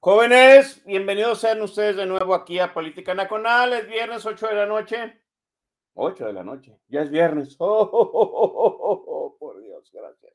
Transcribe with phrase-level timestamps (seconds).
[0.00, 3.72] Jóvenes, bienvenidos sean ustedes de nuevo aquí a Política Nacional.
[3.72, 5.20] Es viernes 8 de la noche.
[5.94, 6.78] 8 de la noche.
[6.86, 7.56] Ya es viernes.
[7.60, 10.32] Oh, oh, oh, oh, por Dios, gracias.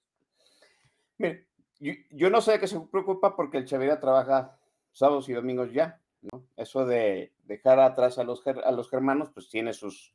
[1.17, 1.47] Mire,
[1.79, 4.59] yo, no sé de qué se preocupa porque el Chavira trabaja
[4.91, 6.45] sábados y domingos ya, ¿no?
[6.57, 10.13] Eso de dejar atrás a los, a los germanos, pues tiene sus,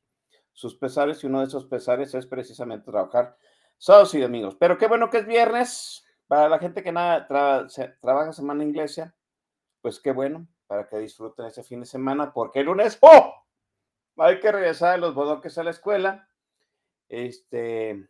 [0.53, 3.39] sus pesares y uno de esos pesares es precisamente trabajar
[3.79, 4.57] sábados y domingos.
[4.57, 6.05] Pero qué bueno que es viernes.
[6.27, 9.15] Para la gente que nada trabaja semana inglesa,
[9.81, 13.35] pues qué bueno, para que disfruten ese fin de semana, porque el lunes, ¡oh!
[14.17, 16.29] Hay que regresar a los bodoques a la escuela.
[17.09, 18.09] Este,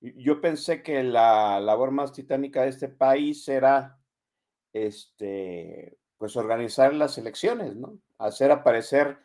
[0.00, 4.00] yo pensé que la labor más titánica de este país era,
[4.72, 7.98] este, pues organizar las elecciones, ¿no?
[8.18, 9.18] Hacer aparecer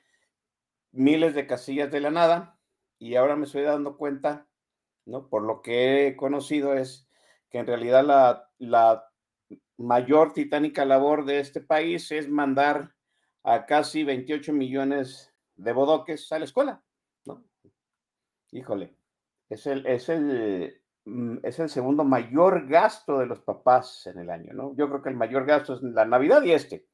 [0.92, 2.60] miles de casillas de la nada,
[2.98, 4.48] y ahora me estoy dando cuenta,
[5.06, 5.30] ¿no?
[5.30, 7.08] Por lo que he conocido es
[7.50, 9.09] que en realidad la, la
[9.78, 12.94] mayor titánica labor de este país es mandar
[13.44, 16.84] a casi 28 millones de bodoques a la escuela,
[17.26, 17.44] ¿no?
[18.52, 18.96] Híjole,
[19.50, 24.30] es el, es el, mm, es el segundo mayor gasto de los papás en el
[24.30, 24.76] año, ¿no?
[24.76, 26.88] Yo creo que el mayor gasto es la Navidad y este.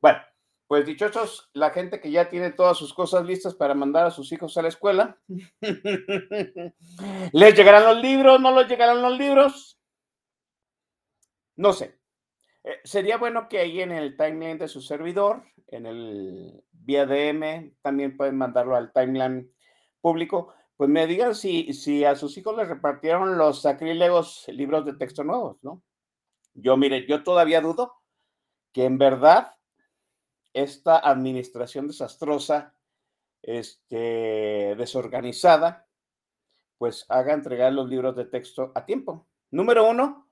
[0.00, 0.18] Bueno,
[0.66, 4.30] pues dichosos la gente que ya tiene todas sus cosas listas para mandar a sus
[4.32, 5.18] hijos a la escuela.
[7.32, 8.38] ¿Les llegarán los libros?
[8.38, 9.77] ¿No les llegarán los libros?
[11.58, 11.98] No sé.
[12.62, 17.06] Eh, sería bueno que ahí en el timeline de su servidor, en el vía
[17.82, 19.52] también pueden mandarlo al timeline
[20.00, 24.94] público, pues me digan si, si a sus hijos les repartieron los sacrílegos libros de
[24.94, 25.82] texto nuevos, ¿no?
[26.54, 27.92] Yo, mire, yo todavía dudo
[28.72, 29.56] que en verdad
[30.52, 32.74] esta administración desastrosa,
[33.42, 35.88] este, desorganizada,
[36.78, 39.26] pues haga entregar los libros de texto a tiempo.
[39.50, 40.27] Número uno,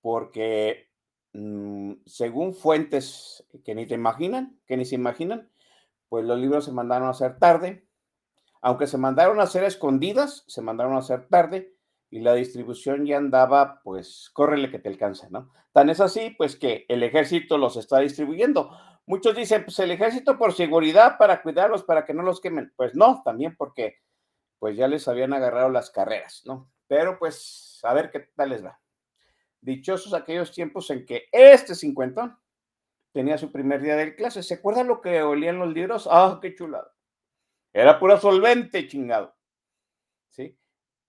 [0.00, 0.90] porque
[1.32, 5.50] mm, según fuentes que ni te imaginan, que ni se imaginan,
[6.08, 7.86] pues los libros se mandaron a hacer tarde.
[8.62, 11.74] Aunque se mandaron a hacer escondidas, se mandaron a hacer tarde
[12.10, 15.50] y la distribución ya andaba, pues, córrele que te alcanza, ¿no?
[15.72, 18.76] Tan es así, pues, que el ejército los está distribuyendo.
[19.06, 22.72] Muchos dicen, pues, el ejército por seguridad, para cuidarlos, para que no los quemen.
[22.76, 23.98] Pues no, también porque,
[24.58, 26.70] pues, ya les habían agarrado las carreras, ¿no?
[26.88, 28.78] Pero, pues, a ver qué tal les va.
[29.60, 32.38] Dichosos aquellos tiempos en que este cincuentón
[33.12, 34.42] tenía su primer día de clase.
[34.42, 36.08] ¿Se acuerdan lo que olían los libros?
[36.10, 36.90] ¡Ah, qué chulado!
[37.72, 39.34] Era puro solvente, chingado.
[40.28, 40.58] ¿Sí?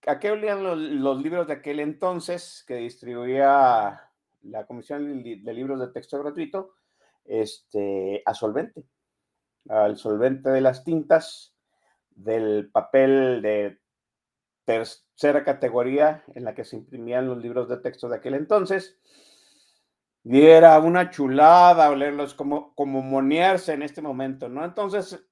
[0.07, 4.09] ¿A qué olían los, los libros de aquel entonces que distribuía
[4.42, 6.74] la Comisión de Libros de Texto Gratuito?
[7.25, 8.83] Este, a solvente.
[9.69, 11.56] Al solvente de las tintas,
[12.15, 13.81] del papel de
[14.66, 18.98] tercera categoría en la que se imprimían los libros de texto de aquel entonces.
[20.24, 24.63] Y era una chulada olerlos, como, como monearse en este momento, ¿no?
[24.63, 25.25] Entonces,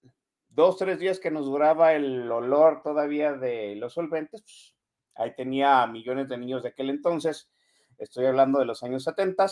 [0.50, 4.76] dos, tres días que nos duraba el olor todavía de los solventes, pues,
[5.20, 7.52] Ahí tenía millones de niños de aquel entonces.
[7.98, 9.48] Estoy hablando de los años 70,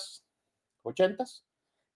[0.83, 1.25] 80,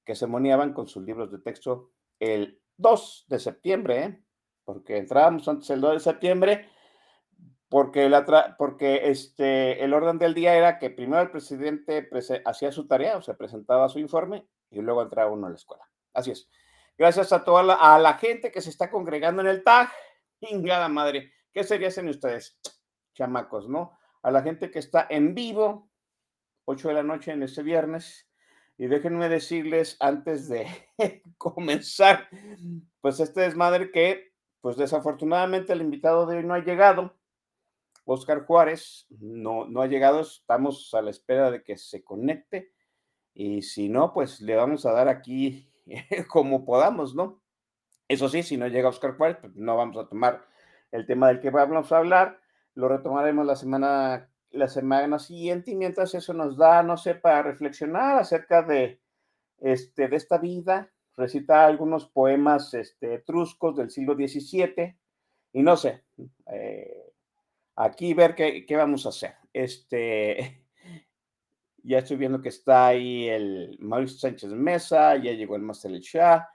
[0.04, 4.24] que se moneaban con sus libros de texto el 2 de septiembre, ¿eh?
[4.66, 6.70] porque entrábamos antes el 2 de septiembre,
[7.72, 12.10] porque, la porque este, el orden del día era que primero el presidente
[12.44, 15.90] hacía su tarea, o sea, presentaba su informe, y luego entraba uno a la escuela.
[16.14, 16.50] Así es.
[16.98, 19.90] Gracias a toda la, a la gente que se está congregando en el TAG.
[20.42, 22.60] Ingada madre, ¿qué sería sin ustedes?
[23.16, 23.98] Chamacos, ¿no?
[24.22, 25.90] A la gente que está en vivo,
[26.66, 28.30] 8 de la noche en este viernes.
[28.78, 30.68] Y déjenme decirles antes de
[31.38, 32.28] comenzar,
[33.00, 37.21] pues este desmadre que, pues desafortunadamente el invitado de hoy no ha llegado.
[38.12, 42.72] Oscar Juárez no, no ha llegado, estamos a la espera de que se conecte.
[43.34, 45.72] Y si no, pues le vamos a dar aquí
[46.28, 47.42] como podamos, ¿no?
[48.08, 50.46] Eso sí, si no llega Oscar Juárez, pues no vamos a tomar
[50.92, 52.40] el tema del que vamos a hablar,
[52.76, 57.42] lo retomaremos la semana, la semana siguiente y mientras eso nos da, no sé, para
[57.42, 59.00] reflexionar acerca de,
[59.60, 64.98] este, de esta vida, recita algunos poemas este, etruscos del siglo XVII
[65.54, 66.04] y no sé,
[66.48, 67.11] eh,
[67.84, 69.36] aquí ver qué, qué, vamos a hacer.
[69.54, 70.58] Este,
[71.84, 76.48] Ya estoy viendo que está ahí el Mauricio Sánchez Mesa, ya llegó el Marcel Shah,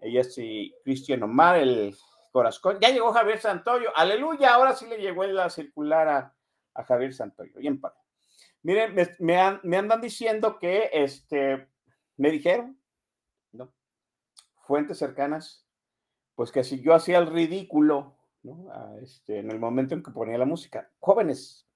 [0.00, 1.94] ya estoy Cristian Omar, el
[2.32, 2.78] Corazón.
[2.80, 3.90] Ya llegó Javier Santoyo.
[3.94, 7.52] Aleluya, ahora sí le llegó la circular a, Javier Santoyo.
[7.58, 7.98] Bien, padre.
[8.62, 11.68] Miren, me, me, andan diciendo que este,
[12.16, 12.80] me dijeron,
[13.52, 13.72] ¿no?
[14.62, 15.66] Fuentes cercanas,
[16.34, 18.72] pues que si yo hacía el ridículo, ¿no?
[19.02, 20.90] este, en el momento en que ponía la música.
[21.00, 21.66] Jóvenes,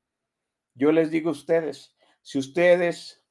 [0.74, 3.22] yo les digo a ustedes, si ustedes,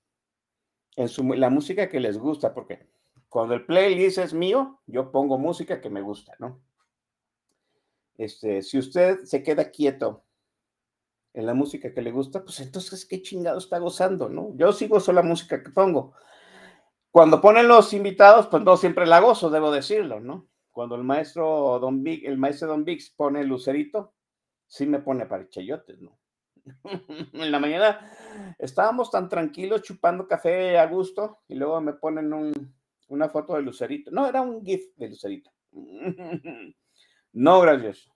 [0.95, 2.87] en su, la música que les gusta, porque
[3.29, 6.61] cuando el playlist es mío, yo pongo música que me gusta, ¿no?
[8.17, 10.23] Este, si usted se queda quieto
[11.33, 14.55] en la música que le gusta, pues entonces qué chingado está gozando, ¿no?
[14.55, 16.13] Yo sí gozo la música que pongo.
[17.09, 20.47] Cuando ponen los invitados, pues no siempre la gozo, debo decirlo, ¿no?
[20.73, 24.15] Cuando el maestro Don Big, el maestro Don Vix pone lucerito,
[24.67, 26.19] sí me pone para chayotes, ¿no?
[27.33, 28.09] en la mañana
[28.57, 32.31] estábamos tan tranquilos chupando café a gusto y luego me ponen
[33.07, 34.11] una foto de Lucerito.
[34.11, 35.51] No, era un GIF de Lucerito.
[37.33, 38.09] no, gracias.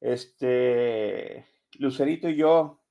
[0.00, 1.46] Este,
[1.78, 2.82] Lucerito y yo,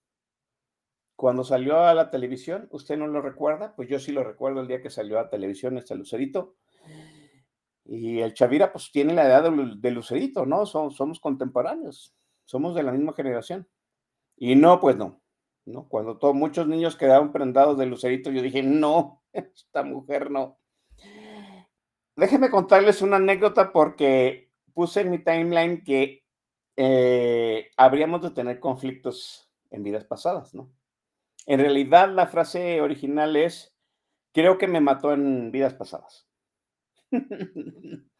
[1.18, 3.76] cuando salió a la televisión, ¿usted no lo recuerda?
[3.76, 6.56] Pues yo sí lo recuerdo el día que salió a televisión este Lucerito.
[7.86, 10.66] Y el Chavira, pues tiene la edad de, Lucerito, ¿no?
[10.66, 13.68] somos contemporáneos, somos de la misma generación.
[14.38, 15.22] Y no, pues no.
[15.66, 15.88] ¿no?
[15.88, 20.60] Cuando todos muchos niños quedaron prendados de lucerito, yo dije, no, esta mujer no.
[22.16, 26.24] Déjenme contarles una anécdota porque puse en mi timeline que
[26.75, 30.72] eh, habríamos de tener conflictos en vidas pasadas, ¿no?
[31.48, 33.75] En realidad la frase original es,
[34.33, 36.28] creo que me mató en vidas pasadas.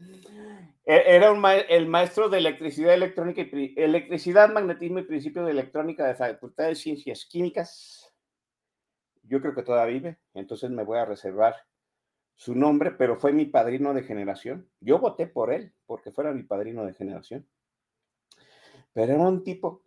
[0.86, 1.32] E-, era
[1.70, 6.76] el maestro de electricidad electrónica y electricidad, magnetismo y principio de electrónica de Facultad de
[6.76, 8.14] Ciencias Químicas.
[9.24, 11.56] Yo creo que todavía vive, entonces me voy a reservar
[12.36, 14.68] su nombre, pero fue mi padrino de generación.
[14.80, 17.48] Yo voté por él porque fuera mi padrino de generación.
[18.94, 19.84] Pero era un tipo,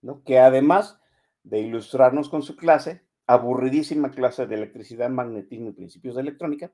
[0.00, 0.22] ¿no?
[0.22, 1.00] Que además
[1.42, 6.72] de ilustrarnos con su clase, aburridísima clase de electricidad, magnetismo y principios de electrónica,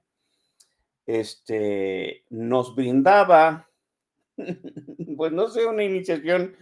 [1.07, 3.71] este, nos brindaba,
[5.17, 6.57] pues no sé, una iniciación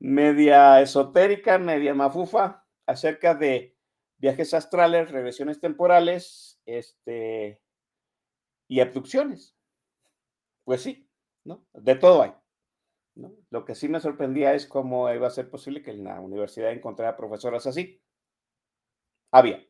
[0.00, 3.76] media esotérica, media mafufa, acerca de
[4.18, 7.60] viajes astrales, regresiones temporales, este,
[8.68, 9.54] y abducciones.
[10.64, 11.08] Pues sí,
[11.44, 11.64] ¿no?
[11.72, 12.32] De todo hay.
[13.50, 16.70] Lo que sí me sorprendía es cómo iba a ser posible que en la universidad
[16.70, 18.00] encontrara profesoras así.
[19.32, 19.67] Había.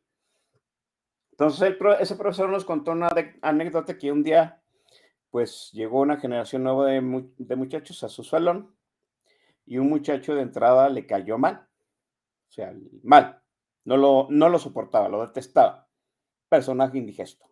[1.38, 3.11] Entonces, ese profesor nos contó una
[3.42, 4.61] anécdota que un día,
[5.30, 8.75] pues, llegó una generación nueva de, muchachos a su salón
[9.64, 11.68] y un muchacho de entrada le cayó mal.
[12.49, 13.40] O sea, mal.
[13.85, 15.88] No lo, no lo soportaba, lo detestaba.
[16.49, 17.47] Personaje indigesto.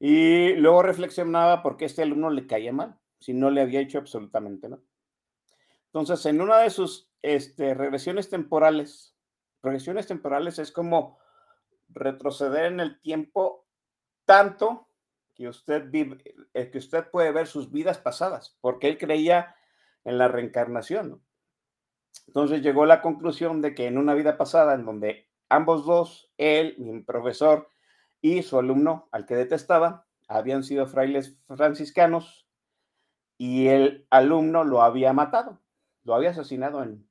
[0.00, 3.98] Y luego reflexionaba por qué este alumno le caía mal, si no le había hecho
[3.98, 4.82] absolutamente nada.
[5.86, 9.14] Entonces, en una de sus este, regresiones temporales,
[9.62, 11.18] regresiones temporales es como
[11.88, 13.66] retroceder en el tiempo
[14.24, 14.88] tanto
[15.34, 16.22] que usted, vive,
[16.54, 19.54] eh, que usted puede ver sus vidas pasadas, porque él creía
[20.04, 21.22] en la reencarnación.
[22.26, 26.32] Entonces llegó a la conclusión de que en una vida pasada, en donde ambos dos,
[26.38, 27.68] él, mi profesor
[28.20, 32.48] y su alumno, al que detestaba, habían sido frailes franciscanos
[33.38, 35.60] y el alumno lo había matado,
[36.02, 37.06] lo había asesinado en,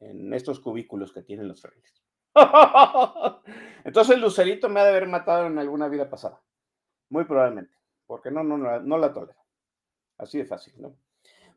[0.00, 2.03] en estos cubículos que tienen los frailes.
[3.84, 6.40] Entonces Lucerito me ha de haber matado en alguna vida pasada.
[7.08, 7.74] Muy probablemente.
[8.06, 9.38] Porque no, no, no, no la tolero.
[10.18, 10.96] Así de fácil, ¿no?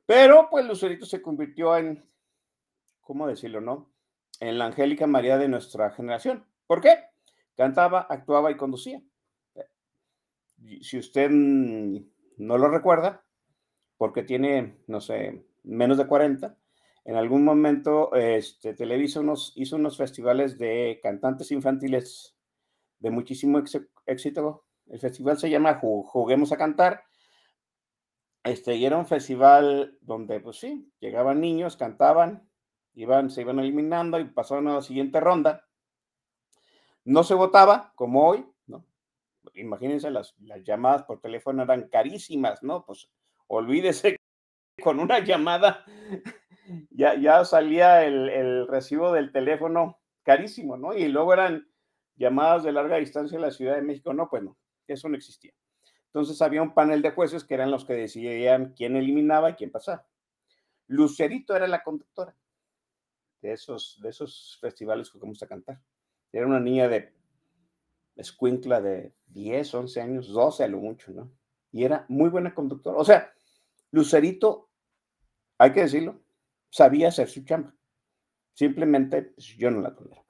[0.05, 2.03] Pero pues Lucerito se convirtió en,
[3.01, 3.89] ¿cómo decirlo, no?
[4.39, 6.45] En la Angélica María de nuestra generación.
[6.65, 7.05] ¿Por qué?
[7.55, 9.01] Cantaba, actuaba y conducía.
[10.81, 13.23] Si usted no lo recuerda,
[13.97, 16.55] porque tiene, no sé, menos de 40,
[17.07, 19.21] en algún momento este, Televisa
[19.55, 22.35] hizo unos festivales de cantantes infantiles
[22.99, 23.63] de muchísimo
[24.05, 24.65] éxito.
[24.87, 27.05] El festival se llama Juguemos a Cantar.
[28.43, 32.49] Este, y era un festival donde, pues sí, llegaban niños, cantaban,
[32.93, 35.65] iban, se iban eliminando y pasaban a la siguiente ronda.
[37.05, 38.85] No se votaba, como hoy, ¿no?
[39.53, 42.85] Imagínense, las, las llamadas por teléfono eran carísimas, ¿no?
[42.85, 43.09] Pues
[43.47, 44.17] olvídese
[44.83, 45.85] con una llamada
[46.89, 50.93] ya, ya salía el, recibo del teléfono carísimo, ¿no?
[50.93, 51.67] Y luego eran
[52.15, 54.13] llamadas de larga distancia a la Ciudad de México.
[54.13, 54.57] No, pues no,
[54.87, 55.53] eso no existía.
[56.07, 59.71] Entonces había un panel de jueces que eran los que decidían quién eliminaba y quién
[59.71, 60.05] pasaba.
[60.87, 62.35] Lucerito era la conductora
[63.41, 65.79] de esos, de esos festivales que vamos a cantar.
[66.31, 67.13] Era una niña de
[68.15, 71.31] escuincla de 10, 11 años, 12 a lo mucho, ¿no?
[71.71, 72.97] Y era muy buena conductora.
[72.97, 73.31] O sea,
[73.91, 74.69] Lucerito,
[75.57, 76.21] hay que decirlo,
[76.69, 77.73] sabía hacer su chamba.
[78.53, 80.25] Simplemente pues, yo no la tolero.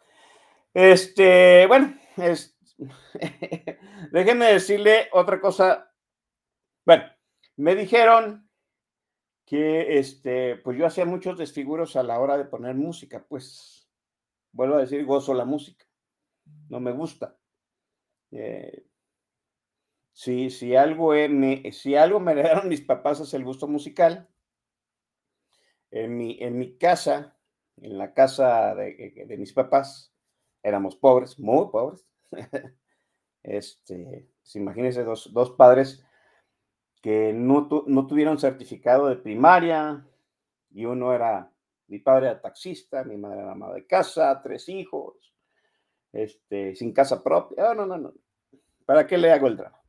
[0.73, 2.57] Este, bueno, es,
[4.11, 5.91] déjenme decirle otra cosa.
[6.85, 7.03] Bueno,
[7.55, 8.49] me dijeron
[9.45, 13.89] que este, pues yo hacía muchos desfiguros a la hora de poner música, pues
[14.51, 15.85] vuelvo a decir, gozo la música.
[16.69, 17.37] No me gusta.
[18.31, 18.85] Eh,
[20.11, 24.27] si, algo me, si algo me heredaron mis papás es el gusto musical,
[25.91, 27.37] en mi, en mi casa,
[27.77, 30.13] en la casa de, de mis papás,
[30.63, 32.05] éramos pobres, muy pobres.
[33.43, 36.03] este, pues imagínense dos, dos, padres
[37.01, 40.05] que no, no, tuvieron certificado de primaria
[40.71, 41.51] y uno era,
[41.87, 45.33] mi padre era taxista, mi madre era ama de casa, tres hijos,
[46.11, 47.73] este, sin casa propia.
[47.73, 48.13] no, no, no.
[48.85, 49.81] ¿Para qué le hago el drama?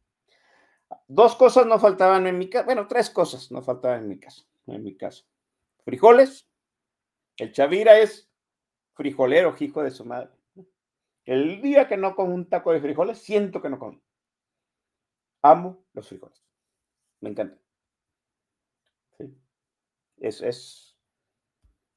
[1.06, 4.42] Dos cosas no faltaban en mi casa, bueno, tres cosas no faltaban en mi casa,
[4.66, 5.24] en mi casa
[5.88, 6.46] frijoles.
[7.38, 8.30] El Chavira es
[8.92, 10.30] frijolero, hijo de su madre.
[11.24, 13.98] El día que no como un taco de frijoles, siento que no como.
[15.40, 16.44] Amo los frijoles.
[17.20, 17.58] Me encanta.
[20.18, 20.98] Es, es.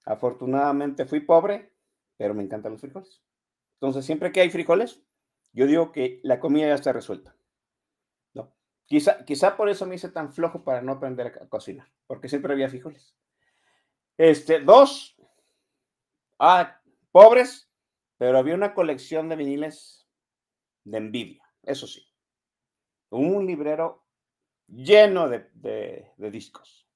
[0.06, 1.74] Afortunadamente fui pobre,
[2.16, 3.22] pero me encantan los frijoles.
[3.74, 5.04] Entonces, siempre que hay frijoles,
[5.52, 7.36] yo digo que la comida ya está resuelta.
[8.34, 8.54] No.
[8.86, 12.54] Quizá, quizá por eso me hice tan flojo para no aprender a cocinar, porque siempre
[12.54, 13.18] había frijoles.
[14.18, 15.16] Este, dos,
[16.40, 16.80] ah,
[17.12, 17.70] pobres,
[18.18, 20.08] pero había una colección de viniles
[20.84, 22.06] de envidia, eso sí.
[23.10, 24.06] Un librero
[24.68, 26.88] lleno de, discos.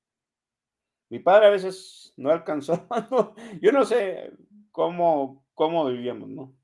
[1.09, 2.87] Mi padre a veces no alcanzó,
[3.61, 4.31] yo no sé
[4.71, 6.55] cómo, cómo vivíamos, ¿no?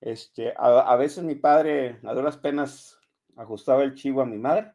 [0.00, 2.98] Este, a, a, veces mi padre a duras penas
[3.36, 4.72] ajustaba el chivo a mi madre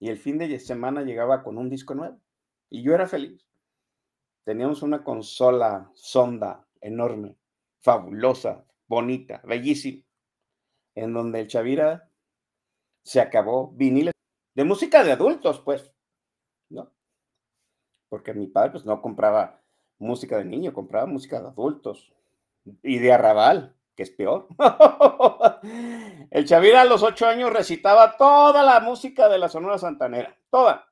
[0.00, 2.18] y el fin de semana llegaba con un disco nuevo
[2.70, 3.47] y yo era feliz
[4.44, 7.36] teníamos una consola sonda enorme,
[7.80, 10.02] fabulosa, bonita, bellísima,
[10.94, 12.10] en donde el Chavira
[13.02, 14.12] se acabó viniles
[14.54, 15.92] de música de adultos, pues,
[16.70, 16.90] ¿no?
[18.08, 19.62] Porque mi padre, pues, no compraba
[19.98, 22.12] música de niño, compraba música de adultos
[22.82, 24.48] y de arrabal, que es peor.
[26.30, 30.88] el Chavira a los ocho años recitaba toda la música de la Sonora Santanera, toda.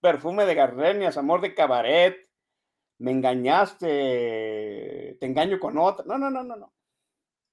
[0.00, 2.29] Perfume de gardenias, amor de cabaret,
[3.00, 3.86] me engañaste,
[5.18, 6.04] te engaño con otra.
[6.04, 6.74] No, no, no, no, no.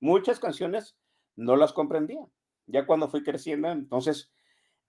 [0.01, 0.98] Muchas canciones
[1.38, 2.20] no las comprendía.
[2.66, 4.30] Ya cuando fui creciendo, entonces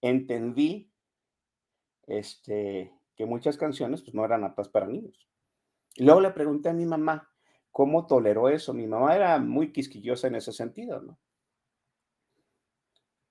[0.00, 0.90] entendí
[2.08, 5.28] este, que muchas canciones pues, no eran aptas para niños.
[5.94, 7.30] Y luego le pregunté a mi mamá
[7.70, 8.74] cómo toleró eso.
[8.74, 11.20] Mi mamá era muy quisquillosa en ese sentido, ¿no?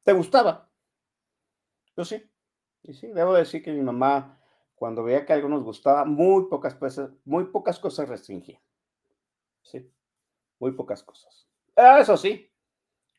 [0.04, 0.72] ¿Te gustaba?
[1.98, 2.24] Yo sí.
[2.84, 4.37] Y sí, debo decir que mi mamá
[4.78, 8.62] cuando veía que algo nos gustaba, muy pocas cosas, muy pocas cosas restringía.
[9.64, 9.92] Sí,
[10.60, 11.48] muy pocas cosas.
[11.76, 12.50] Ah, eso sí,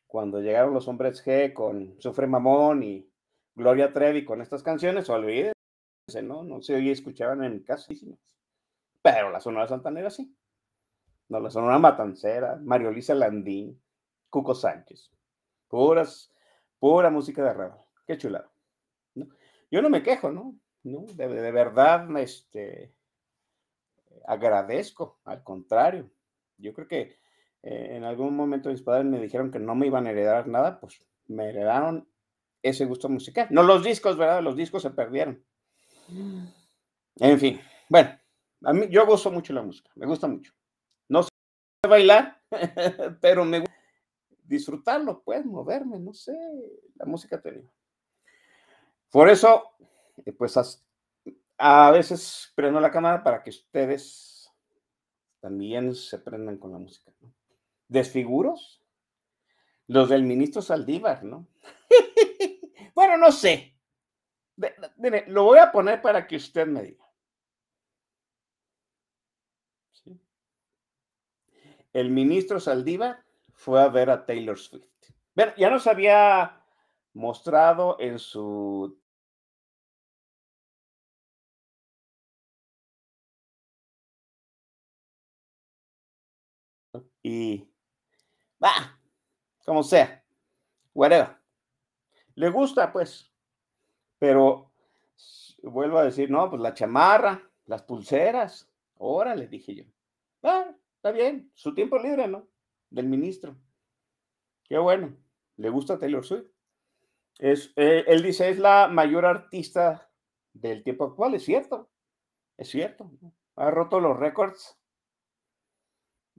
[0.07, 3.07] cuando llegaron los hombres G con Sufre Mamón y
[3.53, 5.53] Gloria Trevi con estas canciones, olvídense,
[6.23, 6.43] ¿no?
[6.43, 7.93] No se oía, escuchaban en casa.
[9.01, 10.33] Pero la Sonora Santanera sí.
[11.27, 13.79] No, la Sonora Matancera, Mario Lisa Landín,
[14.29, 15.11] Cuco Sánchez.
[15.67, 16.33] Puras,
[16.79, 17.81] pura música de arrabal.
[18.07, 18.49] Qué chulada.
[19.69, 20.55] Yo no me quejo, ¿no?
[20.89, 21.05] ¿No?
[21.13, 22.93] De, verdad, este,
[24.25, 26.09] agradezco, al contrario.
[26.57, 27.17] Yo creo que
[27.63, 30.79] eh, en algún momento mis padres me dijeron que no me iban a heredar nada,
[30.79, 32.07] pues me heredaron
[32.61, 33.47] ese gusto musical.
[33.49, 34.43] No los discos, ¿verdad?
[34.43, 35.43] Los discos se perdieron.
[37.17, 38.09] En fin, bueno,
[38.63, 40.53] a mí yo gozo mucho la música, me gusta mucho.
[41.07, 41.29] No sé
[41.87, 42.41] bailar,
[43.21, 43.75] pero me gusta
[44.43, 46.35] disfrutarlo, pues, moverme, no sé,
[46.95, 47.69] la música tenía.
[49.11, 49.68] Por eso,
[50.31, 50.81] pues
[51.57, 54.51] a veces prendo la cámara para que ustedes
[55.39, 57.11] también se prendan con la música.
[57.87, 58.83] ¿Desfiguros?
[59.87, 61.47] Los del ministro Saldívar, ¿no?
[62.93, 63.75] bueno, no sé.
[64.97, 67.05] Mire, lo voy a poner para que usted me diga.
[71.91, 74.85] El ministro Saldívar fue a ver a Taylor Swift.
[75.57, 76.63] ya nos había
[77.13, 79.01] mostrado en su
[87.29, 87.71] y
[88.63, 88.99] va,
[89.63, 90.25] como sea,
[90.95, 91.37] whatever.
[92.33, 93.31] Le gusta, pues,
[94.17, 94.71] pero
[95.61, 99.83] vuelvo a decir, no, pues la chamarra, las pulseras, órale, dije yo.
[100.41, 102.47] Ah, está bien, su tiempo libre, ¿no?
[102.89, 103.55] Del ministro.
[104.63, 105.15] Qué bueno,
[105.57, 106.47] le gusta Taylor Swift.
[107.37, 110.09] Es, eh, él dice, es la mayor artista
[110.53, 111.91] del tiempo actual, es cierto,
[112.57, 113.11] es cierto.
[113.55, 114.78] Ha roto los récords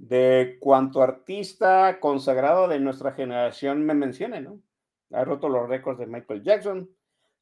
[0.01, 4.59] de cuanto artista consagrado de nuestra generación me mencione, ¿no?
[5.13, 6.91] Ha roto los récords de Michael Jackson,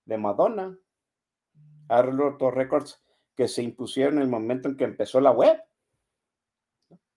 [0.05, 0.77] de Madonna,
[1.89, 3.01] ha roto récords
[3.37, 5.57] que se impusieron en el momento en que empezó la web.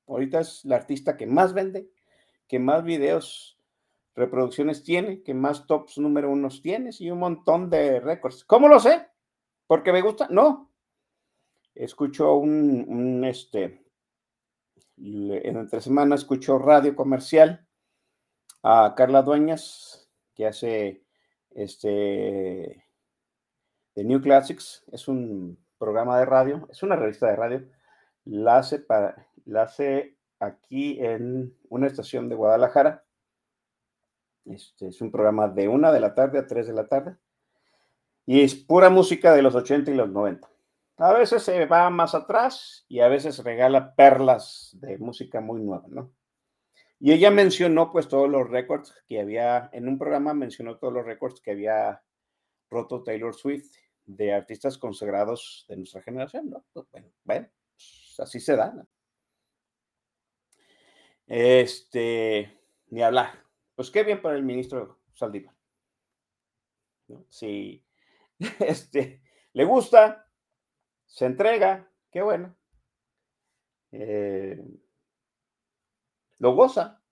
[0.05, 1.89] Ahorita es la artista que más vende,
[2.47, 3.57] que más videos,
[4.13, 8.43] reproducciones tiene, que más tops número unos tiene y un montón de récords.
[8.45, 9.07] ¿Cómo lo sé?
[9.65, 10.27] ¿Porque me gusta?
[10.29, 10.71] No.
[11.73, 13.81] Escucho un, un este,
[15.03, 17.65] en entre semana escucho radio comercial
[18.63, 21.03] a Carla Dueñas, que hace
[21.49, 22.85] este
[23.93, 27.67] The New Classics, es un programa de radio, es una revista de radio,
[28.25, 33.03] la hace, para, la hace aquí en una estación de Guadalajara.
[34.45, 37.17] Este es un programa de una de la tarde a tres de la tarde.
[38.27, 40.50] Y es pura música de los 80 y los 90.
[41.01, 45.87] A veces se va más atrás y a veces regala perlas de música muy nueva,
[45.87, 46.13] ¿no?
[46.99, 51.03] Y ella mencionó pues todos los récords que había, en un programa mencionó todos los
[51.03, 52.03] récords que había
[52.69, 56.63] roto Taylor Swift de artistas consagrados de nuestra generación, ¿no?
[56.71, 56.85] Pues,
[57.23, 58.87] bueno, pues, así se da, ¿no?
[61.25, 62.59] Este,
[62.89, 63.43] ni hablar.
[63.73, 65.55] Pues qué bien para el ministro Saldívar.
[67.07, 67.25] ¿no?
[67.27, 67.83] Si
[68.59, 70.30] este, le gusta,
[71.11, 72.55] se entrega, qué bueno.
[73.91, 74.63] Eh,
[76.39, 77.03] lo goza,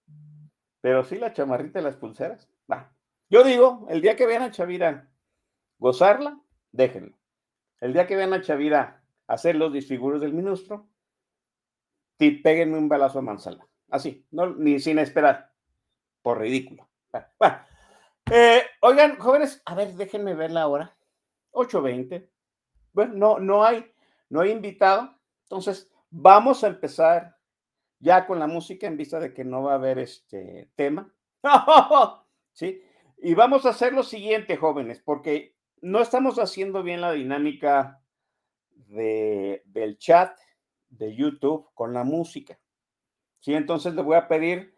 [0.80, 2.50] pero sí la chamarrita y las pulseras.
[2.72, 2.96] Va.
[3.30, 5.12] Yo digo, el día que vean a Chavira
[5.78, 6.40] gozarla,
[6.72, 7.18] déjenlo.
[7.82, 10.90] El día que vean a Chavira hacer los disfiguros del ministro,
[12.18, 13.68] péguenme un balazo a Manzala.
[13.90, 15.52] Así, no, ni sin esperar.
[16.22, 16.90] Por ridículo.
[18.32, 20.96] Eh, oigan, jóvenes, a ver, déjenme ver la hora.
[21.52, 22.29] 8.20
[22.94, 23.86] bueno, no, no hay,
[24.30, 25.16] no hay invitado.
[25.44, 27.38] Entonces, vamos a empezar
[28.00, 31.14] ya con la música en vista de que no va a haber este tema.
[32.54, 32.82] ¿Sí?
[33.18, 38.02] Y vamos a hacer lo siguiente, jóvenes, porque no estamos haciendo bien la dinámica
[38.72, 40.38] de, del chat
[40.90, 42.60] de YouTube con la música.
[43.40, 43.54] ¿Sí?
[43.54, 44.74] Entonces le voy a pedir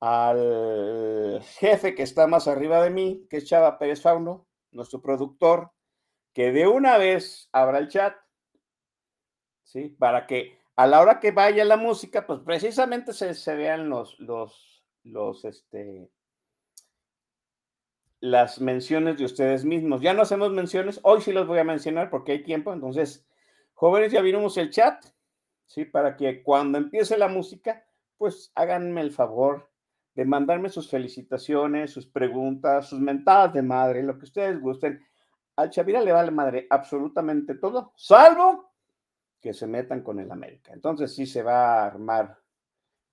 [0.00, 5.70] al jefe que está más arriba de mí, que es Chava Pérez Fauno, nuestro productor,
[6.32, 8.16] que de una vez abra el chat,
[9.64, 9.88] ¿sí?
[9.98, 14.84] Para que a la hora que vaya la música, pues precisamente se, vean los, los,
[15.04, 16.10] los, este,
[18.20, 20.00] las menciones de ustedes mismos.
[20.00, 23.26] Ya no hacemos menciones, hoy sí los voy a mencionar porque hay tiempo, entonces,
[23.74, 25.04] jóvenes, ya vimos el chat,
[25.66, 25.84] ¿sí?
[25.84, 27.84] Para que cuando empiece la música,
[28.16, 29.70] pues háganme el favor
[30.14, 35.02] de mandarme sus felicitaciones, sus preguntas, sus mentadas de madre, lo que ustedes gusten
[35.56, 38.72] al Chavira le vale madre absolutamente todo, salvo
[39.40, 40.72] que se metan con el América.
[40.72, 42.38] Entonces sí se va a armar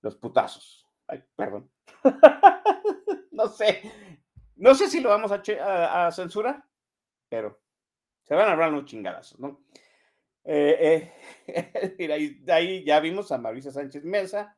[0.00, 0.86] los putazos.
[1.06, 1.70] Ay, perdón.
[3.32, 3.82] no sé.
[4.56, 6.62] No sé si lo vamos a, censurar,
[7.28, 7.60] pero
[8.22, 9.64] se van a armar los chingadazos, ¿no?
[10.44, 11.10] Eh,
[11.46, 14.56] eh, ahí, ahí, ya vimos a Marisa Sánchez Mesa.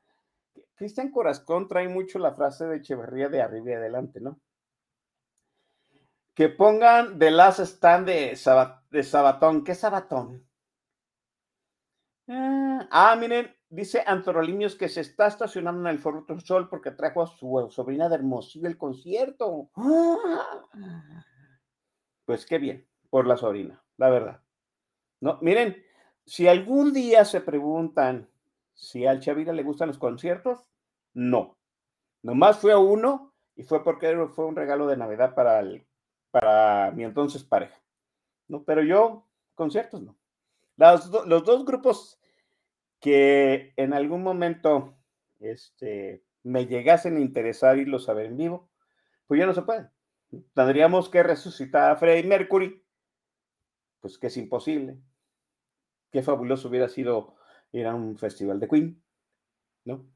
[0.75, 4.41] Cristian Corazón trae mucho la frase de Echeverría de arriba y adelante, ¿no?
[6.35, 8.39] Que pongan The Last Stand de,
[8.91, 9.65] de Sabatón.
[9.65, 10.47] ¿Qué Sabatón?
[12.29, 17.23] Ah, ah, miren, dice Antorolimios que se está estacionando en el Foro Sol porque trajo
[17.23, 19.71] a su sobrina de Hermosillo el concierto.
[22.25, 24.43] Pues qué bien, por la sobrina, la verdad.
[25.21, 25.77] No, miren,
[26.25, 28.31] si algún día se preguntan
[28.75, 30.67] si al Chavira le gustan los conciertos,
[31.13, 31.59] no.
[32.23, 35.87] Nomás fue a uno y fue porque fue un regalo de Navidad para, el,
[36.33, 37.81] para mi entonces pareja.
[38.49, 40.17] No, pero yo, conciertos no.
[40.77, 42.19] Los, los dos grupos
[42.99, 44.97] que en algún momento
[45.39, 48.71] este, me llegasen a interesar irlos a ver en vivo,
[49.27, 49.91] pues ya no se puede.
[50.55, 52.83] Tendríamos que resucitar a Freddie Mercury,
[54.01, 54.99] pues que es imposible.
[56.11, 57.37] Qué fabuloso hubiera sido
[57.73, 59.03] ir a un festival de Queen,
[59.85, 60.07] ¿no?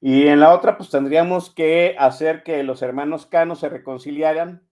[0.00, 4.65] Y en la otra, pues tendríamos que hacer que los hermanos Cano se reconciliaran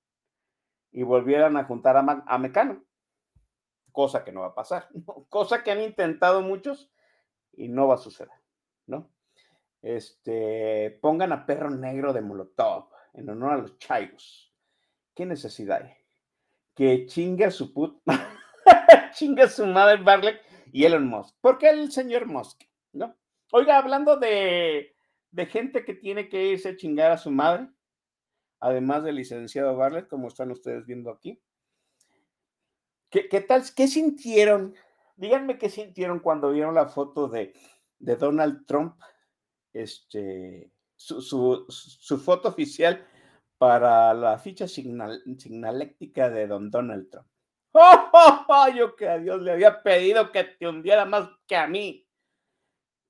[0.95, 2.85] y volvieran a juntar a, Mecano,
[3.91, 4.89] cosa que no va a pasar,
[5.29, 6.91] cosa que han intentado muchos
[7.53, 8.33] y no va a suceder,
[8.87, 9.11] ¿no?
[9.83, 14.55] Este, pongan a Perro Negro de Molotov en honor a los chayos.
[15.15, 15.95] ¿Qué necesidad hay?
[16.75, 18.01] Que chingue a su put,
[19.13, 20.41] chingue a su madre Barlett
[20.73, 21.37] y Elon Musk.
[21.41, 22.63] ¿Por qué el señor Musk?
[22.93, 23.17] ¿No?
[23.51, 24.95] Oiga, hablando de,
[25.33, 27.69] de gente que tiene que irse a chingar a su madre,
[28.65, 31.39] además del licenciado Barlett, como están ustedes viendo aquí.
[33.11, 33.63] ¿Qué, tal?
[33.77, 34.75] ¿Qué sintieron?
[35.17, 37.53] Díganme qué sintieron cuando vieron la foto de,
[37.99, 38.99] Donald Trump,
[39.75, 41.67] este, su,
[42.25, 43.07] foto oficial
[43.59, 47.29] para la ficha signal, signaléctica de don Donald Trump.
[47.73, 52.09] ¡Oh, Yo que a Dios le había pedido que te hundiera más que a mí.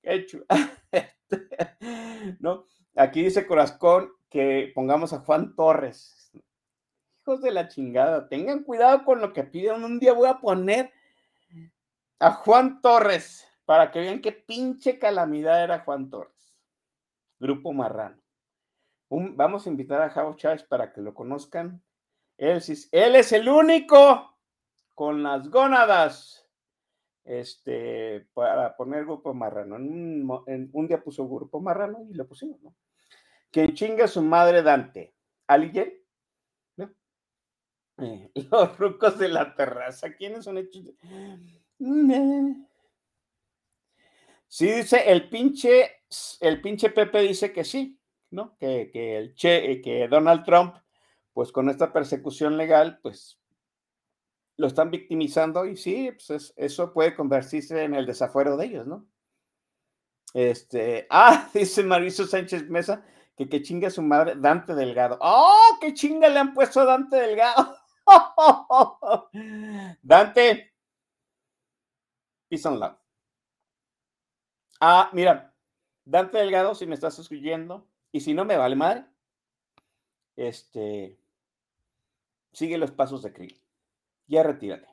[0.03, 0.27] Qué.
[2.41, 2.67] ¿No?
[2.97, 6.33] Aquí dice Corazón que pongamos a Juan Torres.
[7.21, 9.85] Hijos de la chingada, tengan cuidado con lo que piden.
[9.85, 10.93] Un día voy a poner
[12.19, 16.53] a Juan Torres para que vean qué pinche calamidad era Juan Torres.
[17.39, 18.21] Grupo Marrano.
[19.09, 21.81] vamos a invitar a Javo Chávez para que lo conozcan.
[22.37, 24.37] Él, él es el único
[24.95, 26.45] con las gónadas,
[27.23, 29.77] este, para poner grupo marrano.
[29.77, 32.75] En un, día puso grupo marrano y lo pusimos, ¿no?
[33.55, 35.15] Que chinga su madre Dante.
[35.47, 35.95] ¿Alguien?
[36.77, 36.93] ¿No?
[37.99, 40.83] Eh, los rucos de la terraza, ¿quiénes son hechos?
[44.49, 46.03] Sí, dice el pinche,
[46.41, 47.97] el pinche Pepe dice que sí,
[48.31, 48.57] ¿no?
[48.59, 50.75] Que, que el che, que Donald Trump,
[51.33, 53.39] pues con esta persecución legal, pues
[54.57, 59.07] lo están victimizando y sí, pues eso puede convertirse en el desafuero de ellos, ¿no?
[60.33, 63.05] Este, ah, dice Mauricio Sánchez Mesa
[63.37, 65.19] que que chingue su madre Dante Delgado.
[65.21, 67.77] ¡Oh, qué chinga le han puesto a Dante Delgado!
[70.03, 70.73] Dante,
[72.49, 72.97] peace and love.
[74.81, 75.55] Ah, mira,
[76.05, 79.07] Dante Delgado, si me estás escuchando, y si no me vale madre,
[80.37, 81.19] este,
[82.53, 83.65] sigue los pasos de Krill
[84.27, 84.89] ya retírate.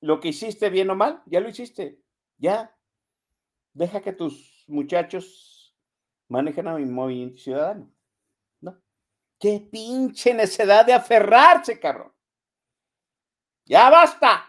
[0.00, 2.02] Lo que hiciste bien o mal, ya lo hiciste.
[2.38, 2.76] Ya.
[3.72, 5.51] Deja que tus muchachos
[6.32, 7.90] manejen a mi movimiento ciudadano.
[8.60, 8.80] ¿No?
[9.38, 12.12] Qué pinche necedad de aferrarse, cabrón.
[13.66, 14.44] Ya basta.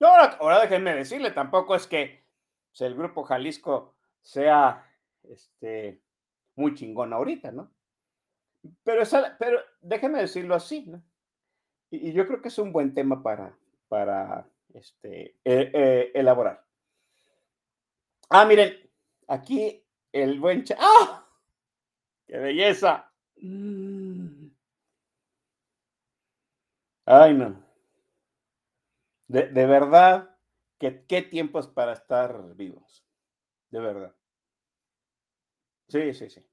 [0.00, 2.24] No, ahora, déjenme decirle, tampoco es que
[2.80, 4.84] el grupo Jalisco sea
[5.22, 6.02] este,
[6.56, 7.70] muy chingón ahorita, ¿no?
[8.82, 9.02] Pero,
[9.38, 11.02] pero déjenme decirlo así, ¿no?
[11.90, 13.56] Y, yo creo que es un buen tema para,
[13.88, 16.64] para este, e, e, elaborar.
[18.28, 18.74] Ah, miren,
[19.28, 19.83] aquí
[20.14, 20.64] el buen...
[20.78, 21.26] ¡Ah!
[22.26, 23.12] ¡Qué belleza!
[27.04, 27.62] Ay, no.
[29.26, 30.36] De, de verdad,
[30.78, 33.04] que, qué tiempos para estar vivos.
[33.70, 34.14] De verdad.
[35.88, 36.46] Sí, sí, sí.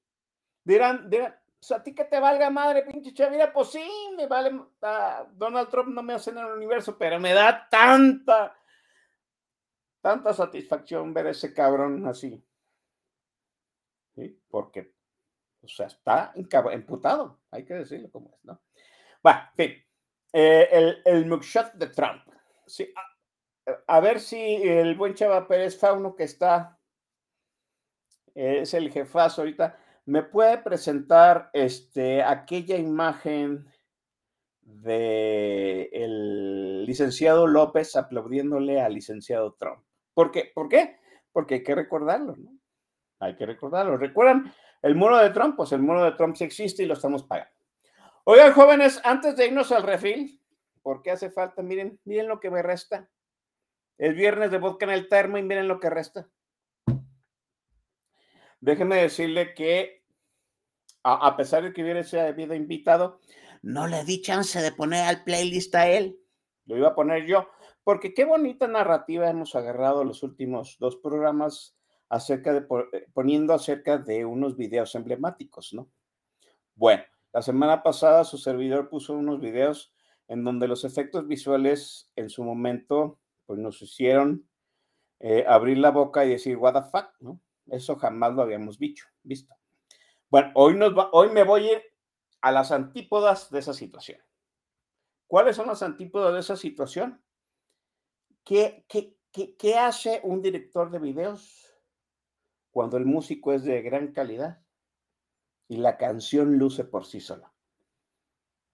[0.63, 4.60] Dirán, dirán, pues a ti que te valga madre, pinche Chavira, pues sí, me vale,
[4.82, 8.58] ah, Donald Trump no me hace en el universo, pero me da tanta,
[10.02, 12.43] tanta satisfacción ver a ese cabrón así.
[14.50, 14.93] Porque,
[15.62, 18.62] o sea, está emputado, hay que decirlo como es, ¿no?
[19.26, 19.71] Va, fin,
[20.34, 22.24] eh, el, el mugshot de Trump.
[22.65, 22.91] Sí,
[23.65, 26.80] a, a, ver si el buen Chava Pérez Fauno, que está,
[28.34, 33.67] es el jefazo ahorita, ¿Me puede presentar este, aquella imagen
[34.62, 39.84] de el licenciado López aplaudiéndole al licenciado Trump?
[40.13, 40.52] ¿Por qué?
[40.54, 40.97] ¿Por qué?
[41.32, 42.52] Porque hay que recordarlo, ¿no?
[43.21, 43.97] Hay que recordarlo.
[43.97, 45.55] ¿Recuerdan el muro de Trump?
[45.55, 47.53] Pues el muro de Trump sí existe y lo estamos pagando.
[48.23, 50.41] Oigan, jóvenes, antes de irnos al refil,
[50.81, 53.10] porque hace falta, miren, miren lo que me resta.
[53.99, 56.27] Es viernes de vodka en el termo y miren lo que resta.
[58.60, 60.03] Déjeme decirle que,
[61.03, 63.19] a, pesar de que hubiera habido invitado,
[63.62, 66.19] no le di chance de poner al playlist a él.
[66.65, 67.49] Lo iba a poner yo,
[67.84, 71.75] porque qué bonita narrativa hemos agarrado los últimos dos programas
[72.12, 75.89] acerca de eh, poniendo acerca de unos videos emblemáticos, ¿no?
[76.76, 79.93] Bueno, la semana pasada su servidor puso unos videos
[80.28, 84.47] en donde los efectos visuales en su momento pues nos hicieron
[85.19, 87.39] eh, abrir la boca y decir, what the fuck, ¿no?
[87.67, 89.56] Eso jamás lo habíamos visto.
[90.30, 91.82] Bueno, hoy, nos va, hoy me voy a
[92.41, 94.19] a las antípodas de esa situación.
[95.28, 97.24] ¿Cuáles son las antípodas de esa situación?
[98.43, 101.70] ¿Qué, qué, qué, qué hace un director de videos
[102.71, 104.62] cuando el músico es de gran calidad
[105.67, 107.53] y la canción luce por sí sola?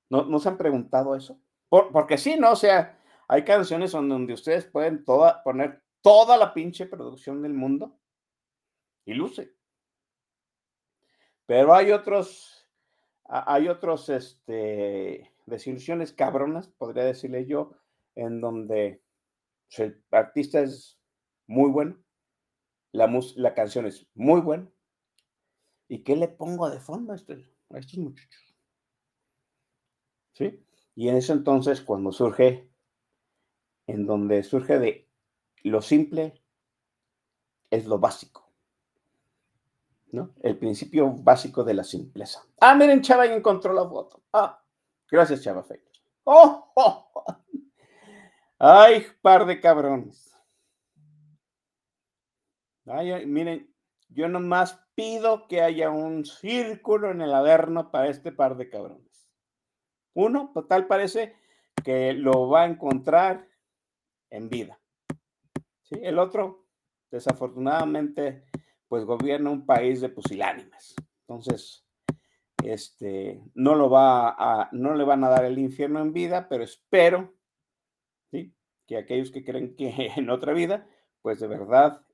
[0.09, 1.39] ¿No, ¿no se han preguntado eso?
[1.69, 2.51] porque sí, ¿no?
[2.51, 7.99] O sea, hay canciones donde ustedes pueden toda, poner toda la pinche producción del mundo
[9.05, 9.53] y luce.
[11.45, 12.67] Pero hay otros,
[13.25, 17.73] hay otros, este, desilusiones cabronas, podría decirle yo,
[18.15, 19.01] en donde
[19.77, 20.99] el artista es
[21.47, 21.97] muy bueno,
[22.91, 24.69] la, la canción es muy buena.
[25.87, 28.55] ¿Y qué le pongo de fondo a estos, a estos muchachos?
[30.33, 30.63] ¿Sí?
[30.95, 32.69] Y en eso entonces, cuando surge,
[33.87, 35.07] en donde surge de
[35.63, 36.41] lo simple,
[37.69, 38.47] es lo básico.
[40.11, 40.33] ¿no?
[40.41, 42.43] El principio básico de la simpleza.
[42.59, 44.21] Ah, miren, Chava ya encontró la foto.
[44.33, 44.61] Ah,
[45.09, 45.65] gracias, Chava
[46.23, 47.25] ¡Oh, oh, oh!
[48.59, 50.26] ¡Ay, par de cabrones!
[52.87, 53.69] Miren,
[54.09, 59.29] yo nomás pido que haya un círculo en el averno para este par de cabrones.
[60.13, 61.35] Uno, total, parece
[61.83, 63.47] que lo va a encontrar
[64.29, 64.79] en vida.
[65.91, 66.65] El otro,
[67.11, 68.45] desafortunadamente,
[68.87, 70.95] pues gobierna un país de pusilánimes.
[71.27, 71.85] Entonces,
[72.63, 76.63] este, no lo va a, no le van a dar el infierno en vida, pero
[76.63, 77.35] espero,
[78.31, 78.55] ¿sí?
[78.87, 80.87] Que aquellos que creen que en otra vida,
[81.21, 82.06] pues de verdad,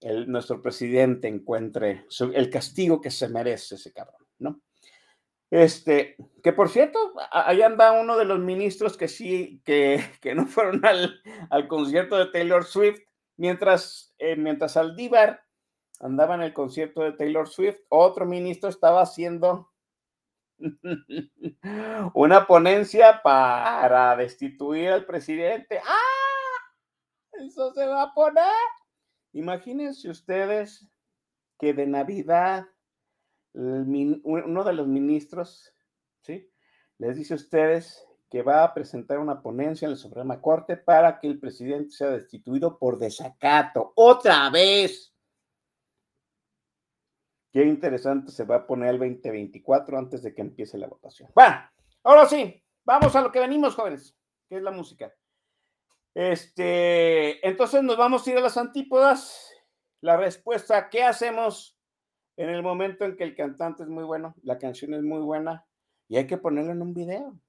[0.00, 4.60] el, nuestro presidente encuentre el castigo que se merece ese cabrón, ¿no?
[5.50, 6.98] Este, que por cierto,
[7.30, 12.16] ahí anda uno de los ministros que sí, que, que no fueron al, al, concierto
[12.16, 13.00] de Taylor Swift,
[13.36, 14.76] mientras, eh, mientras
[16.00, 19.72] andaba en el concierto de Taylor Swift, otro ministro estaba haciendo
[22.14, 25.80] una ponencia para destituir al presidente.
[25.84, 26.28] ¡Ah!
[27.32, 28.44] Eso se va a poner.
[29.32, 30.88] Imagínense ustedes
[31.58, 32.66] que de Navidad
[33.54, 35.72] uno de los ministros,
[36.22, 36.50] ¿sí?
[36.98, 41.18] Les dice a ustedes que va a presentar una ponencia en la Suprema Corte para
[41.18, 43.92] que el presidente sea destituido por desacato.
[43.96, 45.14] Otra vez.
[47.50, 51.30] Qué interesante se va a poner el 2024 antes de que empiece la votación.
[51.34, 51.56] Bueno,
[52.04, 54.14] ahora sí, vamos a lo que venimos, jóvenes,
[54.48, 55.12] que es la música.
[56.18, 59.52] Este, entonces nos vamos a ir a las antípodas.
[60.00, 61.78] La respuesta, ¿qué hacemos
[62.36, 65.64] en el momento en que el cantante es muy bueno, la canción es muy buena
[66.08, 67.40] y hay que ponerlo en un video?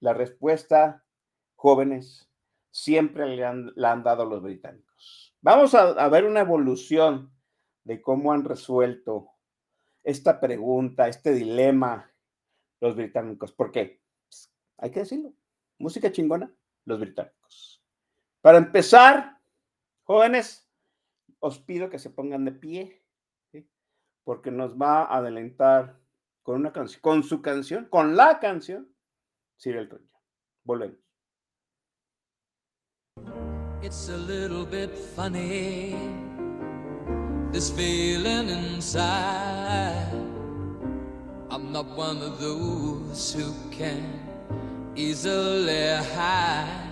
[0.00, 1.06] La respuesta,
[1.56, 2.30] jóvenes,
[2.70, 5.34] siempre la han dado los británicos.
[5.40, 7.32] Vamos a, a ver una evolución
[7.82, 9.30] de cómo han resuelto
[10.02, 12.12] esta pregunta, este dilema
[12.78, 13.52] los británicos.
[13.52, 14.02] ¿Por qué?
[14.28, 15.32] Pues, hay que decirlo.
[15.78, 17.81] Música chingona, los británicos.
[18.42, 19.40] Para empezar,
[20.02, 20.68] jóvenes,
[21.40, 23.02] os pido que se pongan de pie,
[24.24, 25.98] porque nos va a adelantar
[26.42, 28.94] con una canción, con su canción, con la canción,
[29.56, 30.06] Sir Elton.
[30.64, 30.98] Volvemos.
[33.82, 35.96] It's a little bit funny.
[37.52, 40.08] this feeling inside.
[41.50, 44.02] I'm not one of those who can
[44.96, 46.91] easily hide.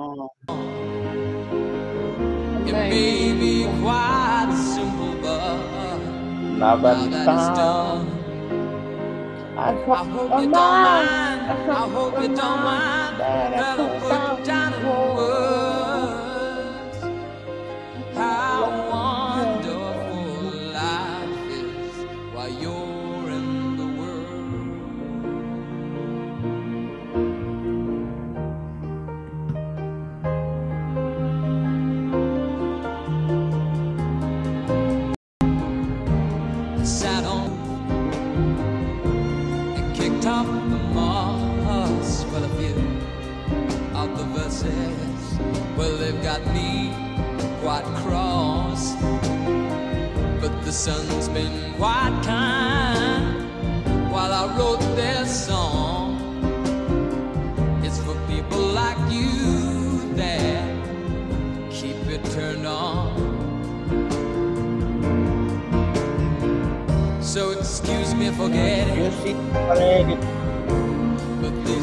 [6.61, 8.21] Now that now it's that it's done, done.
[9.57, 11.11] I I hope hope you you don't don't mind.
[11.11, 11.43] mind.
[11.69, 14.43] I hope you don't mind that I that I put put down
[46.53, 46.91] me
[47.61, 48.95] quite cross.
[50.41, 56.17] But the sun's been quite kind while I wrote this song.
[57.83, 60.65] It's for people like you that
[61.71, 63.29] keep it turned on.
[67.21, 70.30] So excuse me for getting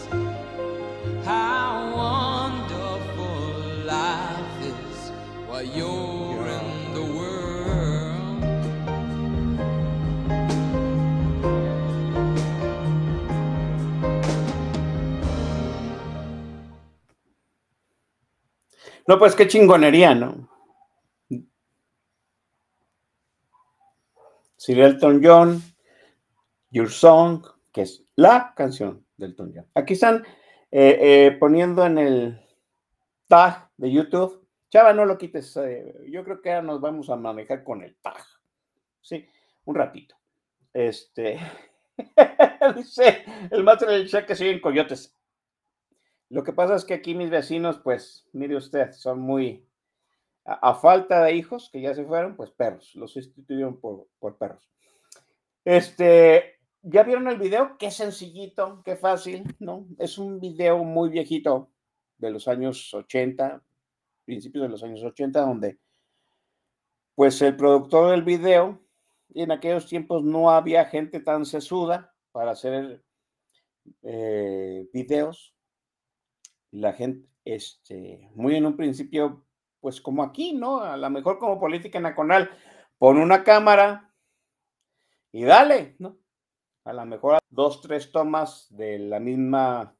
[1.25, 1.73] how
[2.03, 3.39] wonderful
[3.85, 5.11] life is
[5.47, 8.43] while you're in the world.
[19.07, 20.40] No, pues qué chingonería, ¿no?
[24.61, 25.59] Sir Elton John,
[26.69, 27.43] Your Song,
[27.73, 29.65] que es la canción de Elton John.
[29.73, 30.23] Aquí están
[30.69, 32.39] eh, eh, poniendo en el
[33.27, 34.47] tag de YouTube.
[34.69, 35.57] Chava, no lo quites.
[35.57, 38.23] eh, yo creo que ahora nos vamos a manejar con el tag.
[39.01, 39.25] Sí,
[39.65, 40.15] un ratito.
[40.71, 41.39] Este.
[42.75, 45.17] dice el maestro del chat que siguen coyotes.
[46.29, 49.67] Lo que pasa es que aquí mis vecinos, pues, mire usted, son muy,
[50.61, 54.69] a, falta de hijos que ya se fueron, pues perros, los sustituyeron por, por perros.
[55.63, 57.77] Este, ¿ya vieron el video?
[57.77, 59.87] Qué sencillito, qué fácil, ¿no?
[59.99, 61.71] Es un video muy viejito
[62.17, 63.63] de los años 80,
[64.25, 65.79] principios de los años 80, donde,
[67.15, 68.79] pues, el productor del video,
[69.33, 73.03] y en aquellos tiempos no había gente tan sesuda para hacer
[74.03, 75.55] eh, videos,
[76.71, 79.45] la gente, este, muy en un principio,
[79.81, 80.81] pues como aquí, ¿no?
[80.81, 82.49] A lo mejor como política nacional,
[82.97, 84.13] pon una cámara
[85.31, 86.17] y dale, ¿no?
[86.85, 89.95] A lo mejor dos, tres tomas de la misma,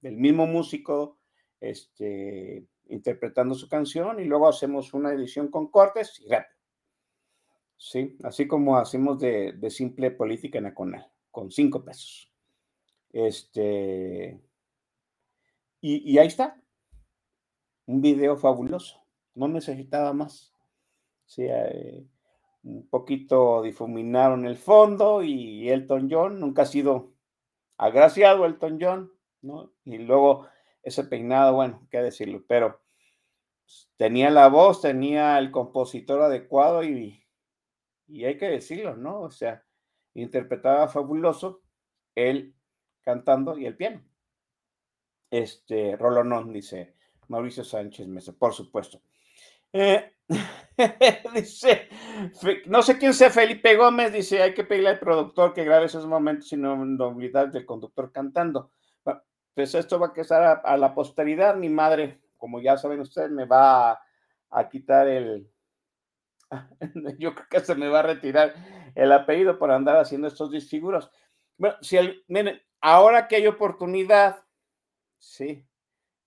[0.00, 1.18] del mismo músico,
[1.60, 6.56] este, interpretando su canción y luego hacemos una edición con cortes y rápido.
[7.76, 12.32] Sí, así como hacemos de, de simple política nacional, con cinco pesos.
[13.10, 14.40] Este,
[15.80, 16.60] y, y ahí está.
[17.86, 19.05] Un video fabuloso.
[19.36, 20.52] No necesitaba más.
[21.26, 22.04] O sea, eh,
[22.64, 27.14] un poquito difuminaron el fondo y Elton John nunca ha sido
[27.76, 29.12] agraciado Elton John,
[29.42, 29.72] ¿no?
[29.84, 30.48] Y luego
[30.82, 32.80] ese peinado, bueno, qué decirlo, pero
[33.96, 37.24] tenía la voz, tenía el compositor adecuado y,
[38.08, 39.20] y hay que decirlo, ¿no?
[39.20, 39.64] O sea,
[40.14, 41.62] interpretaba fabuloso
[42.14, 42.54] él
[43.02, 44.02] cantando y el piano.
[45.30, 46.94] Este, Rolonón, dice
[47.28, 49.00] Mauricio Sánchez Mesa, por supuesto.
[51.34, 51.88] Dice,
[52.66, 56.06] no sé quién sea Felipe Gómez, dice, hay que pedirle al productor que grabe esos
[56.06, 58.70] momentos sin olvidar del conductor cantando.
[59.54, 61.56] Pues esto va a quedar a, la posteridad.
[61.56, 63.98] Mi madre, como ya saben ustedes, me va
[64.50, 65.50] a, quitar el,
[67.18, 68.54] yo creo que se me va a retirar
[68.94, 71.10] el apellido por andar haciendo estos disfiguros.
[71.56, 74.44] Bueno, si el, miren, ahora que hay oportunidad,
[75.18, 75.66] sí,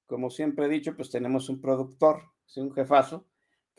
[0.08, 2.62] como siempre he dicho, pues tenemos un productor, ¿sí?
[2.62, 3.29] un jefazo,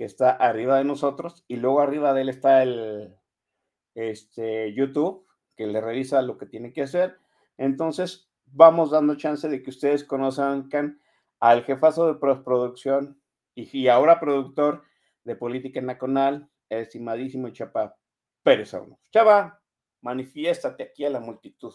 [0.00, 3.14] que está arriba de nosotros, y luego arriba de él está el
[3.94, 7.18] este, YouTube, que le revisa lo que tiene que hacer.
[7.58, 11.02] Entonces, vamos dando chance de que ustedes conozcan
[11.38, 13.20] al jefazo de postproducción
[13.54, 14.84] y, y ahora productor
[15.24, 17.94] de Política Nacional, el estimadísimo Chapa
[18.42, 18.74] Pérez
[19.12, 19.60] Chava,
[20.00, 21.74] manifiéstate aquí a la multitud.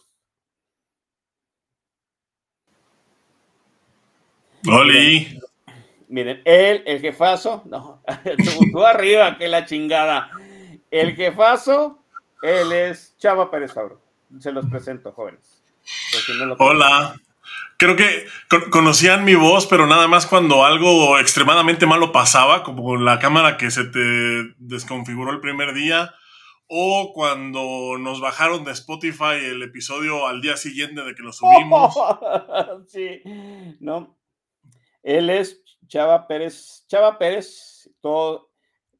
[4.67, 5.39] Oli.
[6.07, 8.03] Miren, él, el jefazo, no,
[8.71, 10.29] tú, arriba, que la chingada.
[10.91, 12.03] El jefazo,
[12.41, 14.01] él es Chava Pérez Sauro.
[14.39, 15.63] Se los presento, jóvenes.
[16.59, 17.15] Hola.
[17.77, 18.25] Creo que
[18.71, 23.69] conocían mi voz, pero nada más cuando algo extremadamente malo pasaba, como la cámara que
[23.69, 26.13] se te desconfiguró el primer día,
[26.67, 31.93] o cuando nos bajaron de Spotify el episodio al día siguiente de que lo subimos.
[32.87, 33.21] sí,
[33.79, 34.17] no.
[35.03, 35.64] Él es
[35.95, 36.85] Chava Pérez.
[36.89, 38.47] Chava Pérez, todos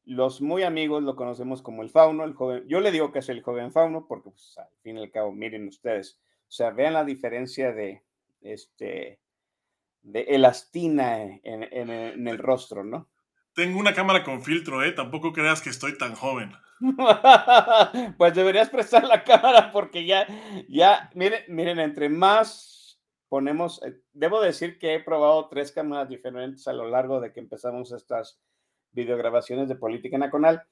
[0.06, 2.64] los muy amigos lo conocemos como el fauno, el joven.
[2.68, 5.30] Yo le digo que es el joven fauno porque, pues, al fin y al cabo,
[5.30, 6.18] miren ustedes,
[6.48, 8.02] o sea, vean la diferencia de,
[8.40, 9.20] este,
[10.04, 13.10] de elastina en, el rostro, ¿no?
[13.52, 14.92] Tengo una cámara con filtro, ¿eh?
[14.92, 16.52] Tampoco creas que estoy tan joven.
[18.16, 20.26] pues deberías prestar la cámara porque ya,
[20.66, 22.75] ya, miren, miren, entre más
[23.28, 27.40] ponemos, eh, debo decir que he probado tres cámaras diferentes a lo largo de que
[27.40, 28.40] empezamos estas
[28.92, 30.62] videograbaciones de política nacional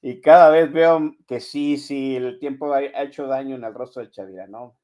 [0.00, 4.02] y cada vez veo que sí, sí, el tiempo ha, hecho daño en el rostro
[4.02, 4.76] de Chavira, ¿no?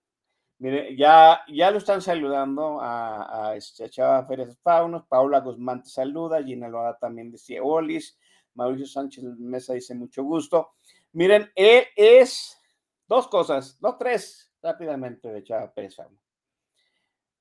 [0.59, 5.91] Mire, ya, ya lo están saludando a, a este Chava Pérez Faunos, Paula Guzmán te
[5.91, 8.19] saluda, Gina Loada también decía Olis,
[8.55, 10.75] Mauricio Sánchez Mesa dice mucho gusto.
[11.13, 12.61] Miren, él es
[13.09, 16.22] dos cosas, no tres, rápidamente de Chava Pérez Faunos.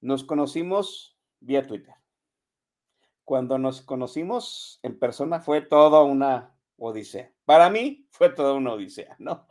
[0.02, 1.94] Nos conocimos vía Twitter.
[3.24, 7.32] Cuando nos conocimos en persona fue toda una odisea.
[7.46, 9.48] Para mí fue toda una odisea, ¿no?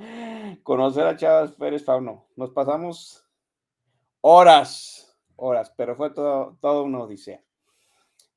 [0.63, 2.29] Conocer a Chava Pérez Fauno.
[2.37, 3.25] Nos pasamos
[4.21, 7.43] horas, horas, pero fue todo, todo una odisea.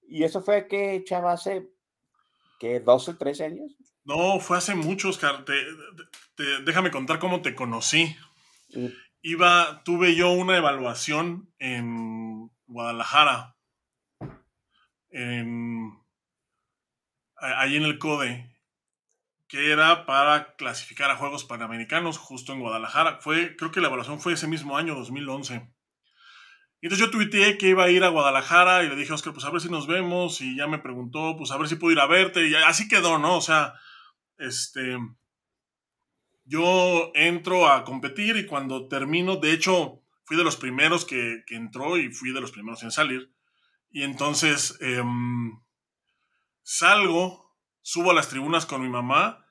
[0.07, 1.69] Y eso fue que Chava hace,
[2.59, 3.75] que 12, 13 años.
[4.05, 5.43] No, fue hace muchos, Oscar.
[6.65, 8.15] déjame contar cómo te conocí.
[8.73, 8.87] Mm.
[9.25, 13.55] Iba, tuve yo una evaluación en Guadalajara,
[15.09, 15.93] en,
[17.37, 18.53] ahí en el CODE,
[19.47, 23.21] que era para clasificar a Juegos Panamericanos justo en Guadalajara.
[23.21, 25.71] Fue, creo que la evaluación fue ese mismo año, 2011.
[26.81, 29.45] Y entonces yo tuiteé que iba a ir a Guadalajara y le dije Oscar, pues
[29.45, 30.41] a ver si nos vemos.
[30.41, 32.45] Y ya me preguntó, pues a ver si puedo ir a verte.
[32.45, 33.37] Y así quedó, ¿no?
[33.37, 33.75] O sea,
[34.37, 34.97] este.
[36.45, 41.97] Yo entro a competir y cuando termino, de hecho, fui de los primeros que, entró
[41.97, 43.33] y fui de los primeros en salir.
[43.89, 45.61] Y entonces em,
[46.63, 49.45] salgo, subo a las tribunas con mi mamá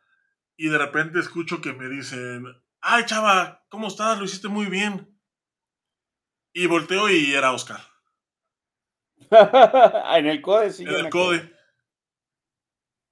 [0.57, 2.45] y de repente escucho que me dicen,
[2.81, 4.19] ay chava, ¿cómo estás?
[4.19, 5.09] Lo hiciste muy bien.
[6.53, 7.81] Y volteo y era Oscar.
[10.17, 10.83] en el CODE, sí.
[10.83, 11.53] En el CODE.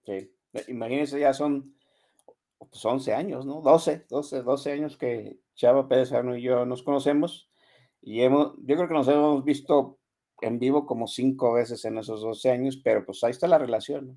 [0.04, 0.36] Sí.
[0.68, 1.79] Imagínense, ya son
[2.66, 3.60] pues 11 años, ¿no?
[3.60, 7.50] 12, 12, 12 años que Chava Pérez Arno y yo nos conocemos.
[8.02, 9.98] Y hemos, yo creo que nos hemos visto
[10.40, 14.08] en vivo como cinco veces en esos 12 años, pero pues ahí está la relación.
[14.08, 14.16] ¿no?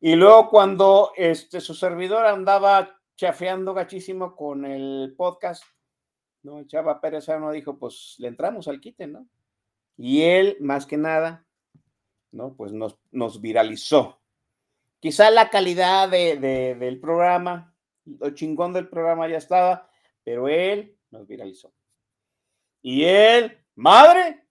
[0.00, 5.64] Y luego cuando este, su servidor andaba chafeando gachísimo con el podcast,
[6.42, 6.62] ¿no?
[6.64, 9.26] Chava Pérez no dijo, pues le entramos al quite, ¿no?
[9.96, 11.46] Y él, más que nada,
[12.32, 12.54] ¿no?
[12.54, 14.20] Pues nos, nos viralizó.
[15.04, 17.76] Quizá la calidad de, del programa,
[18.06, 19.90] lo chingón del programa ya estaba,
[20.22, 21.74] pero él nos viralizó.
[22.80, 24.46] Y él, madre,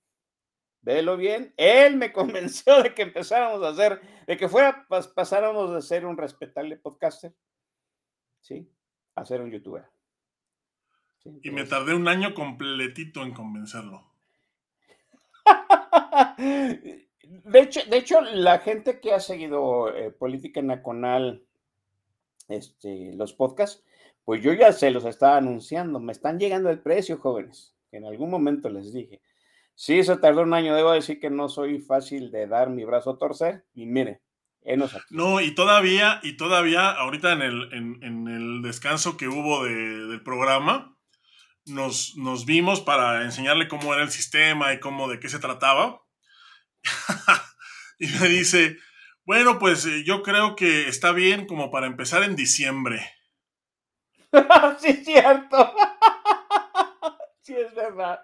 [0.82, 4.86] velo bien, él me convenció de que empezáramos a hacer, de que fuera,
[5.16, 7.34] pasáramos de ser un respetable podcaster,
[8.42, 8.72] ¿sí?
[9.16, 9.88] A ser un youtuber
[11.42, 14.06] y me tardé un año completito en convencerlo.
[17.44, 21.44] de, hecho, de hecho, la gente que ha seguido eh, Política Nacional,
[22.48, 23.84] este, los podcasts,
[24.26, 26.00] pues yo ya se los estaba anunciando.
[26.00, 27.76] Me están llegando el precio, jóvenes.
[27.92, 29.22] En algún momento les dije.
[29.76, 30.76] Sí, se tardó un año.
[30.76, 33.66] Debo decir que no soy fácil de dar mi brazo a torcer.
[33.74, 34.22] Y mire,
[35.10, 40.98] no, y todavía, y todavía, ahorita en el, en, el descanso que hubo del programa,
[41.66, 46.03] nos, nos vimos para enseñarle cómo era el sistema y cómo de qué se trataba.
[48.00, 48.78] y me dice,
[49.26, 53.02] bueno, pues eh, yo creo que está bien como para empezar en diciembre.
[54.80, 55.74] sí, es cierto.
[57.42, 58.22] sí, es verdad.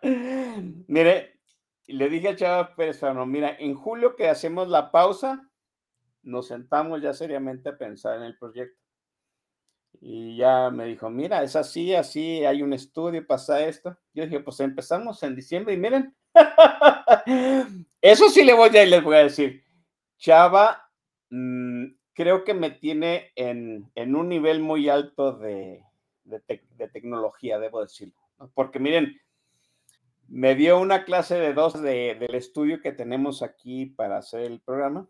[0.88, 1.40] Mire,
[1.88, 5.50] le dije a Chava Pérez mira, en julio que hacemos la pausa,
[6.22, 8.80] nos sentamos ya seriamente a pensar en el proyecto.
[10.02, 13.98] Y ya me dijo, mira, es así, así, hay un estudio, pasa esto.
[14.14, 16.16] Yo dije, pues empezamos en diciembre y miren,
[18.02, 19.64] eso sí le voy a, les voy a decir,
[20.18, 20.90] Chava,
[21.30, 25.84] mm, creo que me tiene en, un nivel muy alto de,
[26.94, 28.16] tecnología, debo decirlo.
[28.54, 29.20] Porque miren,
[30.28, 35.08] me dio una clase de dos del estudio que tenemos aquí para hacer el programa.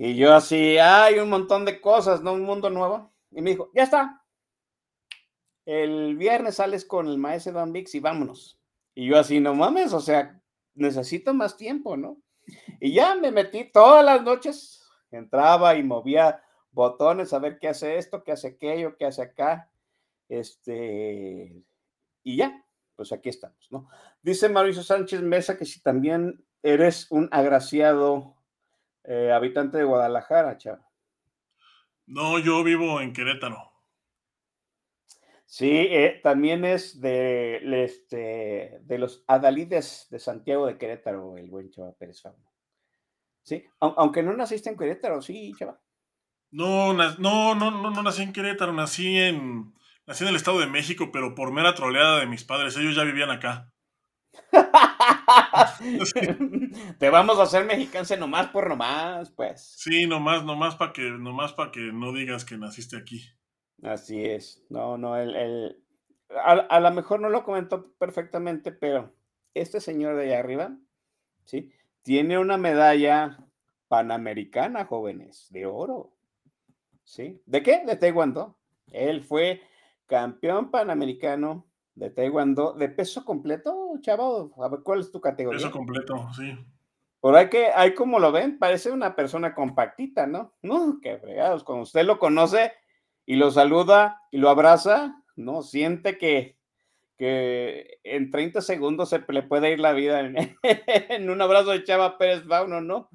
[0.00, 2.32] Y yo así, hay un montón de cosas, ¿no?
[2.32, 3.12] Un mundo nuevo.
[3.32, 4.24] Y me dijo, ya está.
[5.66, 8.60] El viernes sales con el maestro Van Vix y vámonos.
[8.94, 10.40] Y yo así, no mames, o sea,
[10.74, 12.16] necesito más tiempo, ¿no?
[12.78, 17.98] Y ya me metí todas las noches, entraba y movía botones a ver qué hace
[17.98, 19.68] esto, qué hace aquello, qué hace acá.
[20.28, 21.60] Este,
[22.22, 23.88] y ya, pues aquí estamos, ¿no?
[24.22, 28.37] Dice Mauricio Sánchez Mesa que si también eres un agraciado
[29.04, 30.84] eh, habitante de Guadalajara, chavo.
[32.06, 33.70] No, yo vivo en Querétaro.
[35.44, 41.70] Sí, eh, también es de, este, de los Adalides de Santiago de Querétaro, el buen
[41.70, 42.52] Chava Pérez Fauno.
[43.42, 45.80] Sí, aunque no naciste en Querétaro, sí, Chava.
[46.50, 49.74] No, no, no, no, no nací en Querétaro, nací en,
[50.06, 53.04] nací en el Estado de México, pero por mera troleada de mis padres, ellos ya
[53.04, 53.72] vivían acá.
[56.98, 59.74] Te vamos a hacer mexicanse nomás por nomás, pues.
[59.76, 63.22] Sí, nomás, nomás para que, nomás para que no digas que naciste aquí.
[63.82, 64.64] Así es.
[64.68, 65.76] No, no, el,
[66.44, 69.14] a, lo mejor no lo comentó perfectamente, pero
[69.54, 70.76] este señor de allá arriba,
[71.44, 71.72] ¿sí?
[72.02, 73.38] Tiene una medalla
[73.88, 76.14] panamericana, jóvenes, de oro.
[77.04, 77.42] ¿Sí?
[77.46, 77.82] ¿De qué?
[77.86, 78.58] De Taekwondo.
[78.92, 79.62] Él fue
[80.06, 81.67] campeón panamericano
[81.98, 84.52] de Taekwondo, de peso completo, chavo.
[84.62, 85.58] A ver, ¿cuál es tu categoría?
[85.58, 86.56] Peso completo, sí.
[87.20, 90.54] Por ahí que, hay como lo ven, parece una persona compactita, ¿no?
[90.62, 91.64] No, qué fregados.
[91.64, 92.72] Cuando usted lo conoce
[93.26, 95.62] y lo saluda y lo abraza, ¿no?
[95.62, 96.56] Siente que,
[97.16, 100.36] que en 30 segundos se le puede ir la vida en,
[101.30, 103.10] un abrazo de Chava Pérez Bauno, ¿no?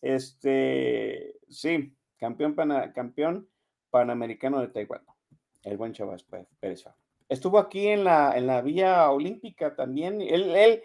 [0.00, 2.56] Este, sí, campeón,
[2.94, 3.46] campeón
[3.90, 5.14] panamericano de Taekwondo.
[5.64, 6.16] El buen Chava
[6.60, 7.07] Pérez Bauno.
[7.28, 10.20] Estuvo aquí en la, en la Vía Olímpica también.
[10.22, 10.82] Él, él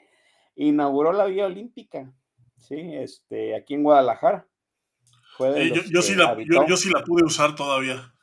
[0.56, 2.12] inauguró la Vía Olímpica,
[2.58, 4.48] sí, este, aquí en Guadalajara.
[5.39, 6.38] yo, sí la,
[6.68, 8.14] yo, sí la, pude usar todavía.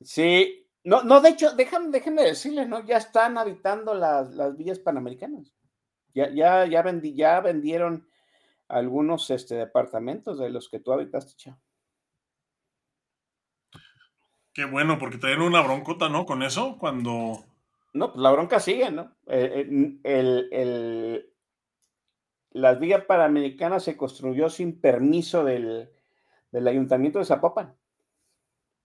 [0.00, 2.84] Sí, no, no, de hecho, déjame, déjenme decirles, ¿no?
[2.84, 5.52] Ya están habitando las, las villas panamericanas.
[6.14, 8.08] Ya, ya, ya, ya vendieron
[8.68, 11.58] algunos este, departamentos de los que tú habitaste, Chao.
[14.52, 16.26] Qué bueno, porque traen una broncota, ¿no?
[16.26, 17.44] Con eso, cuando...
[17.92, 19.12] No, pues la bronca sigue, ¿no?
[19.26, 19.66] Eh,
[20.04, 21.32] eh, el,
[22.50, 25.88] las vías panamericanas se construyó sin permiso del,
[26.52, 27.76] ayuntamiento de Zapopan,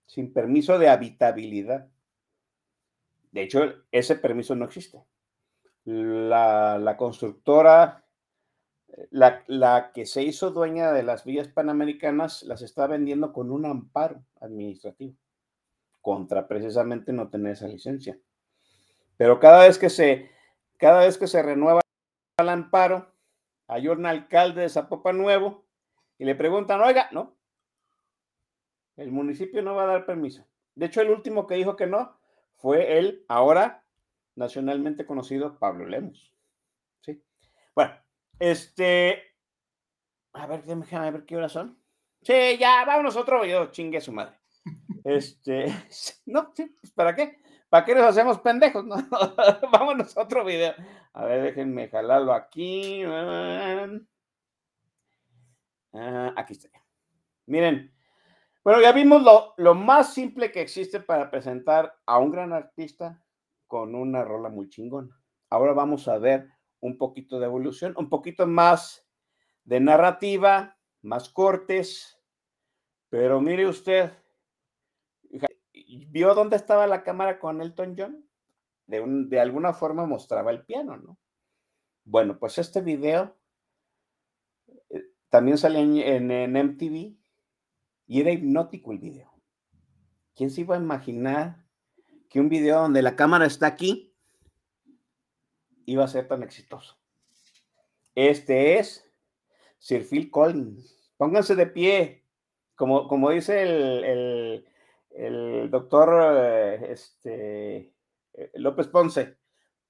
[0.06, 1.88] sin permiso de habitabilidad.
[3.32, 5.04] De hecho, ese permiso no existe.
[5.84, 8.06] La, constructora,
[9.10, 13.66] la, la, que se hizo dueña de las vías panamericanas, las está vendiendo con un
[13.66, 15.16] amparo administrativo
[16.06, 18.16] contra precisamente no tener esa licencia.
[19.18, 20.30] Pero cada vez que se,
[20.78, 21.82] cada vez que se renueva
[22.38, 23.12] el amparo,
[23.68, 25.66] hay un alcalde de Zapopan Nuevo
[26.20, 27.36] y le preguntan, oiga, no,
[28.98, 30.46] el municipio no va a dar permiso.
[30.76, 32.20] De hecho, el último que dijo que no
[32.56, 33.84] fue el ahora
[34.36, 36.36] nacionalmente conocido Pablo Lemos.
[37.02, 37.20] ¿Sí?
[37.74, 37.96] Bueno,
[38.38, 39.24] este,
[40.34, 41.80] a ver, déjame ver qué horas son.
[42.22, 44.45] Sí, ya, vámonos otro video, chingue su madre.
[45.06, 45.68] Este,
[46.26, 47.38] no, pues ¿para qué?
[47.70, 48.84] ¿Para qué nos hacemos pendejos?
[48.86, 48.96] No?
[49.72, 50.74] Vámonos a otro video.
[51.14, 53.04] A ver, déjenme jalarlo aquí.
[55.94, 56.70] Ah, aquí está.
[57.46, 57.94] Miren,
[58.64, 63.24] bueno, ya vimos lo, lo más simple que existe para presentar a un gran artista
[63.68, 65.22] con una rola muy chingona.
[65.52, 66.50] Ahora vamos a ver
[66.80, 69.08] un poquito de evolución, un poquito más
[69.64, 72.20] de narrativa, más cortes,
[73.10, 74.12] pero mire usted,
[76.16, 78.26] vio dónde estaba la cámara con Elton John.
[78.88, 81.18] De, de alguna forma mostraba el piano, ¿no?
[82.06, 83.36] Bueno, pues este video
[84.90, 87.18] eh, también sale en, en, MTV
[88.08, 89.30] y era hipnótico el video.
[90.36, 91.66] ¿Quién se iba a imaginar
[92.30, 94.16] que un video donde la cámara está aquí
[95.86, 96.98] iba a ser tan exitoso.
[98.16, 99.06] Este es
[99.80, 101.12] Sir Phil Collins.
[101.18, 102.24] Pónganse de pie,
[102.76, 104.66] como, como dice el, el,
[105.70, 107.94] doctor eh, este,
[108.34, 109.38] eh, López Ponce,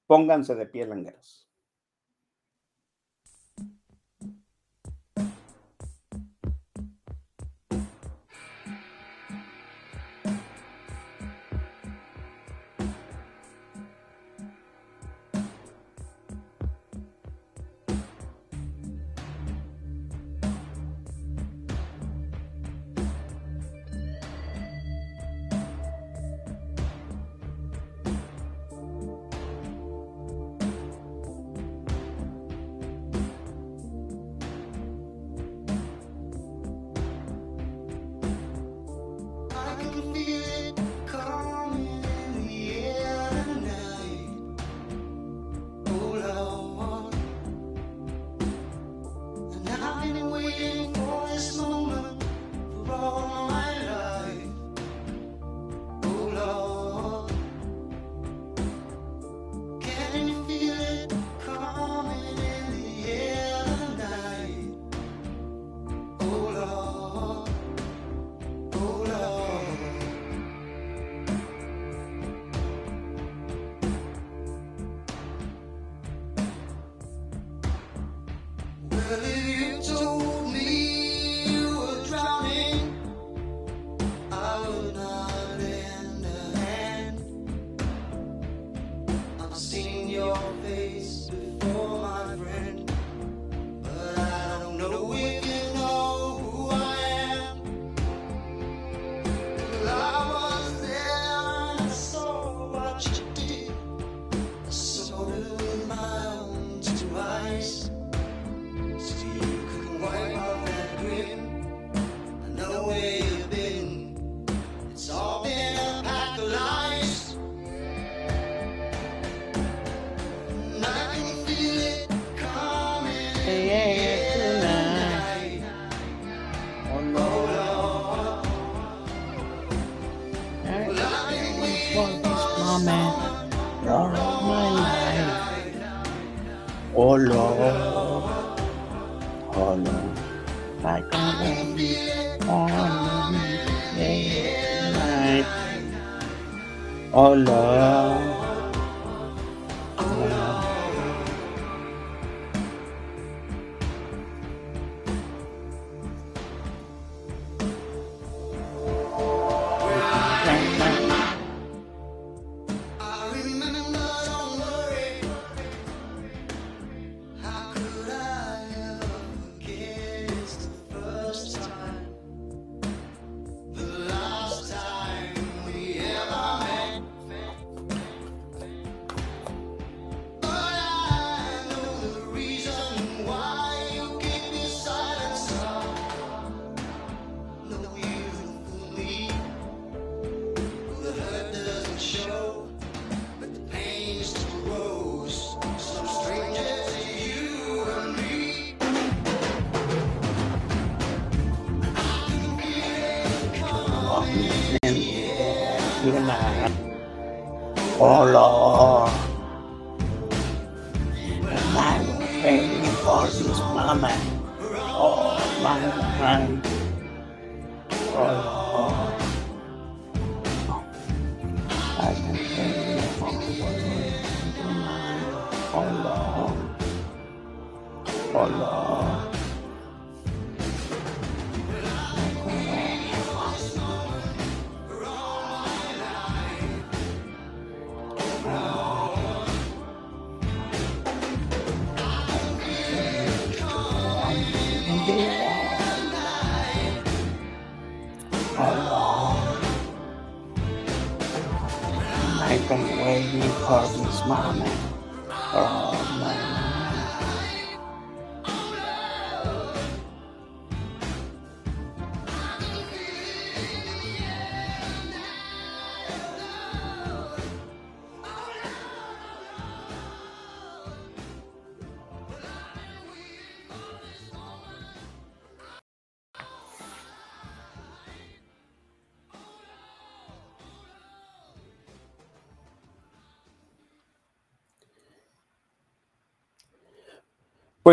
[0.06, 1.45] pónganse de pie, langueros.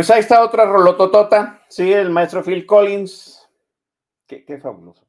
[0.02, 3.48] Pues ahí está otra rolototota, sí, el maestro Phil Collins.
[4.26, 5.06] Qué, fabuloso.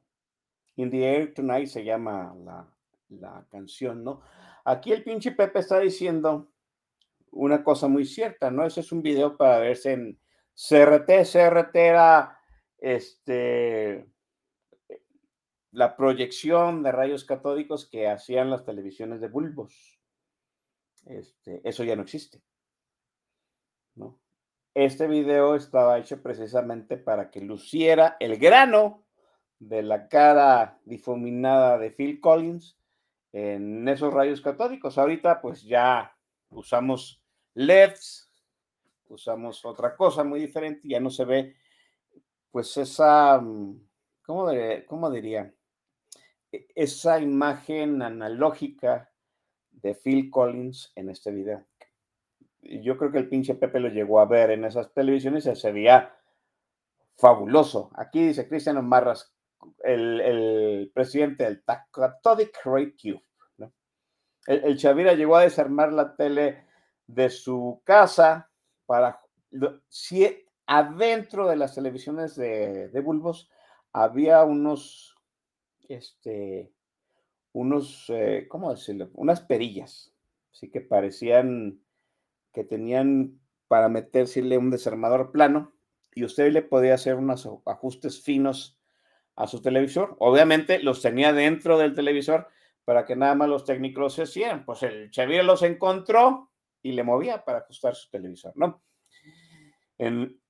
[0.76, 2.72] In the Air Tonight se llama la,
[3.08, 4.22] la canción, ¿no?
[4.64, 6.52] Aquí el pinche Pepe está diciendo
[7.32, 8.64] una cosa muy cierta, ¿no?
[8.64, 10.20] Ese es un video para verse en
[10.54, 11.10] CRT.
[11.24, 12.38] CRT era
[12.78, 14.08] este,
[15.72, 19.98] la proyección de rayos catódicos que hacían las televisiones de bulbos.
[21.04, 22.40] Este, eso ya no existe.
[23.96, 24.20] ¿no?
[24.74, 29.04] Este video estaba hecho precisamente para que luciera el grano
[29.60, 32.76] de la cara difuminada de Phil Collins
[33.32, 34.98] en esos rayos catódicos.
[34.98, 36.16] Ahorita pues ya
[36.50, 37.22] usamos
[37.54, 38.28] LEDs,
[39.06, 41.54] usamos otra cosa muy diferente, ya no se ve
[42.50, 43.80] pues esa, mm,
[44.22, 44.50] ¿cómo,
[44.88, 45.54] cómo diría?
[46.50, 49.08] E, esa imagen analógica
[49.70, 51.64] de Phil Collins en este video.
[52.82, 55.72] Yo creo que el pinche Pepe lo llegó a ver en esas televisiones y se
[55.72, 56.14] veía
[57.16, 57.90] fabuloso.
[57.94, 59.34] Aquí dice Cristiano Marras,
[59.82, 63.22] el, presidente del Catholic Ray Cube.
[64.46, 66.66] El, el Chavira llegó a desarmar la tele
[67.06, 68.50] de su casa
[68.86, 69.20] para
[69.88, 70.26] si
[70.66, 73.50] adentro de las televisiones de, bulbos
[73.92, 75.14] había unos
[75.88, 76.72] este
[77.52, 80.12] unos eh, cómo decirlo unas perillas
[80.52, 81.80] así que parecían
[82.54, 85.74] que tenían para meterse un desarmador plano
[86.14, 88.78] y usted le podía hacer unos ajustes finos
[89.36, 92.48] a su televisor obviamente los tenía dentro del televisor
[92.84, 96.50] para que nada más los técnicos se hacían pues el Xavier los encontró
[96.82, 98.82] y le movía para ajustar su televisor, ¿no?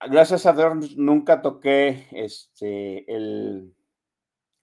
[0.01, 3.75] gracias a Dios nunca toqué este, el,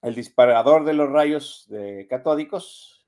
[0.02, 3.01] el disparador de los rayos de catódicos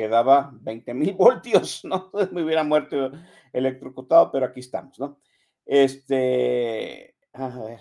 [0.00, 2.10] que daba 20 mil voltios, ¿no?
[2.32, 3.10] Me hubiera muerto
[3.52, 5.20] electrocutado, pero aquí estamos, ¿no?
[5.66, 7.80] Este, a ver,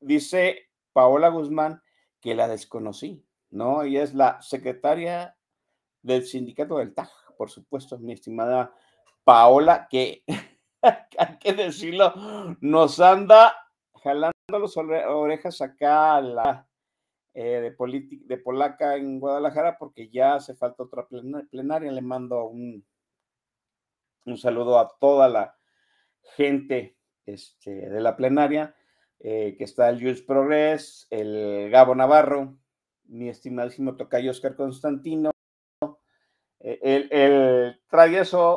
[0.00, 1.82] dice Paola Guzmán
[2.20, 3.82] que la desconocí, ¿no?
[3.82, 5.36] Ella es la secretaria
[6.00, 8.72] del sindicato del TAG, por supuesto, mi estimada
[9.24, 10.22] Paola, que
[10.82, 12.14] hay que decirlo,
[12.60, 13.52] nos anda
[14.00, 16.67] jalando las orejas acá a la
[17.40, 21.92] eh, de, de Polaca en Guadalajara porque ya hace falta otra plenaria.
[21.92, 22.84] Le mando un,
[24.26, 25.56] un saludo a toda la
[26.36, 28.74] gente este, de la plenaria,
[29.20, 32.58] eh, que está el Jules Progress, el Gabo Navarro,
[33.04, 35.30] mi estimadísimo tocayo Oscar Constantino,
[36.58, 37.80] eh, el, el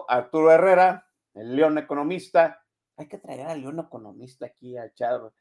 [0.07, 2.65] Arturo Herrera, el león economista.
[2.97, 5.31] Hay que traer al león economista aquí a echar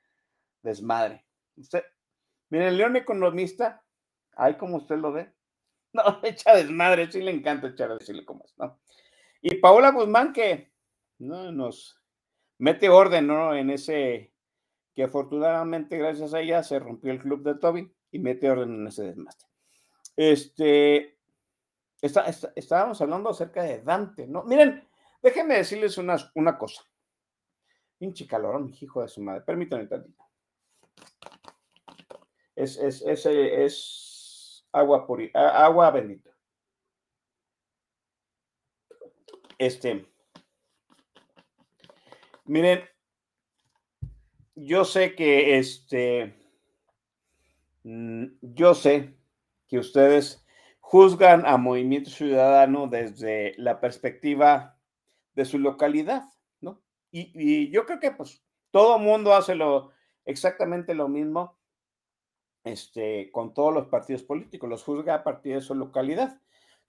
[0.62, 1.24] desmadre.
[1.56, 1.82] Usted,
[2.50, 3.82] mire, el león economista,
[4.36, 5.32] ahí como usted lo ve,
[5.92, 8.78] no, echa desmadre, sí le encanta echar decirle cómo es, ¿no?
[9.42, 10.70] Y Paola Guzmán que
[11.18, 11.50] ¿no?
[11.50, 11.98] nos
[12.58, 13.54] mete orden, ¿no?
[13.54, 14.34] En ese,
[14.94, 18.86] que afortunadamente gracias a ella se rompió el club de Toby y mete orden en
[18.86, 19.38] ese desmadre.
[20.16, 21.18] Este,
[22.02, 24.44] estábamos hablando acerca de Dante, ¿no?
[24.44, 24.86] Miren,
[25.22, 26.82] déjenme decirles una, una cosa.
[27.98, 29.42] Pinche calorón, hijo de su madre.
[29.42, 30.24] Permítanme tantito.
[32.56, 36.30] Es, es, es, es agua, puri, agua bendita.
[39.58, 40.06] Este.
[42.44, 42.80] Miren,
[44.54, 46.34] yo sé que este.
[47.82, 49.14] Mm, yo sé
[49.68, 50.44] que ustedes
[50.80, 54.76] juzgan a Movimiento Ciudadano desde la perspectiva
[55.34, 56.24] de su localidad,
[56.60, 56.82] ¿no?
[57.12, 58.42] Y, yo creo que pues
[58.72, 59.92] todo mundo hace lo,
[60.24, 61.59] exactamente lo mismo
[62.64, 66.40] este, con todos los partidos políticos, los juzga a partir de su localidad.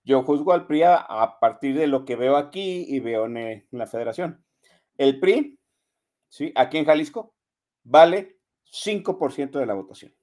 [0.04, 3.68] Yo juzgo al PRI a, partir de lo que veo aquí y veo en, en
[3.72, 4.44] la federación.
[4.98, 5.60] El PRI,
[6.28, 6.52] ¿sí?
[6.56, 7.36] Aquí en Jalisco,
[7.84, 8.40] vale
[8.72, 10.14] 5% de la votación.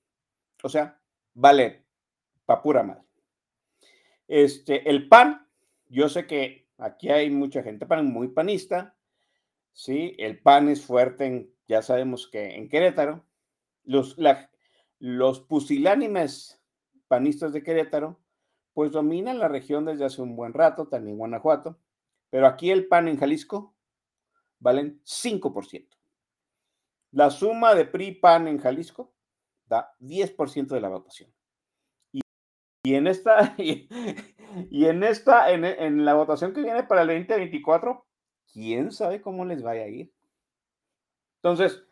[0.63, 1.01] O sea,
[1.35, 1.85] vale
[2.45, 3.05] pa' pura madre.
[4.27, 5.47] Este, el PAN,
[5.89, 8.97] yo sé que aquí hay mucha gente pan, muy panista,
[9.73, 10.15] ¿sí?
[10.19, 13.25] El PAN es fuerte, en, ya sabemos que en Querétaro,
[13.85, 14.17] los,
[14.99, 16.63] los pusilánimes
[17.09, 18.21] panistas de Querétaro,
[18.73, 21.79] pues dominan la región desde hace un buen rato, también Guanajuato,
[22.31, 23.75] pero aquí el PAN en Jalisco
[24.61, 25.89] valen 5%.
[27.13, 29.15] La suma de PRI-PAN en Jalisco
[29.67, 31.33] da 10% de la votación.
[32.83, 33.89] Y en esta, y,
[34.87, 38.07] en esta, en, la votación que viene para el 2024,
[38.53, 40.13] quién sabe cómo les vaya a ir.
[41.43, 41.85] Entonces,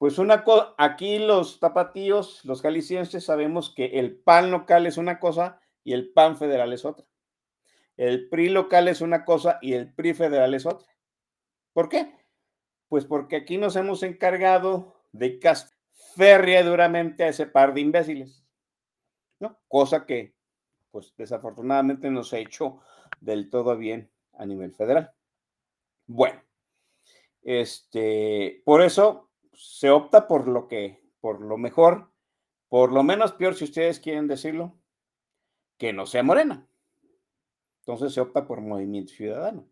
[0.00, 5.20] pues una cosa, aquí los tapatíos, los jaliscienses, sabemos que el PAN local es una
[5.20, 7.04] cosa y el PAN federal es otra.
[7.98, 10.88] El PRI local es una cosa y el PRI federal es otra.
[11.74, 12.14] ¿Por qué?
[12.88, 15.78] Pues porque aquí nos hemos encargado de castar
[16.16, 18.42] férrea duramente a ese par de imbéciles,
[19.38, 19.58] ¿no?
[19.68, 20.34] Cosa que,
[20.90, 22.80] pues desafortunadamente no se ha hecho
[23.20, 25.12] del todo bien a nivel federal.
[26.06, 26.42] Bueno,
[27.42, 29.29] este, por eso
[29.60, 32.10] se opta por lo que, por lo mejor,
[32.68, 34.80] por lo menos peor, si ustedes quieren decirlo,
[35.76, 36.66] que no sea morena.
[37.80, 39.68] Entonces se opta por movimiento ciudadano.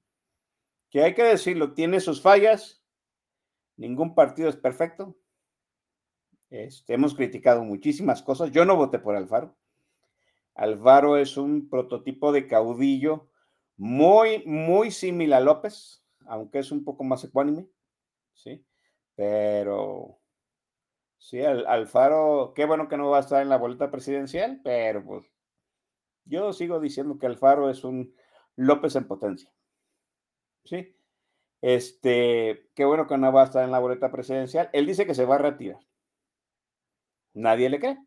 [0.91, 2.85] Que hay que decirlo, tiene sus fallas,
[3.77, 5.17] ningún partido es perfecto.
[6.51, 8.51] Este, hemos criticado muchísimas cosas.
[8.51, 9.57] Yo no voté por Alfaro.
[10.55, 13.31] Alfaro es un prototipo de caudillo
[13.79, 17.69] muy, muy similar a López, aunque es un poco más ecuánime,
[18.35, 18.68] ¿sí?
[19.19, 20.21] Pero,
[21.19, 25.27] sí, Alfaro, qué bueno que no va a estar en la vuelta presidencial, pero pues
[26.25, 28.15] yo sigo diciendo que Alfaro es un
[28.55, 29.53] López en potencia,
[30.65, 30.95] ¿sí?
[31.63, 34.71] Este, qué bueno que no va a estar en la boleta presidencial.
[34.73, 35.81] Él dice que se va a retirar.
[37.35, 37.99] Nadie le cree,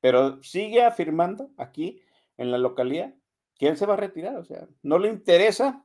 [0.00, 2.00] pero sigue afirmando aquí
[2.36, 3.12] en la localidad
[3.58, 4.36] que él se va a retirar.
[4.36, 5.84] O sea, no le interesa,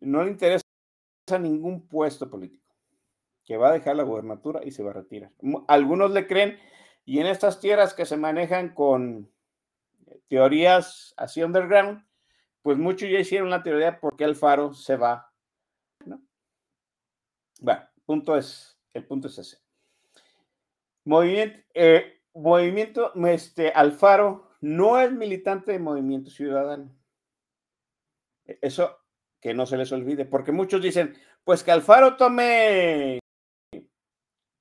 [0.00, 0.64] no le interesa
[1.38, 2.63] ningún puesto político,
[3.44, 5.30] que va a dejar la gubernatura y se va a retirar.
[5.68, 6.58] Algunos le creen
[7.04, 9.30] y en estas tierras que se manejan con
[10.28, 12.04] teorías así underground,
[12.62, 15.30] pues muchos ya hicieron la teoría por qué Alfaro se va.
[17.60, 19.58] Bueno, punto es, el punto es ese.
[21.04, 26.94] Movimiento, eh, movimiento, este, Alfaro no es militante de Movimiento Ciudadano.
[28.46, 28.98] E, eso
[29.40, 31.14] que no se les olvide, porque muchos dicen,
[31.44, 33.18] pues que Alfaro tome,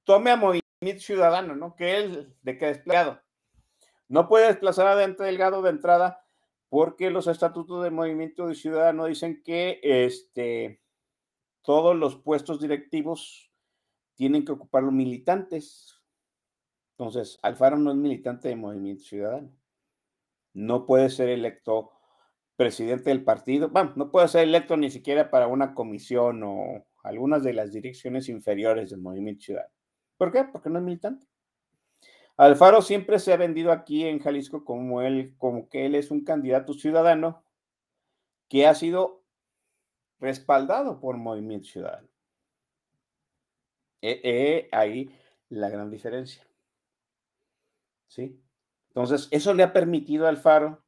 [0.04, 1.76] tome a Movimiento Ciudadano, ¿no?
[1.76, 3.22] Que él, de que desplegado.
[4.08, 6.24] No puede desplazar a Dente Delgado de entrada
[6.70, 10.82] porque los estatutos de Movimiento de Ciudadano dicen que este,
[11.62, 13.52] todos los puestos directivos
[14.16, 16.02] tienen que ocupar los militantes.
[16.98, 19.52] Entonces, Alfaro no es militante de Movimiento Ciudadano.
[20.54, 21.92] No puede ser electo
[22.56, 23.70] presidente del partido.
[23.70, 28.30] Bueno, no puede ser electo ni siquiera para una comisión o algunas de las direcciones
[28.30, 29.74] inferiores del Movimiento Ciudadano.
[30.24, 30.46] ¿Por qué?
[30.46, 31.28] Porque no es militante.
[32.38, 36.24] Alfaro siempre se ha vendido aquí en Jalisco como él, como que él es un
[36.24, 37.44] candidato ciudadano
[38.48, 39.22] que ha sido
[40.22, 42.08] respaldado por Movimiento Ciudadano.
[44.02, 45.14] Eh, ahí
[45.50, 46.48] la gran diferencia.
[48.08, 48.42] ¿sí?
[48.92, 50.86] Entonces, eso le ha permitido a Alfaro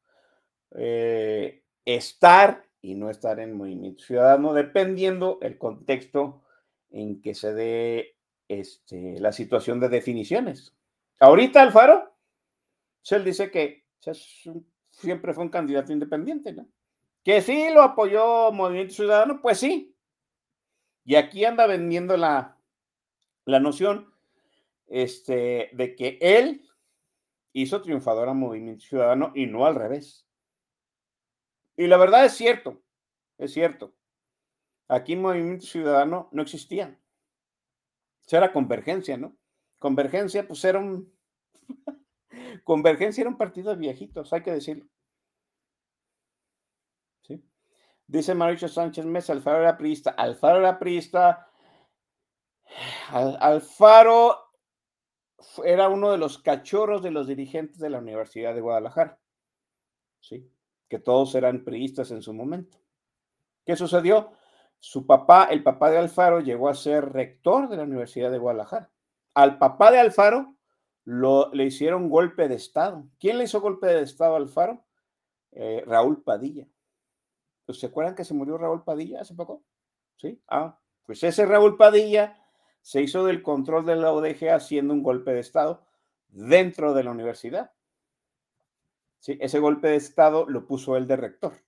[0.71, 6.41] eh, estar y no estar en movimiento ciudadano, dependiendo el contexto
[6.89, 8.15] en que se dé
[8.47, 10.75] este, la situación de definiciones.
[11.19, 12.13] Ahorita Alfaro,
[13.09, 13.85] él dice que
[14.89, 16.67] siempre fue un candidato independiente, ¿no?
[17.23, 19.95] Que sí lo apoyó Movimiento Ciudadano, pues sí.
[21.03, 22.57] Y aquí anda vendiendo la,
[23.45, 24.13] la noción
[24.87, 26.67] este, de que él
[27.53, 30.27] hizo triunfador a Movimiento Ciudadano y no al revés.
[31.77, 32.81] Y la verdad es cierto,
[33.37, 33.93] es cierto.
[34.87, 36.99] Aquí Movimiento Ciudadano no existía.
[38.25, 39.37] Eso era convergencia, ¿no?
[39.79, 41.13] Convergencia, pues era un.
[42.63, 44.87] Convergencia era un partido de viejitos, hay que decirlo.
[47.21, 47.43] ¿Sí?
[48.07, 50.11] Dice Mauricio Sánchez Mesa, Alfaro era priista.
[50.11, 51.47] Alfaro era priista.
[53.09, 54.45] Alfaro
[55.63, 59.19] era uno de los cachorros de los dirigentes de la Universidad de Guadalajara.
[60.19, 60.51] Sí,
[60.89, 62.79] que todos eran priistas en su momento.
[63.65, 64.31] ¿Qué sucedió?
[64.87, 68.91] Su papá, el papá de Alfaro, llegó a ser rector de la Universidad de Guadalajara.
[69.33, 70.55] Al papá de Alfaro
[71.05, 73.03] lo, le hicieron golpe de Estado.
[73.19, 74.85] ¿Quién le hizo golpe de Estado a Alfaro?
[75.53, 76.67] Eh, Raúl Padilla.
[77.65, 79.63] Pues, ¿Se acuerdan que se murió Raúl Padilla hace poco?
[80.17, 80.39] Sí.
[80.47, 80.77] Ah,
[81.07, 82.37] pues ese Raúl Padilla
[82.83, 85.83] se hizo del control de la ODG haciendo un golpe de Estado
[86.27, 87.71] dentro de la universidad.
[89.17, 89.35] ¿Sí?
[89.41, 91.64] Ese golpe de Estado lo puso él de rector.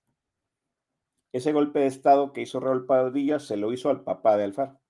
[1.32, 4.80] Ese golpe de Estado que hizo Raúl Padilla se lo hizo al papá de Alfaro.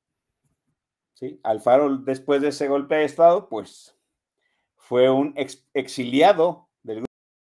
[1.15, 1.41] ¿Sí?
[1.43, 3.97] Alfaro, después de ese golpe de Estado, pues
[4.77, 5.35] fue un
[5.75, 7.05] exiliado del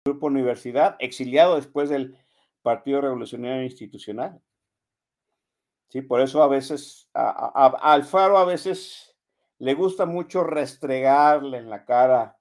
[0.05, 2.17] grupo Universidad, exiliado después del
[2.63, 4.41] Partido Revolucionario Institucional.
[5.89, 9.15] Sí, por eso a veces Alfaro a veces
[9.59, 12.39] le gusta mucho restregarle en la cara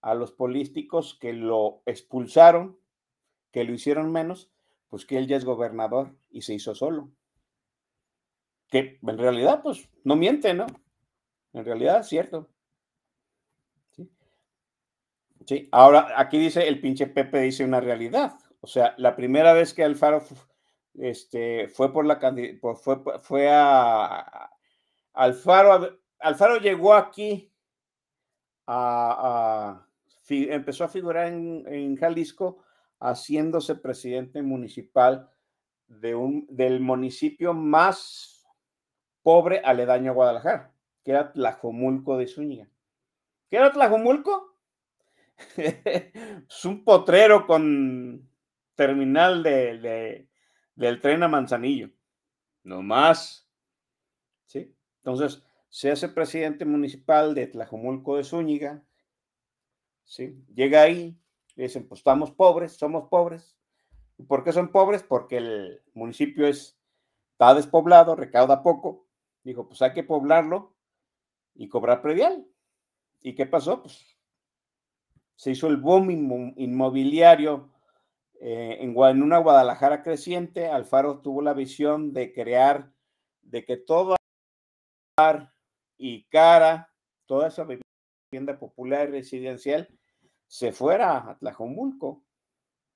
[0.00, 2.78] a los políticos que lo expulsaron,
[3.52, 4.50] que lo hicieron menos,
[4.88, 7.10] pues que él ya es gobernador y se hizo solo.
[8.68, 10.66] Que en realidad, pues, no miente, ¿no?
[11.52, 12.48] En realidad es cierto.
[13.92, 14.10] Sí.
[15.46, 15.68] sí.
[15.72, 18.38] Ahora, aquí dice el pinche Pepe, dice una realidad.
[18.60, 20.22] O sea, la primera vez que Alfaro
[20.94, 22.18] este, fue por la
[22.76, 24.50] fue, fue a,
[25.12, 27.52] Alfaro, Alfaro llegó aquí
[28.66, 29.86] a,
[30.28, 32.64] empezó a figurar en, Jalisco
[33.00, 35.30] haciéndose presidente municipal
[35.86, 38.46] de un, del municipio más
[39.22, 42.68] pobre aledaño a Guadalajara, que era Tlajomulco de Zúñiga.
[43.48, 44.56] ¿Qué era Tlajomulco?
[45.56, 48.28] es un potrero con
[48.74, 50.28] terminal de,
[50.74, 51.90] del tren a Manzanillo.
[52.62, 53.48] No más.
[54.46, 54.74] ¿Sí?
[54.98, 58.82] Entonces, se hace presidente municipal de Tlajomulco de Zúñiga.
[60.04, 60.36] ¿Sí?
[60.54, 61.18] Llega ahí,
[61.56, 63.56] le dicen, pues estamos pobres, somos pobres.
[64.18, 65.02] ¿Y por qué son pobres?
[65.02, 66.78] Porque el municipio es,
[67.32, 69.06] está despoblado, recauda poco.
[69.42, 70.74] Dijo, pues hay que poblarlo
[71.54, 72.46] y cobrar predial.
[73.22, 73.82] ¿Y qué pasó?
[73.82, 74.04] Pues
[75.36, 76.10] se hizo el boom
[76.56, 77.70] inmobiliario
[78.40, 80.68] eh, en, en, una Guadalajara creciente.
[80.68, 82.92] Alfaro tuvo la visión de crear,
[83.42, 84.16] de que toda
[85.96, 86.92] y cara,
[87.26, 89.88] toda esa vivienda popular y residencial
[90.46, 92.24] se fuera a Tlajomulco.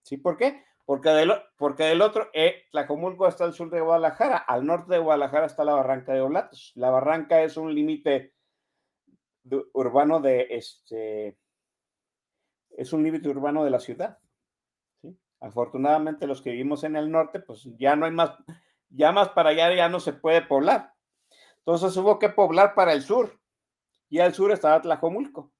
[0.02, 0.16] ¿Sí?
[0.16, 0.64] ¿Por qué?
[0.84, 5.00] Porque del, porque del otro, eh, Tlajomulco está al sur de Guadalajara, al norte de
[5.00, 6.72] Guadalajara está la barranca de Olatos.
[6.76, 8.32] La barranca es un límite
[9.72, 11.38] urbano de este,
[12.70, 14.18] es un límite urbano de la ciudad.
[15.40, 18.32] Afortunadamente los que vivimos en el norte, pues ya no hay más,
[18.88, 20.94] ya más para allá ya no se puede poblar.
[21.58, 23.38] Entonces hubo que poblar para el sur.
[24.08, 25.52] Y al sur estaba Tlajomulco.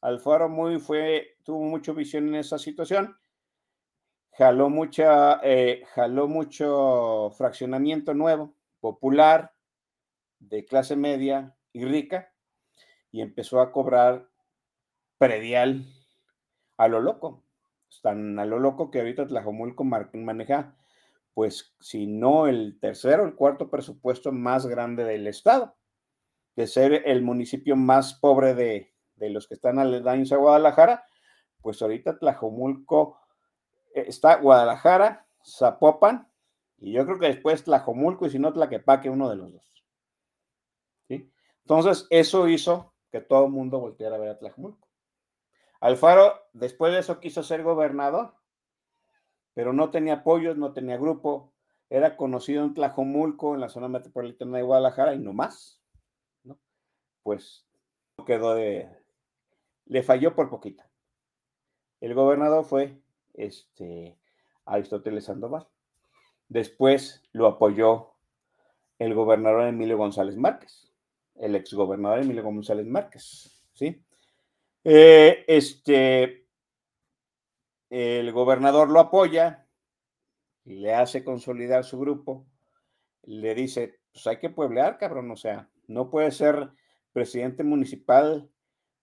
[0.00, 3.16] Alfaro muy fue, tuvo mucha visión en esa situación.
[4.32, 9.52] Jaló, mucha, eh, jaló mucho fraccionamiento nuevo, popular,
[10.38, 12.32] de clase media y rica,
[13.10, 14.28] y empezó a cobrar
[15.18, 15.86] predial
[16.76, 17.42] a lo loco.
[17.90, 20.76] Están a lo loco que ahorita Tlajomulco maneja,
[21.34, 25.74] pues, si no el tercero, el cuarto presupuesto más grande del estado,
[26.54, 31.04] de ser el municipio más pobre de, los que están aledaños a Guadalajara,
[31.60, 33.20] pues ahorita Tlajomulco
[33.94, 36.30] eh, está Guadalajara, Zapopan,
[36.78, 39.84] y yo creo que después Tlajomulco y si no Tlaquepaque, uno de los dos.
[41.08, 41.32] ¿Sí?
[41.62, 44.88] Entonces, eso hizo que todo el mundo volteara a ver a Tlajomulco.
[45.80, 48.34] Alfaro, después de eso, quiso ser gobernador,
[49.54, 51.52] pero no tenía apoyos, no tenía grupo,
[51.90, 55.82] era conocido en Tlajomulco, en la zona metropolitana de Guadalajara, y no más.
[56.44, 56.58] ¿no?
[57.22, 57.68] Pues
[58.26, 58.88] quedó de.
[59.88, 60.84] Le falló por poquito.
[62.00, 62.96] El gobernador fue
[63.34, 64.16] este,
[64.64, 65.66] Aristóteles Sandoval.
[66.48, 68.12] Después lo apoyó
[68.98, 70.90] el gobernador Emilio González Márquez,
[71.36, 74.02] el exgobernador Emilio González Márquez, ¿sí?
[74.84, 76.46] Eh, este,
[77.90, 79.66] el gobernador lo apoya,
[80.64, 82.46] le hace consolidar su grupo,
[83.24, 86.70] le dice, pues hay que pueblear, cabrón, o sea, no puede ser
[87.12, 88.50] presidente municipal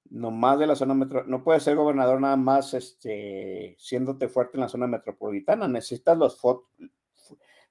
[0.09, 4.61] nomás de la zona metro, no puede ser gobernador nada más este, siéndote fuerte en
[4.61, 6.39] la zona metropolitana, necesitas los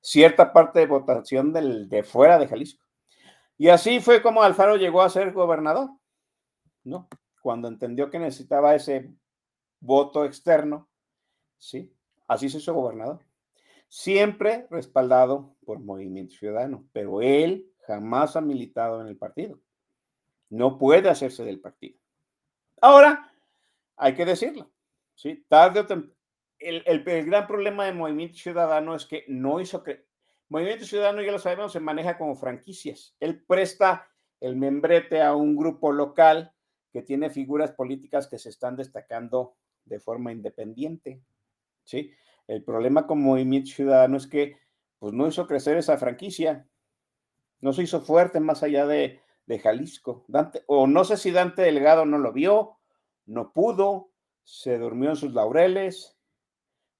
[0.00, 2.84] cierta parte de votación del, de fuera de Jalisco.
[3.56, 5.90] Y así fue como Alfaro llegó a ser gobernador,
[6.82, 7.08] ¿no?
[7.44, 9.12] cuando entendió que necesitaba ese
[9.78, 10.88] voto externo,
[11.58, 11.94] ¿sí?
[12.26, 13.20] Así se hizo gobernador.
[13.86, 19.60] Siempre respaldado por Movimiento Ciudadano, pero él jamás ha militado en el partido.
[20.48, 21.98] No puede hacerse del partido.
[22.80, 23.32] Ahora,
[23.96, 24.70] hay que decirlo,
[25.14, 25.44] ¿sí?
[25.48, 26.14] Tarde o temprano.
[26.58, 30.06] El, el, gran problema de Movimiento Ciudadano es que no hizo que.
[30.48, 33.14] Movimiento Ciudadano, ya lo sabemos, se maneja como franquicias.
[33.20, 34.08] Él presta
[34.40, 36.52] el membrete a un grupo local
[36.92, 41.22] que tiene figuras políticas que se están destacando de forma independiente.
[41.82, 42.12] ¿sí?
[42.46, 44.58] El problema con Movimiento Ciudadano es que
[44.98, 46.68] pues, no hizo crecer esa franquicia,
[47.60, 50.24] no se hizo fuerte más allá de, de Jalisco.
[50.28, 52.78] Dante, o no sé si Dante Delgado no lo vio,
[53.26, 54.10] no pudo,
[54.42, 56.16] se durmió en sus laureles.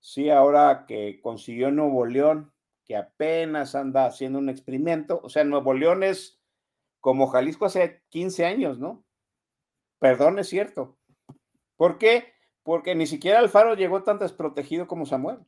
[0.00, 2.52] Sí, ahora que consiguió Nuevo León,
[2.84, 6.40] que apenas anda haciendo un experimento, o sea, Nuevo León es
[7.00, 9.04] como Jalisco hace 15 años, ¿no?
[9.98, 10.98] Perdón, es cierto.
[11.76, 12.32] ¿Por qué?
[12.62, 15.38] Porque ni siquiera Alfaro llegó tan desprotegido como Samuel.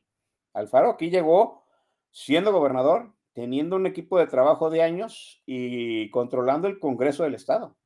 [0.53, 1.63] Alfaro aquí llegó
[2.11, 7.77] siendo gobernador, teniendo un equipo de trabajo de años y controlando el Congreso del Estado.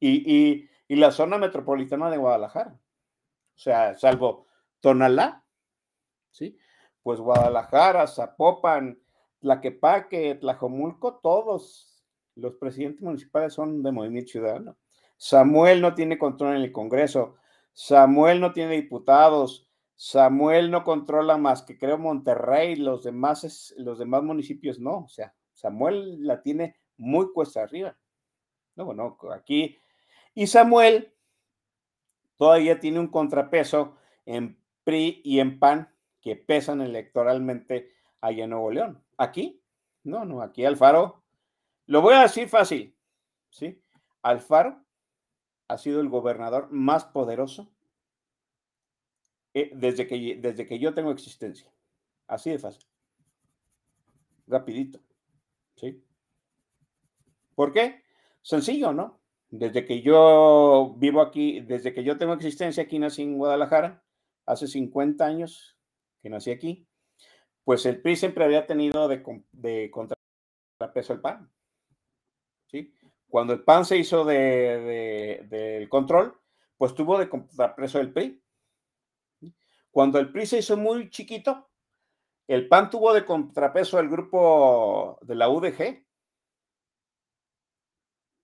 [0.00, 2.72] Y, la zona metropolitana de Guadalajara.
[2.72, 4.48] O sea, salvo
[4.80, 5.44] Tonalá,
[6.32, 6.58] ¿sí?
[7.04, 8.98] Pues Guadalajara, Zapopan,
[9.38, 12.04] Tlaquepaque, Tlajomulco, todos
[12.34, 14.76] los presidentes municipales son de Movimiento Ciudadano.
[15.16, 17.36] Samuel no tiene control en el Congreso.
[17.72, 19.63] Samuel no tiene diputados.
[19.96, 25.04] Samuel no controla más que creo Monterrey, los demás, los demás municipios no.
[25.04, 27.96] O sea, Samuel la tiene muy cuesta arriba.
[28.76, 29.78] No, bueno, aquí.
[30.34, 31.14] Y Samuel
[32.36, 38.70] todavía tiene un contrapeso en PRI y en PAN que pesan electoralmente allá en Nuevo
[38.70, 39.04] León.
[39.16, 39.62] Aquí,
[40.02, 41.22] no, no, aquí Alfaro,
[41.86, 42.96] lo voy a decir fácil,
[43.50, 43.82] ¿sí?
[44.22, 44.82] Alfaro
[45.68, 47.73] ha sido el gobernador más poderoso
[49.54, 51.72] eh, desde, que, desde que yo tengo existencia.
[52.26, 52.84] Así de fácil.
[54.46, 55.00] Rapidito.
[55.76, 56.04] ¿Sí?
[57.54, 58.02] ¿Por qué?
[58.42, 59.20] Sencillo, ¿no?
[59.48, 64.04] Desde que yo vivo aquí, desde que yo tengo existencia aquí nací en Guadalajara,
[64.46, 65.78] hace 50 años
[66.20, 66.86] que nací aquí,
[67.64, 71.50] pues el PRI siempre había tenido de, de contrapeso el PAN.
[72.66, 72.92] ¿sí?
[73.28, 76.38] Cuando el PAN se hizo del de, control,
[76.76, 78.43] pues tuvo de contrapeso el PRI.
[79.94, 81.68] Cuando el PRI se hizo muy chiquito,
[82.48, 86.04] el PAN tuvo de contrapeso el grupo de la UDG.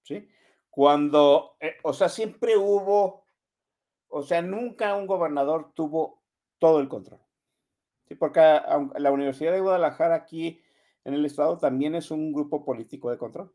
[0.04, 0.28] ¿Sí?
[0.70, 3.24] Cuando, eh, o sea, siempre hubo,
[4.10, 6.22] o sea, nunca un gobernador tuvo
[6.60, 7.20] todo el control.
[8.06, 10.62] Sí, porque la Universidad de Guadalajara aquí
[11.02, 13.52] en el estado también es un grupo político de control.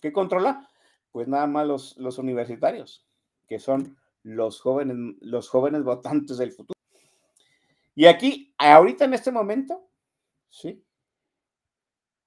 [0.00, 0.70] ¿Qué controla?
[1.10, 3.04] Pues nada más los, los universitarios,
[3.48, 6.75] que son los jóvenes, los jóvenes votantes del futuro.
[7.98, 9.88] Y aquí, ahorita en este momento,
[10.50, 10.84] ¿sí?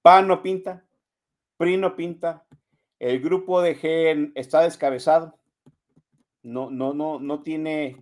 [0.01, 0.83] PAN no pinta,
[1.57, 2.47] PRI no pinta,
[2.97, 5.37] el grupo de G está descabezado,
[6.41, 8.01] no, no, no, no tiene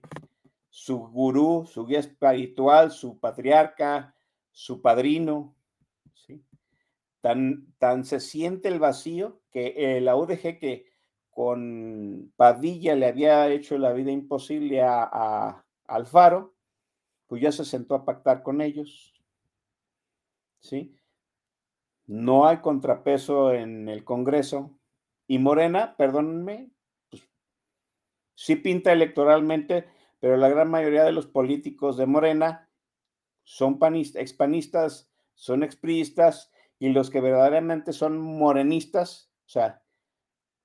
[0.69, 4.15] su gurú, su guía espiritual, su patriarca,
[4.51, 5.53] su padrino,
[6.13, 6.41] ¿sí?
[7.19, 10.85] Tan, tan se siente el vacío que eh, la UDG que
[11.31, 16.56] con Padilla le había hecho la vida imposible a, a Alfaro,
[17.27, 19.13] pues ya se sentó a pactar con ellos,
[20.59, 20.97] ¿sí?
[22.05, 24.79] No hay contrapeso en el Congreso.
[25.27, 26.71] Y Morena, perdónenme,
[27.09, 27.29] pues,
[28.33, 29.85] sí pinta electoralmente,
[30.19, 32.69] pero la gran mayoría de los políticos de Morena
[33.43, 39.83] son panistas, expanistas, son expriistas, y los que verdaderamente son morenistas, o sea,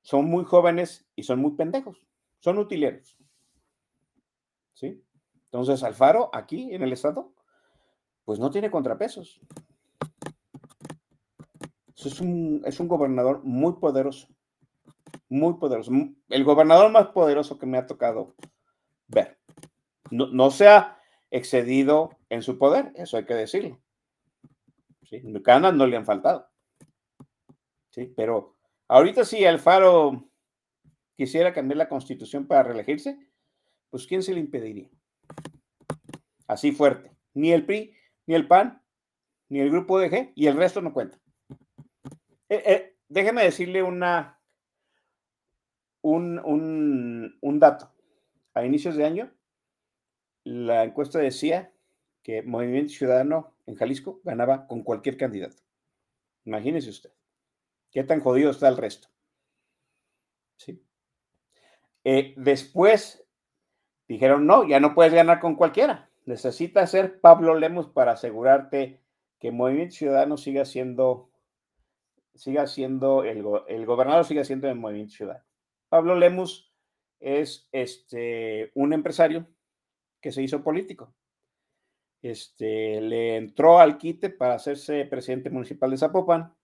[0.02, 2.06] son muy jóvenes y son muy pendejos,
[2.38, 3.16] son utileros.
[4.74, 5.02] ¿Sí?
[5.52, 7.34] Entonces, Alfaro, aquí en el Estado,
[8.24, 9.38] pues no tiene contrapesos.
[11.94, 14.28] Es un, es un gobernador muy poderoso,
[15.28, 15.92] muy poderoso.
[16.30, 18.34] El gobernador más poderoso que me ha tocado
[19.08, 19.38] ver.
[20.10, 20.98] No, no se ha
[21.30, 23.78] excedido en su poder, eso hay que decirlo.
[25.02, 25.22] ¿Sí?
[25.44, 26.48] Canas no le han faltado.
[27.90, 28.10] ¿Sí?
[28.16, 28.56] Pero
[28.88, 30.30] ahorita si Alfaro
[31.14, 33.18] quisiera cambiar la constitución para reelegirse,
[33.90, 34.88] pues ¿quién se le impediría?
[36.52, 37.10] Así fuerte.
[37.32, 37.96] Ni el PRI,
[38.26, 38.82] ni el PAN,
[39.48, 41.18] ni el grupo de G, y el resto no cuenta.
[42.50, 44.38] Eh, eh, déjeme decirle una,
[46.02, 47.90] un, un, dato.
[48.52, 49.32] A inicios de año,
[50.44, 51.72] la encuesta decía
[52.22, 55.62] que Movimiento Ciudadano en Jalisco ganaba con cualquier candidato.
[56.44, 57.12] Imagínese usted.
[57.90, 59.08] ¿Qué tan jodido está el resto?
[60.56, 60.84] ¿Sí?
[62.04, 63.24] Eh, después
[64.06, 66.10] dijeron, no, ya no puedes ganar con cualquiera.
[66.24, 69.00] Necesitas ser Pablo Lemos para asegurarte
[69.40, 71.30] que Movimiento Ciudadano siga siendo,
[72.34, 75.44] siga siendo, el, el gobernador siga siendo el Movimiento Ciudadano.
[75.88, 76.72] Pablo Lemos
[77.18, 79.48] es este, un empresario
[80.20, 81.12] que se hizo político.
[82.22, 86.54] Este, le entró al quite para hacerse presidente municipal de Zapopan,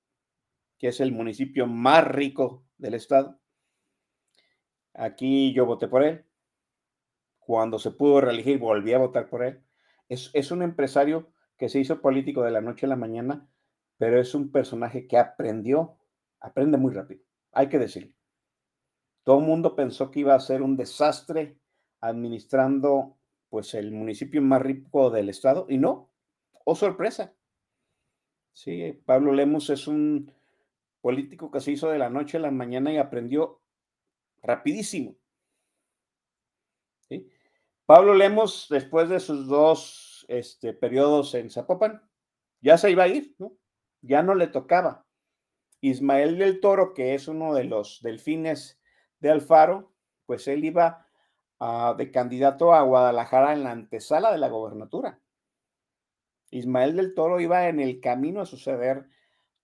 [0.78, 3.40] que es el municipio más rico del estado.
[4.94, 6.27] Aquí yo voté por él
[7.49, 9.62] cuando se pudo reelegir, volví a votar por él.
[10.11, 13.49] Es, es un empresario que se hizo político de la noche a la mañana,
[13.97, 15.97] pero es un personaje que aprendió,
[16.41, 17.23] aprende muy rápido,
[17.53, 18.12] hay que decirlo.
[19.25, 21.59] Todo el mundo pensó que iba a ser un desastre
[22.03, 23.16] administrando
[23.49, 26.11] pues el municipio más rico del estado y no,
[26.66, 27.33] oh sorpresa.
[28.53, 30.31] Sí, Pablo Lemos es un
[31.01, 33.62] político que se hizo de la noche a la mañana y aprendió
[34.43, 35.16] rapidísimo.
[37.89, 42.02] Pablo Lemos, después de sus dos este, periodos en Zapopan,
[42.60, 43.56] ya se iba a ir, ¿no?
[44.02, 45.06] Ya no le tocaba.
[45.81, 48.78] Ismael del Toro, que es uno de los delfines
[49.20, 49.94] de Alfaro,
[50.27, 51.06] pues él iba
[51.97, 55.23] de candidato a Guadalajara en la antesala de la gobernatura.
[56.51, 59.09] Ismael del Toro iba en el camino a suceder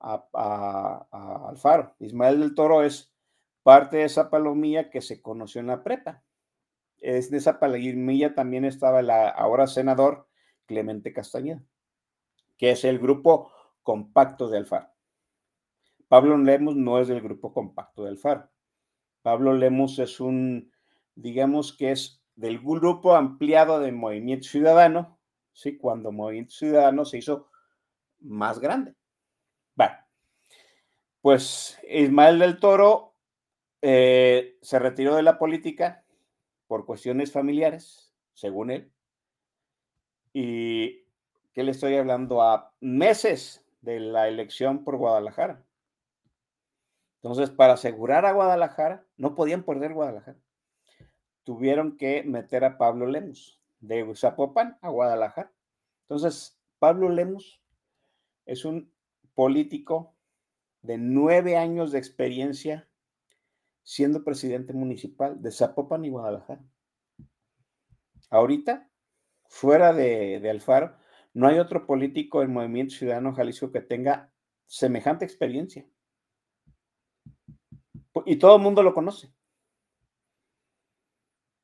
[0.00, 1.94] a, a Alfaro.
[1.98, 3.12] Ismael del Toro es
[3.62, 6.24] parte de esa palomilla que se conoció en la prepa
[7.30, 10.28] de esa palomilla también estaba el ahora senador
[10.66, 11.62] Clemente Castañeda,
[12.56, 13.52] que es el grupo
[13.82, 14.94] compacto de Alfaro.
[16.08, 18.48] Pablo Lemus no es del grupo compacto del Faro.
[19.22, 20.70] Pablo Lemus es un,
[21.14, 25.18] digamos que es del grupo ampliado de Movimiento Ciudadano,
[25.52, 25.76] ¿sí?
[25.76, 27.48] cuando Movimiento Ciudadano se hizo
[28.20, 28.94] más grande.
[29.74, 29.94] Bueno,
[31.20, 33.16] pues Ismael del Toro
[33.82, 36.03] eh, se retiró de la política
[36.74, 38.90] por cuestiones familiares, según él.
[40.32, 41.04] Y
[41.52, 45.64] que le estoy hablando a meses de la elección por Guadalajara.
[47.22, 50.36] Entonces, para asegurar a Guadalajara, no podían perder Guadalajara.
[51.44, 55.52] Tuvieron que meter a Pablo Lemus de Zapopan a Guadalajara.
[56.08, 57.62] Entonces, Pablo Lemus
[58.46, 58.92] es un
[59.36, 60.12] político
[60.82, 62.88] de nueve años de experiencia
[63.84, 66.64] siendo presidente municipal de Zapopan y Guadalajara.
[68.30, 68.90] Ahorita,
[69.46, 70.96] fuera de, de Alfaro,
[71.32, 74.32] no hay otro político del Movimiento Ciudadano Jalisco que tenga
[74.66, 75.86] semejante experiencia
[78.24, 79.32] y todo el mundo lo conoce.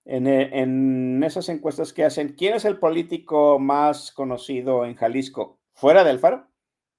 [0.04, 5.60] En, eh, en, esas encuestas que hacen, ¿quién es el político más conocido en Jalisco
[5.72, 6.48] fuera del Faro?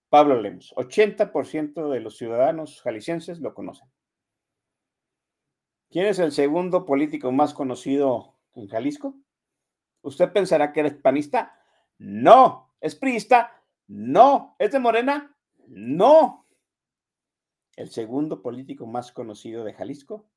[0.10, 0.74] Pablo Lemos.
[0.76, 3.90] 80% de los ciudadanos jaliscienses lo conocen.
[5.92, 9.14] ¿Quién es el segundo político más conocido en Jalisco?
[10.02, 11.60] ¿Usted pensará que eres panista?
[11.98, 12.74] No.
[12.80, 13.62] ¿Es priista?
[13.88, 14.56] No.
[14.58, 15.36] ¿Es de Morena?
[15.68, 16.48] No.
[17.76, 20.30] El segundo político más conocido de Jalisco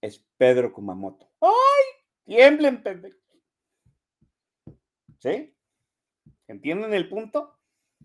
[0.00, 1.28] es Pedro Kumamoto.
[1.40, 2.04] ¡Ay!
[2.24, 3.10] Tiemblen, Pedro.
[5.18, 5.52] ¿Sí?
[6.46, 7.58] ¿Entienden el punto?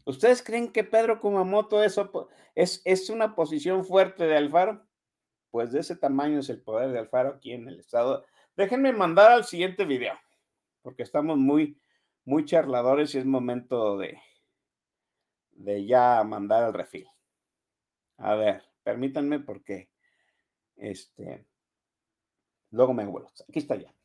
[0.06, 2.02] ¿Ustedes creen que Pedro Kumamoto es,
[2.56, 4.84] es una posición fuerte de Alfaro?
[5.56, 8.26] Pues de ese tamaño es el poder de Alfaro aquí en el estado.
[8.58, 10.14] Déjenme mandar al siguiente video,
[10.82, 11.80] porque estamos muy,
[12.26, 14.20] muy charladores y es momento de,
[15.52, 17.08] de ya mandar al refil.
[18.18, 19.90] A ver, permítanme porque
[20.76, 21.46] este
[22.72, 23.32] luego me vuelvo.
[23.48, 23.96] Aquí está ya.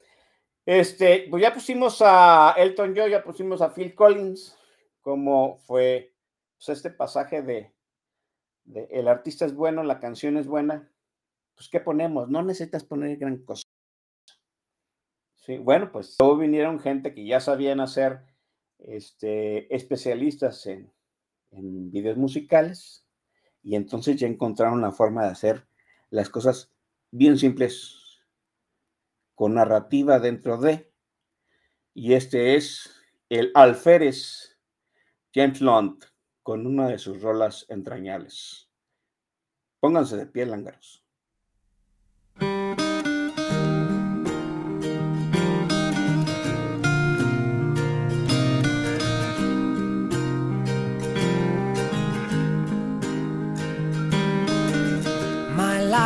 [0.64, 4.56] Este, pues ya pusimos a Elton John, ya pusimos a Phil Collins,
[5.00, 6.14] como fue
[6.58, 7.74] pues, este pasaje de,
[8.62, 10.89] de, el artista es bueno, la canción es buena.
[11.60, 12.30] Pues, ¿qué ponemos?
[12.30, 13.64] No necesitas poner gran cosa.
[15.34, 18.22] Sí, bueno, pues luego vinieron gente que ya sabían hacer
[18.78, 20.90] este, especialistas en,
[21.90, 23.04] videos musicales,
[23.62, 25.66] y entonces ya encontraron la forma de hacer
[26.08, 26.72] las cosas
[27.10, 28.22] bien simples,
[29.34, 30.90] con narrativa dentro de,
[31.92, 32.90] y este es
[33.28, 34.56] el alférez
[35.34, 36.06] James Lund
[36.42, 38.70] con una de sus rolas entrañables.
[39.78, 41.04] Pónganse de pie, lángaros.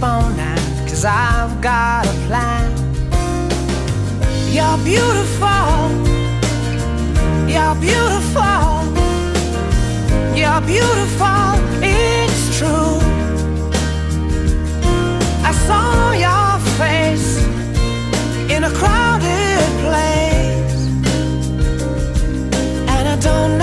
[0.00, 2.70] cause I've got a plan.
[4.50, 5.90] You're beautiful,
[7.46, 8.84] you're beautiful,
[10.34, 11.52] you're beautiful,
[11.82, 12.98] it's true.
[15.44, 17.44] I saw your face
[18.50, 20.76] in a crowded place,
[22.88, 23.59] and I don't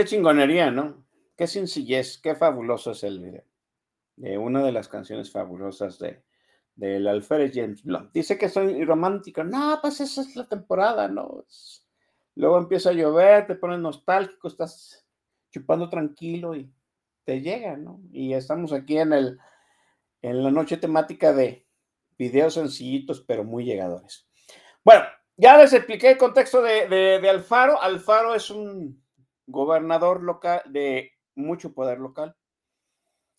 [0.00, 1.04] qué chingonería, ¿no?
[1.36, 3.44] Qué sencillez, qué fabuloso es el video.
[4.16, 6.22] De una de las canciones fabulosas de
[6.74, 8.10] del alférez James Blunt.
[8.10, 9.44] Dice que soy romántico.
[9.44, 11.44] No, pues esa es la temporada, ¿no?
[12.36, 15.06] Luego empieza a llover, te pones nostálgico, estás
[15.50, 16.72] chupando tranquilo y
[17.24, 18.00] te llega, ¿no?
[18.10, 19.38] Y estamos aquí en el
[20.22, 21.66] en la noche temática de
[22.16, 24.26] videos sencillitos, pero muy llegadores.
[24.82, 25.02] Bueno,
[25.36, 27.82] ya les expliqué el contexto de, de, Alfaro.
[27.82, 28.99] Alfaro es un
[29.50, 32.36] gobernador local de mucho poder local.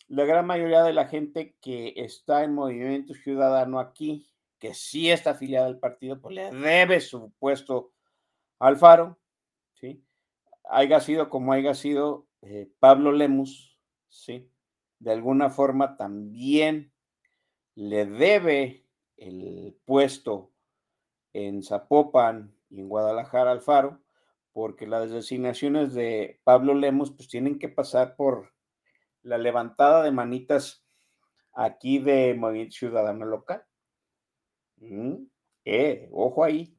[0.07, 4.27] La gran mayoría de la gente que está en Movimiento Ciudadano aquí,
[4.59, 7.93] que sí está afiliada al partido, pues le debe su puesto
[8.59, 9.17] a Alfaro,
[9.73, 10.03] ¿sí?
[10.65, 13.79] Haya sido como haya sido eh, Pablo Lemus,
[14.09, 14.51] ¿sí?
[14.99, 16.91] De alguna forma también
[17.75, 18.85] le debe
[19.17, 20.51] el puesto
[21.33, 23.99] en Zapopan y en Guadalajara Alfaro,
[24.53, 28.53] porque las designaciones de Pablo Lemos pues tienen que pasar por
[29.23, 30.85] la levantada de manitas
[31.53, 33.63] aquí de Movimiento Ciudadano Local.
[34.77, 35.25] Mm,
[35.65, 36.77] eh, ojo ahí.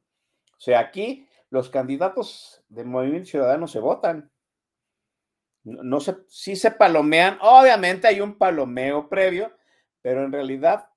[0.57, 4.31] O sea, aquí los candidatos de Movimiento Ciudadano se votan.
[5.63, 9.55] No, se, sí se palomean, obviamente hay un palomeo previo,
[10.01, 10.89] pero en realidad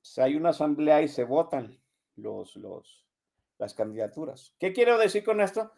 [0.00, 1.82] pues, hay una asamblea y se votan
[2.14, 3.04] los, los,
[3.58, 4.54] las candidaturas.
[4.60, 5.72] ¿Qué quiero decir con esto?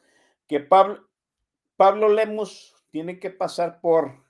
[0.47, 1.09] Que Pablo,
[1.77, 4.25] Pablo Lemus tiene que pasar por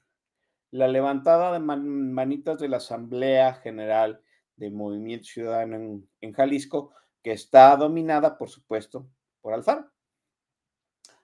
[0.71, 4.21] la levantada de manitas de la Asamblea General
[4.57, 9.09] de Movimiento Ciudadano en, Jalisco, que está dominada, por supuesto,
[9.41, 9.91] por Alfaro.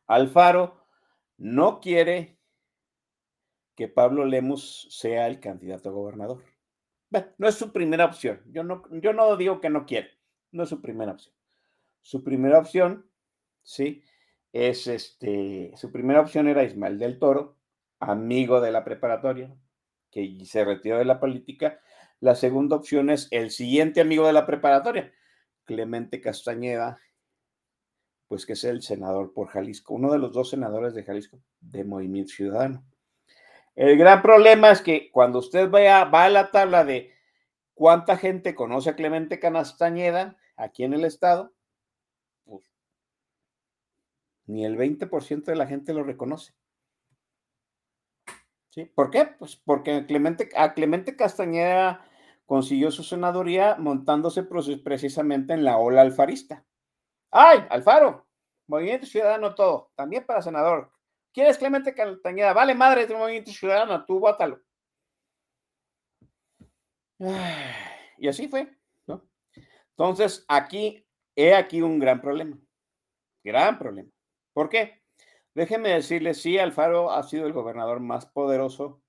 [0.06, 0.86] Alfaro
[1.36, 2.38] no quiere
[3.74, 6.44] que Pablo Lemus sea el candidato a gobernador.
[7.38, 8.42] no es su primera opción.
[8.52, 10.10] Yo no, yo no digo que no quiere,
[10.50, 11.34] no es su primera opción.
[12.00, 13.10] Su primera opción,
[13.62, 14.02] sí,
[14.52, 17.56] es este, su primera opción era Ismael del Toro,
[17.98, 19.54] amigo de la preparatoria,
[20.10, 21.80] que se retiró de la política.
[22.20, 25.12] La segunda opción es el siguiente amigo de la preparatoria,
[25.64, 26.98] Clemente Castañeda,
[28.28, 31.84] pues que es el senador por Jalisco, uno de los dos senadores de Jalisco de
[31.84, 32.84] Movimiento Ciudadano.
[33.74, 37.12] El gran problema es que cuando usted va a la tabla de
[37.74, 41.52] cuánta gente conoce a Clemente Castañeda aquí en el estado,
[44.46, 46.54] ni el 20% de la gente lo reconoce.
[48.70, 48.86] ¿Sí?
[48.86, 49.26] ¿Por qué?
[49.38, 52.06] Pues porque Clemente, a Clemente Castañeda
[52.46, 56.64] consiguió su senaduría montándose precisamente en la ola alfarista.
[57.30, 58.26] ¡Ay, Alfaro!
[58.66, 60.90] Movimiento Ciudadano todo, también para senador.
[61.32, 62.52] ¿Quieres Clemente Castañeda?
[62.52, 64.60] Vale madre de Movimiento Ciudadano, tú bótalo.
[68.18, 68.70] Y así fue.
[69.96, 72.56] Entonces, aquí, he aquí un gran problema.
[73.42, 74.11] Gran problema.
[74.52, 75.02] ¿Por qué?
[75.54, 79.02] Déjenme decirles, sí, Alfaro ha sido el gobernador más poderoso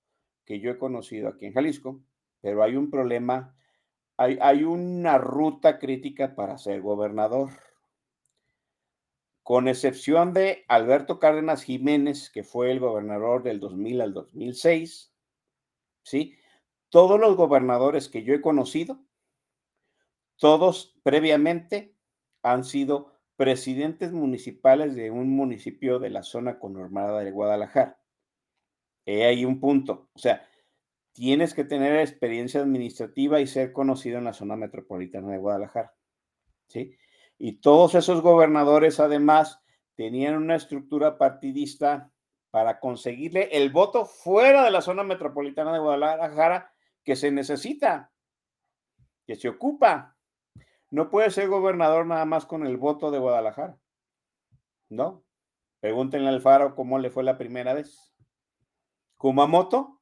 [0.45, 2.01] que yo he conocido aquí en Jalisco,
[2.41, 3.55] pero hay un problema,
[4.17, 7.49] hay, hay una ruta crítica para ser gobernador.
[9.41, 15.13] Con excepción de Alberto Cárdenas Jiménez, que fue el gobernador del 2000 al 2006,
[16.03, 16.37] ¿sí?
[16.89, 19.03] Todos los gobernadores que yo he conocido,
[20.37, 21.95] todos previamente
[22.41, 27.99] han sido presidentes municipales de un municipio de la zona conormada de Guadalajara.
[29.05, 30.09] He ahí un punto.
[30.13, 30.47] O sea,
[31.13, 35.93] tienes que tener experiencia administrativa y ser conocido en la zona metropolitana de Guadalajara.
[36.67, 36.95] ¿Sí?
[37.37, 39.61] Y todos esos gobernadores, además,
[39.95, 42.11] tenían una estructura partidista
[42.51, 46.71] para conseguirle el voto fuera de la zona metropolitana de Guadalajara
[47.03, 48.11] que se necesita,
[49.25, 50.12] que se ocupa.
[50.93, 53.79] No puede ser gobernador nada más con el voto de Guadalajara.
[54.89, 55.25] No.
[55.79, 58.13] Pregúntenle al Faro cómo le fue la primera vez.
[59.17, 59.99] Kumamoto.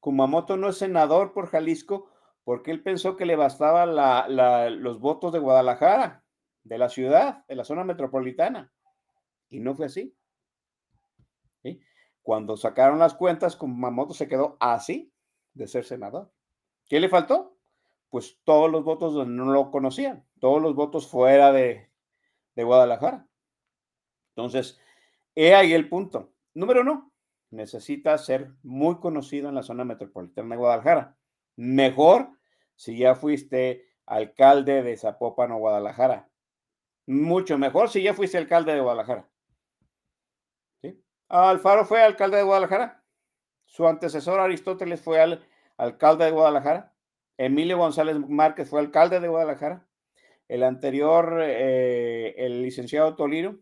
[0.00, 2.08] Kumamoto no es senador por Jalisco
[2.44, 3.84] porque él pensó que le bastaba
[4.70, 6.24] los votos de Guadalajara,
[6.62, 8.72] de la ciudad, de la zona metropolitana.
[9.50, 10.16] Y no fue así.
[12.22, 15.12] Cuando sacaron las cuentas, Kumamoto se quedó así
[15.52, 16.32] de ser senador.
[16.88, 17.51] ¿Qué le faltó?
[18.12, 21.90] Pues todos los votos no lo conocían, todos los votos fuera de,
[22.54, 23.26] Guadalajara.
[24.36, 24.78] Entonces,
[25.34, 26.30] he ahí el punto.
[26.52, 27.10] Número uno,
[27.48, 31.16] necesita ser muy conocido en la zona metropolitana de Guadalajara.
[31.56, 32.38] Mejor
[32.74, 36.28] si ya fuiste alcalde de Zapopan o Guadalajara.
[37.06, 39.30] Mucho mejor si ya fuiste alcalde de Guadalajara.
[40.82, 41.02] ¿Sí?
[41.30, 43.02] Alfaro fue alcalde de Guadalajara.
[43.64, 45.48] Su antecesor Aristóteles fue al,
[45.78, 46.91] alcalde de Guadalajara.
[47.36, 49.86] Emilio González Márquez fue alcalde de Guadalajara.
[50.48, 53.58] El anterior, eh, el licenciado Toliro,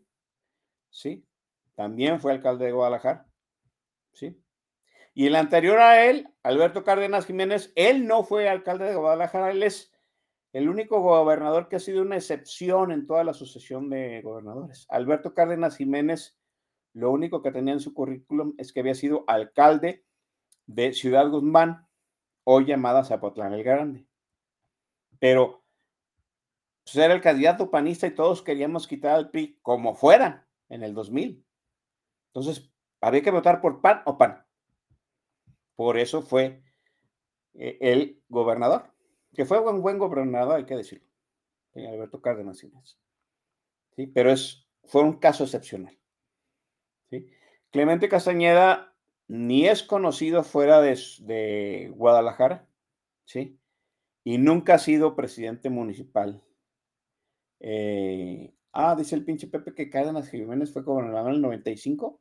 [0.91, 1.27] sí,
[1.75, 3.27] también fue alcalde de Guadalajara.
[4.13, 4.43] ¿sí?
[5.15, 9.63] Y el anterior a él, Alberto Cárdenas Jiménez, él no fue alcalde de Guadalajara, él
[9.63, 9.93] es
[10.53, 14.87] el único gobernador que ha sido una excepción en toda la sucesión de gobernadores.
[14.89, 16.37] Alberto Cárdenas Jiménez,
[16.93, 20.05] lo único que tenía en su currículum es que había sido alcalde
[20.67, 21.87] de Ciudad Guzmán,
[22.45, 24.07] hoy llamada Zapotlán el Grande.
[25.19, 25.65] Pero
[26.85, 30.95] pues, era el candidato panista y todos queríamos quitar al PRI como fuera en el
[30.95, 31.45] 2000.
[32.29, 34.45] Entonces, había que votar por PAN o PAN.
[35.77, 36.63] Por eso fue
[37.55, 38.93] eh, el gobernador,
[39.35, 41.09] que fue un buen gobernador, hay que decirlo,
[41.75, 44.07] Alberto Cárdenas ¿sí?
[44.07, 45.99] Pero es, fue un caso excepcional.
[47.09, 47.29] ¿sí?
[47.71, 48.90] Clemente Castañeda
[49.31, 52.67] ni es conocido fuera de, de Guadalajara,
[53.25, 53.59] ¿sí?
[54.25, 56.43] Y nunca ha sido presidente municipal
[57.61, 62.21] eh, ah, dice el pinche Pepe que Cárdenas Jiménez fue gobernador en el 95.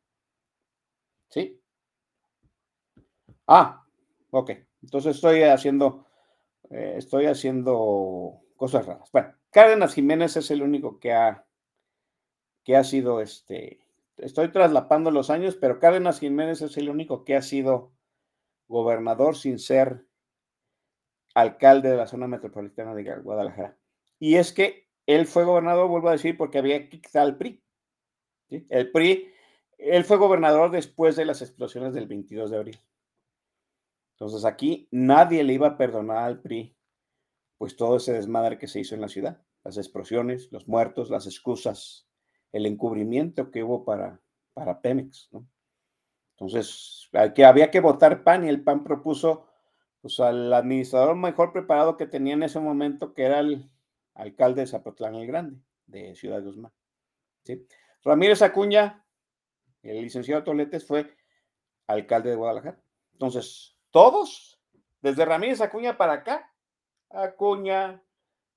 [1.29, 1.61] ¿Sí?
[3.47, 3.85] Ah,
[4.31, 4.51] ok.
[4.83, 6.05] Entonces estoy haciendo,
[6.69, 9.09] eh, estoy haciendo cosas raras.
[9.11, 11.45] Bueno, Cárdenas Jiménez es el único que ha,
[12.63, 13.79] que ha sido este,
[14.19, 17.93] estoy traslapando los años, pero Cárdenas Jiménez es el único que ha sido
[18.67, 20.05] gobernador sin ser
[21.33, 23.77] alcalde de la zona metropolitana de Guadalajara.
[24.19, 27.63] Y es que él fue gobernador, vuelvo a decir, porque había quitar al PRI.
[28.49, 29.31] El PRI,
[29.77, 32.79] él fue gobernador después de las explosiones del 22 de abril.
[34.15, 36.75] Entonces aquí nadie le iba a perdonar al PRI,
[37.57, 41.25] pues todo ese desmadre que se hizo en la ciudad, las explosiones, los muertos, las
[41.25, 42.08] excusas,
[42.51, 44.19] el encubrimiento que hubo para,
[44.53, 45.29] para Pemex.
[46.31, 49.47] Entonces, que había que votar PAN y el PAN propuso
[50.01, 53.69] pues, al administrador mejor preparado que tenía en ese momento, que era el,
[54.19, 56.71] alcalde de Zapotlán el Grande, de Ciudad Guzmán.
[57.43, 57.65] ¿sí?
[58.03, 59.05] Ramírez Acuña,
[59.81, 61.15] el licenciado Toletes, fue
[61.87, 62.81] alcalde de Guadalajara.
[63.13, 64.61] Entonces, todos,
[65.01, 66.53] desde Ramírez Acuña para acá,
[67.09, 68.03] Acuña,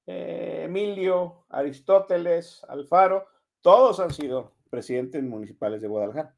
[0.06, 3.26] eh, Emilio, Aristóteles, Alfaro,
[3.62, 6.36] todos han sido presidentes municipales de Guadalajara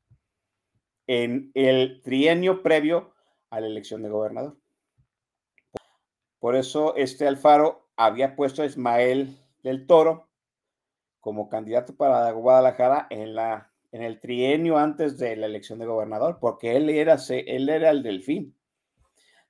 [1.06, 3.14] en el trienio previo
[3.50, 4.56] a la elección de gobernador.
[6.38, 10.28] Por eso este Alfaro había puesto a Ismael del Toro
[11.20, 16.38] como candidato para Guadalajara en, la, en el trienio antes de la elección de gobernador,
[16.38, 18.54] porque él era, él era el delfín.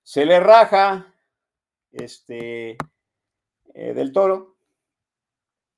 [0.03, 1.13] Se le raja
[1.91, 2.77] este,
[3.75, 4.57] eh, del Toro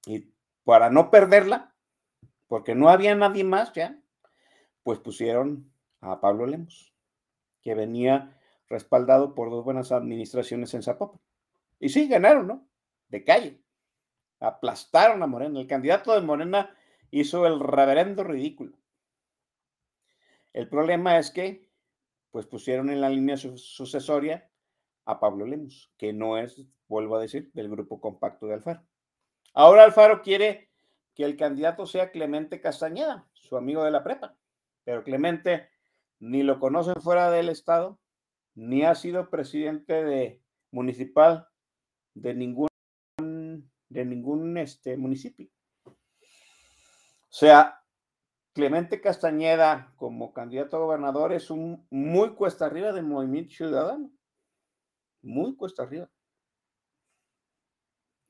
[0.04, 1.75] y para no perderla,
[2.48, 4.00] porque no había nadie más ya,
[4.82, 6.94] pues pusieron a Pablo Lemos,
[7.62, 11.20] que venía respaldado por dos buenas administraciones en Zapopan.
[11.80, 12.68] Y sí, ganaron, ¿no?
[13.08, 13.60] De calle.
[14.40, 15.60] Aplastaron a Morena.
[15.60, 16.74] El candidato de Morena
[17.10, 18.76] hizo el reverendo ridículo.
[20.52, 21.68] El problema es que,
[22.30, 24.50] pues pusieron en la línea sucesoria
[25.04, 28.82] a Pablo Lemos, que no es, vuelvo a decir, del grupo compacto de Alfaro.
[29.54, 30.70] Ahora Alfaro quiere
[31.16, 34.36] que el candidato sea Clemente Castañeda, su amigo de la prepa,
[34.84, 35.70] pero Clemente
[36.20, 37.98] ni lo conocen fuera del estado,
[38.54, 41.48] ni ha sido presidente de municipal
[42.14, 42.68] de ningún,
[43.88, 45.48] de ningún este, municipio.
[45.86, 45.94] O
[47.30, 47.82] sea,
[48.52, 54.10] Clemente Castañeda como candidato a gobernador es un muy cuesta arriba del movimiento ciudadano.
[55.22, 56.10] Muy cuesta arriba.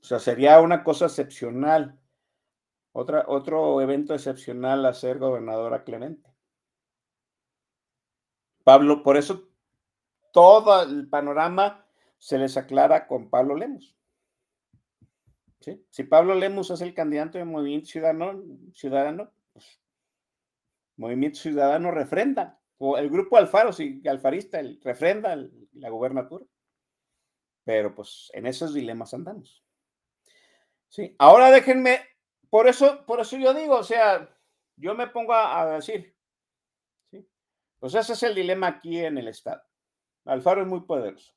[0.01, 2.01] O sea, sería una cosa excepcional.
[2.99, 6.35] Otra, otro evento excepcional a ser gobernadora Clemente.
[8.65, 9.51] Pablo, por eso
[10.33, 11.87] todo el panorama
[12.17, 13.95] se les aclara con Pablo Lemos.
[15.91, 18.43] Si Pablo Lemos es el candidato de Movimiento Ciudadano,
[18.73, 19.79] ciudadano pues,
[20.97, 25.37] Movimiento Ciudadano refrenda, o el grupo Alfaro, si Alfarista, el, refrenda
[25.75, 26.47] la gubernatura.
[27.63, 29.63] Pero pues en esos dilemas andamos.
[30.89, 32.01] Sí, ahora déjenme,
[32.51, 34.29] por eso, por eso yo digo, o sea,
[34.77, 36.15] yo me pongo a, decir,
[37.11, 37.27] ¿sí?
[37.79, 39.63] pues ese es el dilema aquí en el Estado.
[40.25, 41.37] Alfaro es muy poderoso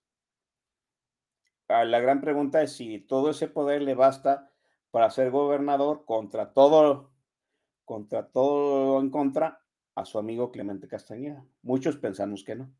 [1.69, 4.51] la gran pregunta es si todo ese poder le basta
[4.91, 7.11] para ser gobernador contra todo,
[7.85, 9.61] contra todo en contra
[9.93, 11.45] a su amigo Clemente Castañeda.
[11.61, 12.71] Muchos pensamos que no.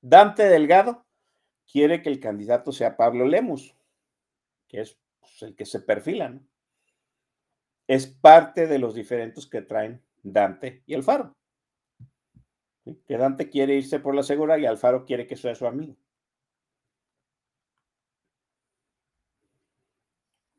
[0.00, 1.04] Dante Delgado
[1.70, 3.76] quiere que el candidato sea Pablo Lemus,
[4.68, 6.40] que es pues, el que se perfila,
[7.86, 11.34] Es parte de los diferentes que traen Dante y Alfaro.
[12.84, 15.96] Que Dante quiere irse por la segura y Alfaro quiere que sea su amigo.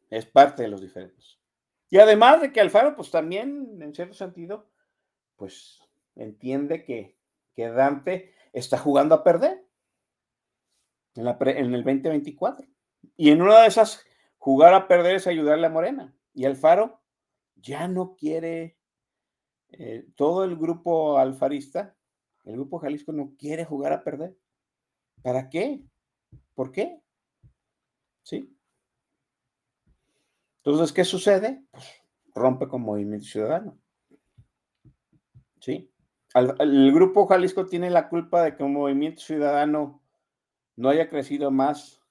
[0.10, 1.38] Es parte de los diferentes.
[1.90, 4.70] Y además de que Alfaro, pues también, en cierto sentido,
[5.36, 5.82] pues
[6.16, 7.18] entiende que
[7.58, 9.66] que Dante está jugando a perder
[11.16, 12.68] en, la en el 2024.
[13.18, 14.06] Y en una de esas,
[14.38, 16.14] jugar a perder es ayudarle a Morena.
[16.36, 16.97] Y Alfaro
[17.62, 18.78] ya no quiere,
[19.70, 21.96] eh, todo el grupo alfarista,
[22.46, 24.38] el grupo Jalisco no quiere jugar a perder.
[25.22, 25.84] ¿Para qué?
[26.54, 27.02] ¿Por qué?
[28.24, 28.56] ¿Sí?
[30.64, 31.66] Entonces, ¿qué sucede?
[31.72, 31.86] Pues
[32.34, 33.78] rompe con Movimiento Ciudadano.
[35.60, 35.92] ¿Sí?
[36.60, 40.04] el grupo Jalisco tiene la culpa de que un Movimiento Ciudadano
[40.76, 42.02] no haya crecido más.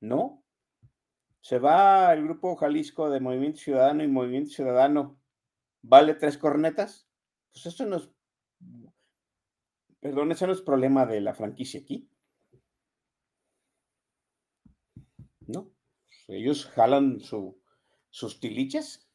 [0.00, 0.39] ¿No?
[1.40, 5.18] Se va el grupo Jalisco de Movimiento Ciudadano y Movimiento Ciudadano
[5.82, 7.08] vale tres cornetas.
[7.52, 8.10] Pues eso no es,
[10.00, 12.08] perdón, eso no es problema de la franquicia aquí.
[15.46, 15.70] ¿No?
[16.28, 19.10] Ellos jalan sus tiliches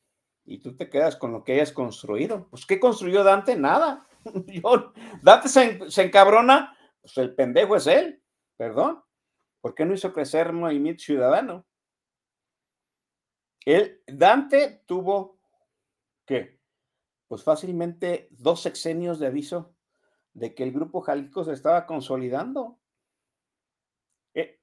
[0.45, 2.47] y tú te quedas con lo que hayas construido.
[2.49, 3.55] Pues, ¿qué construyó Dante?
[3.55, 4.07] Nada.
[5.21, 8.21] Dante se, se, encabrona, pues el pendejo es él,
[8.57, 9.01] perdón.
[9.61, 11.65] ¿Por qué no hizo crecer Movimiento Ciudadano?
[13.65, 15.39] Él, Dante tuvo,
[16.25, 16.59] ¿qué?
[17.27, 19.75] Pues fácilmente dos sexenios de aviso
[20.33, 22.77] de que el grupo Jalisco se estaba consolidando.
[24.35, 24.59] Eh,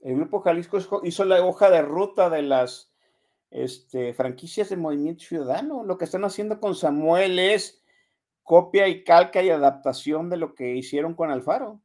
[0.00, 2.92] el grupo Jalisco hizo la hoja de ruta de las
[3.50, 5.84] este, franquicias de Movimiento Ciudadano.
[5.84, 7.84] Lo que están haciendo con Samuel es
[8.42, 11.80] copia y calca y adaptación de lo que hicieron con Alfaro.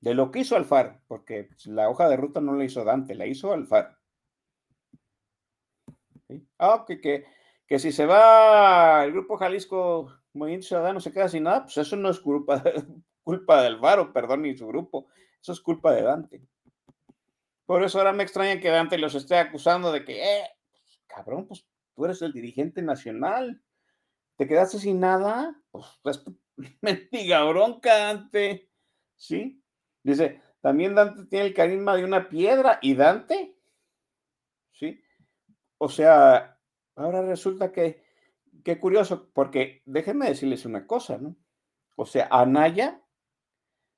[0.00, 3.26] De lo que hizo Alfaro, porque la hoja de ruta no la hizo Dante, la
[3.26, 3.97] hizo Alfaro.
[6.58, 7.24] Ah, que, que,
[7.66, 11.96] que, si se va el grupo Jalisco Movimiento Ciudadano se queda sin nada, pues eso
[11.96, 12.62] no es culpa
[13.28, 15.08] culpa de Alfaro, perdón, ni su grupo.
[15.42, 16.42] Eso es culpa de Dante.
[17.66, 20.48] Por eso ahora me extraña que Dante los esté acusando de que, eh,
[21.06, 23.62] cabrón, pues tú eres el dirigente nacional.
[24.36, 25.60] ¿Te quedaste sin nada?
[25.70, 26.24] Pues es
[26.80, 28.70] mendiga bronca, Dante.
[29.14, 29.62] ¿Sí?
[30.02, 32.78] Dice, también Dante tiene el carisma de una piedra.
[32.80, 33.57] ¿Y Dante?
[35.78, 36.58] O sea,
[36.96, 38.02] ahora resulta que,
[38.64, 41.36] qué curioso, porque déjenme decirles una cosa, ¿no?
[41.96, 43.02] O sea, Anaya,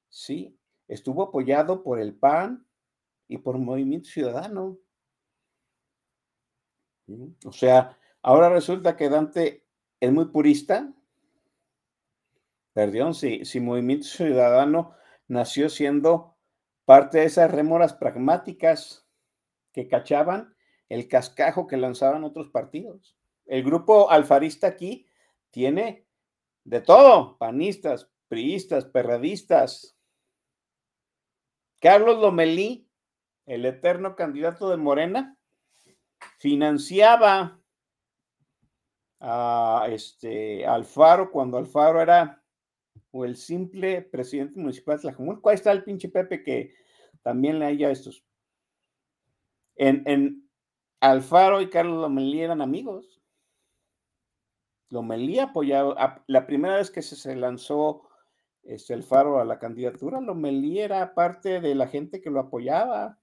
[0.09, 0.59] sí,
[0.89, 2.66] estuvo apoyado por el PAN
[3.28, 4.78] y por Movimiento Ciudadano.
[7.44, 9.66] O sea, ahora resulta que Dante
[9.98, 10.93] es muy purista.
[12.73, 14.94] Perdón, si, si Movimiento Ciudadano
[15.28, 16.36] nació siendo
[16.85, 19.07] parte de esas rémoras pragmáticas
[19.73, 20.55] que cachaban
[20.90, 23.16] el cascajo que lanzaban otros partidos.
[23.46, 25.06] El grupo alfarista aquí
[25.50, 26.04] tiene
[26.64, 29.96] de todo, panistas, priistas, perradistas.
[31.80, 32.86] Carlos Lomelí,
[33.46, 35.38] el eterno candidato de Morena,
[36.38, 37.58] financiaba
[39.20, 42.42] a este Alfaro cuando Alfaro era
[43.12, 45.42] o el simple presidente municipal de Tlajumulco.
[45.42, 46.74] ¿Cuál está el pinche Pepe que
[47.22, 48.24] también le haya estos.
[49.76, 50.49] En, en
[51.01, 53.20] Alfaro y Carlos Lomelí eran amigos.
[54.90, 58.09] Lomelí apoyaba, la primera vez que se, lanzó
[58.62, 63.18] este, Alfaro a la candidatura, Lomelí era parte de la gente que lo apoyaba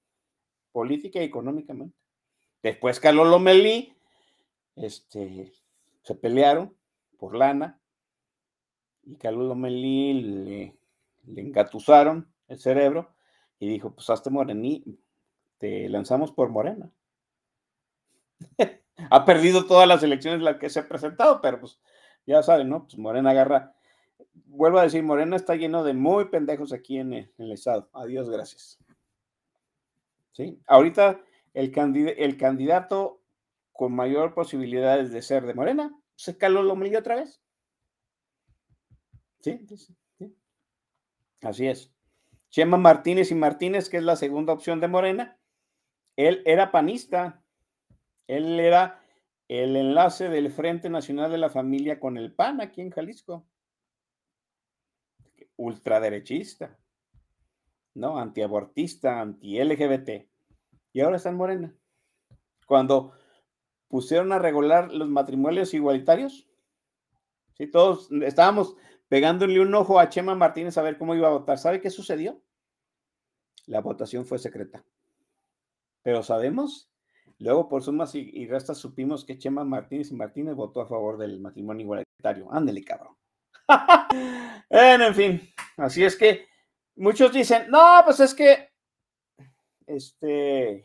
[0.72, 1.96] política y económicamente.
[2.64, 3.96] Después Carlos Lomelí
[4.76, 5.52] este,
[6.04, 6.76] se pelearon
[7.18, 7.80] por lana
[9.04, 10.78] y Carlos Lomelí le,
[11.26, 13.14] le engatusaron el cerebro
[13.60, 14.84] y dijo, pues hazte morení,
[15.58, 16.92] te lanzamos por Morena.
[19.10, 21.80] ha perdido todas las elecciones en las que se ha presentado, pero pues
[22.26, 22.84] ya saben, ¿no?
[22.84, 23.74] Pues Morena agarra.
[24.46, 27.90] Vuelvo a decir, Morena está lleno de muy pendejos aquí en el, estado.
[27.94, 28.80] Adiós, gracias.
[30.32, 30.60] ¿Sí?
[30.68, 31.22] Ahorita
[31.54, 31.72] el,
[32.38, 33.22] candidato
[33.74, 37.42] con mayor posibilidades de ser de Morena, se pues, Lomelí otra vez.
[39.40, 39.66] ¿Sí?
[40.18, 40.36] ¿Sí?
[41.42, 41.92] Así es.
[42.50, 45.38] Chema Martínez y Martínez, que es la segunda opción de Morena,
[46.16, 47.44] él era panista,
[48.28, 49.02] él era
[49.48, 53.48] el enlace del Frente Nacional de la Familia con el PAN aquí en Jalisco.
[55.56, 56.78] Ultraderechista,
[57.96, 58.20] ¿no?
[58.20, 60.28] Antiabortista, anti-LGBT.
[60.94, 61.76] Y ahora está en Morena.
[62.68, 63.14] Cuando
[63.88, 66.48] pusieron a regular los matrimonios igualitarios,
[67.54, 68.76] sí, todos estábamos
[69.08, 71.58] pegándole un ojo a Chema Martínez a ver cómo iba a votar.
[71.58, 72.42] ¿Sabe qué sucedió?
[73.66, 74.86] La votación fue secreta.
[76.04, 76.90] Pero sabemos,
[77.40, 81.40] luego por sumas y, restas supimos que Chema Martínez y Martínez votó a favor del
[81.40, 82.52] matrimonio igualitario.
[82.52, 83.16] Ándele, cabrón.
[84.70, 85.42] en fin,
[85.78, 86.48] así es que
[86.96, 88.70] muchos dicen, no, pues es que,
[89.86, 90.84] este,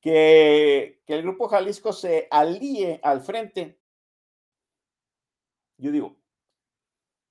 [0.00, 3.78] que, que el grupo Jalisco se alíe al frente.
[5.78, 6.16] Yo digo,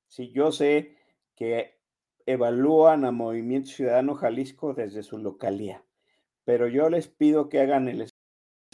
[0.08, 0.98] Si yo sé
[1.36, 1.80] que
[2.26, 5.84] evalúan a Movimiento Ciudadano Jalisco desde su localía,
[6.46, 8.02] pero yo les pido que hagan el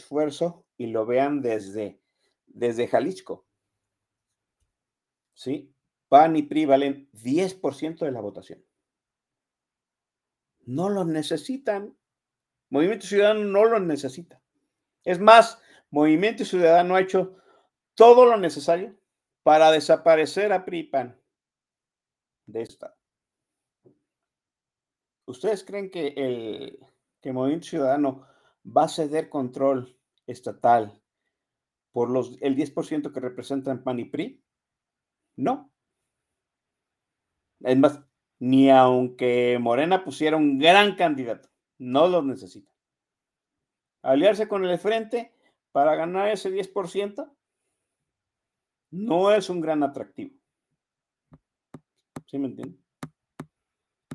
[0.00, 2.00] esfuerzo y lo vean desde,
[2.46, 3.46] desde Jalisco.
[5.34, 5.74] ¿Sí?
[6.08, 8.64] PAN y PRI valen 10% de la votación.
[10.66, 11.96] No lo necesitan.
[12.68, 14.42] Movimiento Ciudadano no lo necesita.
[15.04, 15.60] Es más,
[15.90, 17.36] Movimiento Ciudadano ha hecho
[17.94, 18.96] todo lo necesario
[19.42, 21.20] para desaparecer a PRI PAN
[22.46, 22.96] de esta.
[25.26, 26.86] ¿Ustedes creen que el,
[27.20, 28.26] que Movimiento Ciudadano
[28.64, 29.96] va a ceder control
[30.26, 31.02] estatal
[31.92, 34.42] por los, el 10% que representan PAN y PRI?
[35.36, 35.72] No.
[37.60, 38.00] Es más,
[38.38, 42.72] ni aunque Morena pusiera un gran candidato, no lo necesita.
[44.02, 45.34] Aliarse con el frente
[45.72, 47.30] para ganar ese 10%
[48.92, 50.36] no es un gran atractivo.
[52.26, 52.82] ¿Sí me entienden?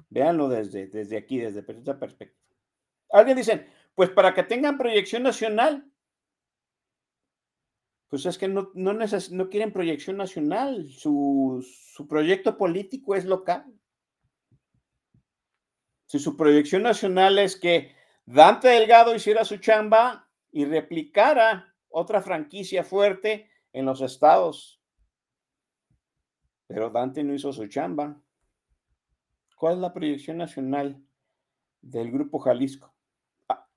[0.09, 2.41] Véanlo desde, desde aquí, desde esta perspectiva.
[3.11, 5.89] Alguien dice, pues para que tengan proyección nacional.
[8.09, 13.65] Pues es que no, no, quieren proyección nacional, su, su proyecto político es local.
[16.05, 17.95] Si su proyección nacional es que
[18.25, 24.81] Dante Delgado hiciera su chamba y replicara otra franquicia fuerte en los estados.
[26.67, 28.21] Pero Dante no hizo su chamba.
[29.57, 31.03] ¿Cuál es la proyección nacional
[31.81, 32.94] del Grupo Jalisco?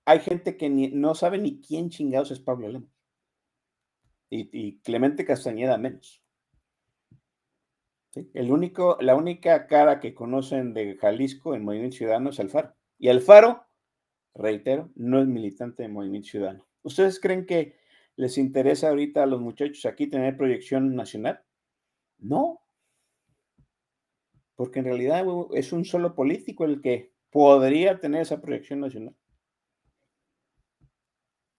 [0.08, 2.88] Hay gente que no sabe ni quién chingados es Pablo Lemos.
[4.30, 6.24] Y, Clemente Castañeda menos.
[8.32, 12.74] El único, la única cara que conocen de Jalisco en Movimiento Ciudadano es Alfaro.
[12.98, 13.66] Y Alfaro,
[14.34, 16.66] reitero, no es militante de Movimiento Ciudadano.
[16.80, 17.76] ¿Ustedes creen que
[18.16, 21.42] les interesa ahorita a los muchachos aquí tener proyección nacional?
[22.16, 22.62] No,
[24.56, 29.14] porque en realidad es un solo político el que podría tener esa proyección nacional.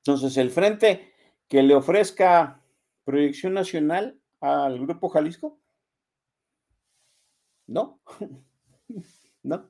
[0.10, 1.14] Entonces, el frente
[1.48, 2.64] que le ofrezca
[3.04, 5.60] proyección nacional al Grupo Jalisco,
[7.68, 8.02] no,
[9.44, 9.70] no.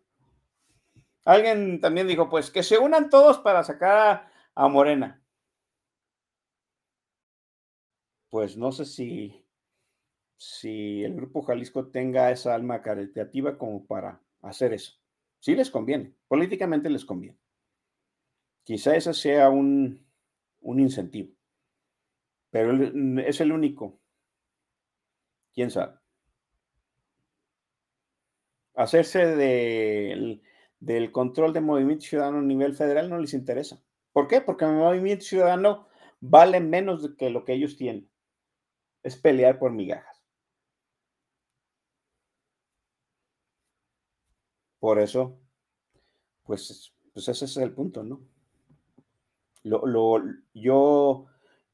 [1.26, 5.22] Alguien también dijo, pues que se unan todos para sacar a, Morena.
[8.30, 9.46] Pues no sé si
[10.38, 14.94] si el Grupo Jalisco tenga esa alma caritativa como para hacer eso.
[15.42, 17.38] Sí les conviene, políticamente les conviene.
[18.64, 20.09] Quizá ese sea un,
[20.62, 21.34] un incentivo,
[22.52, 22.74] pero
[23.22, 24.00] es el único.
[25.54, 25.96] ¿Quién sabe?
[28.76, 30.42] Hacerse del,
[30.80, 33.84] del control de Movimiento Ciudadano a nivel federal no les interesa.
[34.14, 34.42] ¿Por qué?
[34.42, 35.88] Porque el Movimiento Ciudadano
[36.22, 38.10] vale menos que lo que ellos tienen.
[39.04, 40.24] Es pelear por migajas.
[44.80, 45.40] Por eso,
[46.44, 48.22] pues, pues ese es el punto, ¿no?
[49.64, 50.22] Lo,
[50.54, 51.28] yo,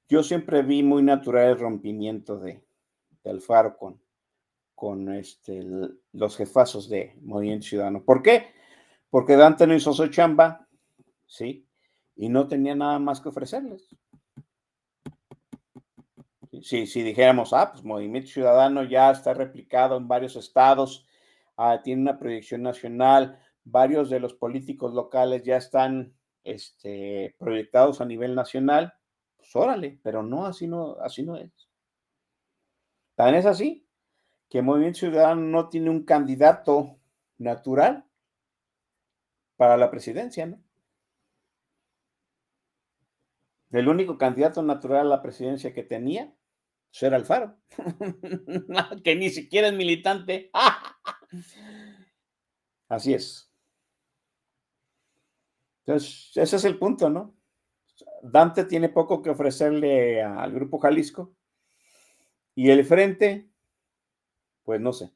[0.07, 2.63] yo siempre vi muy natural el rompimiento de,
[3.25, 3.99] Alfaro con,
[4.75, 5.65] con este,
[6.13, 8.03] los jefazos de Movimiento Ciudadano.
[8.03, 8.53] ¿Por qué?
[9.09, 10.67] Porque Dante no hizo su chamba,
[11.25, 11.67] ¿sí?
[12.15, 13.95] Y no tenía nada más que ofrecerles.
[16.61, 21.05] Si, si dijéramos, ah, pues Movimiento Ciudadano ya está replicado en varios estados,
[21.57, 26.13] Ah, tiene una proyección nacional, varios de los políticos locales ya están
[26.45, 28.93] este, proyectados a nivel nacional,
[29.35, 31.51] pues órale, pero no, así no, así no es.
[33.15, 33.85] También es así
[34.49, 36.97] que Movimiento Ciudadano no tiene un candidato
[37.37, 38.05] natural
[39.57, 40.61] para la presidencia, ¿no?
[43.71, 46.33] El único candidato natural a la presidencia que tenía
[46.89, 47.57] pues, era Alfaro,
[49.03, 50.49] que ni siquiera es militante.
[52.87, 53.51] Así es.
[55.85, 57.35] Entonces, ese es el punto, ¿no?
[58.23, 61.35] Dante tiene poco que ofrecerle al Grupo Jalisco
[62.55, 63.47] y el frente,
[64.63, 65.11] pues no sé.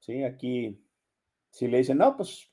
[0.00, 0.84] Sí, aquí,
[1.50, 2.50] si le dicen, no, pues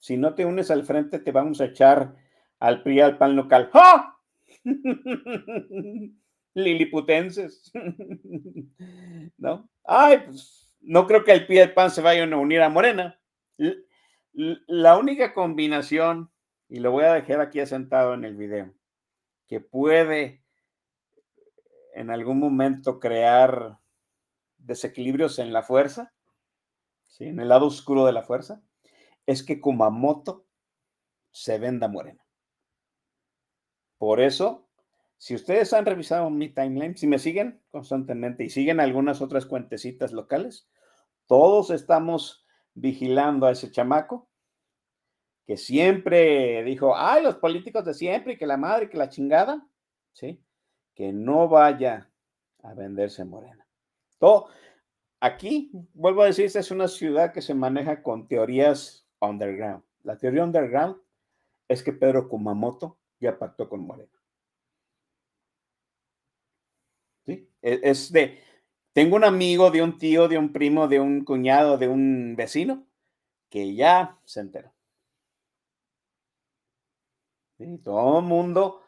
[0.00, 2.16] si no te unes al frente, te vamos a echar
[2.58, 3.70] al PRI al pan local.
[3.72, 4.18] ¡Ah!
[6.54, 7.70] Liliputenses.
[9.38, 9.68] ¿No?
[9.84, 13.20] Ay, pues no creo que el pie del pan se vayan a unir a Morena.
[14.32, 16.30] La única combinación,
[16.68, 18.72] y lo voy a dejar aquí asentado en el video,
[19.46, 20.42] que puede
[21.94, 23.78] en algún momento crear
[24.56, 26.12] desequilibrios en la fuerza,
[27.18, 28.62] en el lado oscuro de la fuerza,
[29.26, 30.46] es que Kumamoto
[31.30, 32.24] se venda Morena.
[33.98, 34.66] Por eso
[35.22, 40.12] Si ustedes han revisado mi timeline, si me siguen constantemente y siguen algunas otras cuentecitas
[40.12, 40.68] locales,
[41.28, 42.41] todos estamos
[42.74, 44.28] vigilando a ese chamaco
[45.46, 49.66] que siempre dijo, ay, los políticos de siempre, que la madre, que la chingada,
[50.12, 50.42] ¿sí?
[50.94, 52.10] Que no vaya
[52.62, 53.66] a venderse Morena.
[54.18, 54.48] Todo,
[55.20, 59.82] aquí, vuelvo a decir, esta es una ciudad que se maneja con teorías underground.
[60.04, 60.96] La teoría underground
[61.68, 64.12] es que Pedro Kumamoto ya pactó con Morena.
[67.24, 67.48] ¿Sí?
[67.62, 68.40] E, es de,
[68.92, 72.86] tengo un amigo, de un tío, de un primo, de un cuñado, de un vecino,
[73.48, 74.72] que ya se enteró.
[77.58, 77.78] ¿Sí?
[77.82, 78.82] Todo el mundo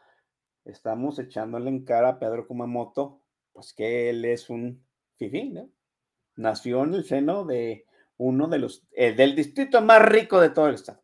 [0.65, 3.21] estamos echándole en cara a Pedro Kumamoto,
[3.53, 4.85] pues que él es un
[5.17, 5.69] fifí, ¿no?
[6.35, 7.85] Nació en el seno de
[8.17, 11.01] uno de los, eh, del distrito más rico de todo el estado,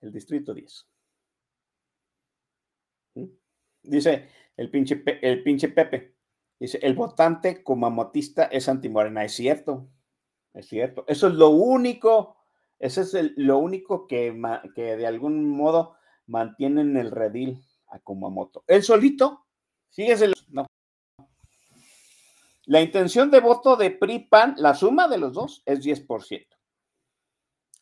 [0.00, 0.88] el distrito 10.
[3.82, 6.13] Dice el pinche, el pinche Pepe,
[6.58, 9.24] dice, el votante comamotista es antimorena.
[9.24, 9.88] Es cierto,
[10.52, 11.04] es cierto.
[11.08, 12.36] Eso es lo único,
[12.78, 14.32] eso es lo único que,
[14.74, 18.64] de algún modo mantienen el redil a Kumamoto.
[18.66, 19.46] Él solito,
[19.90, 20.66] fíjese, no.
[22.66, 26.46] La intención de voto de PRI-PAN, la suma de los dos, es 10%.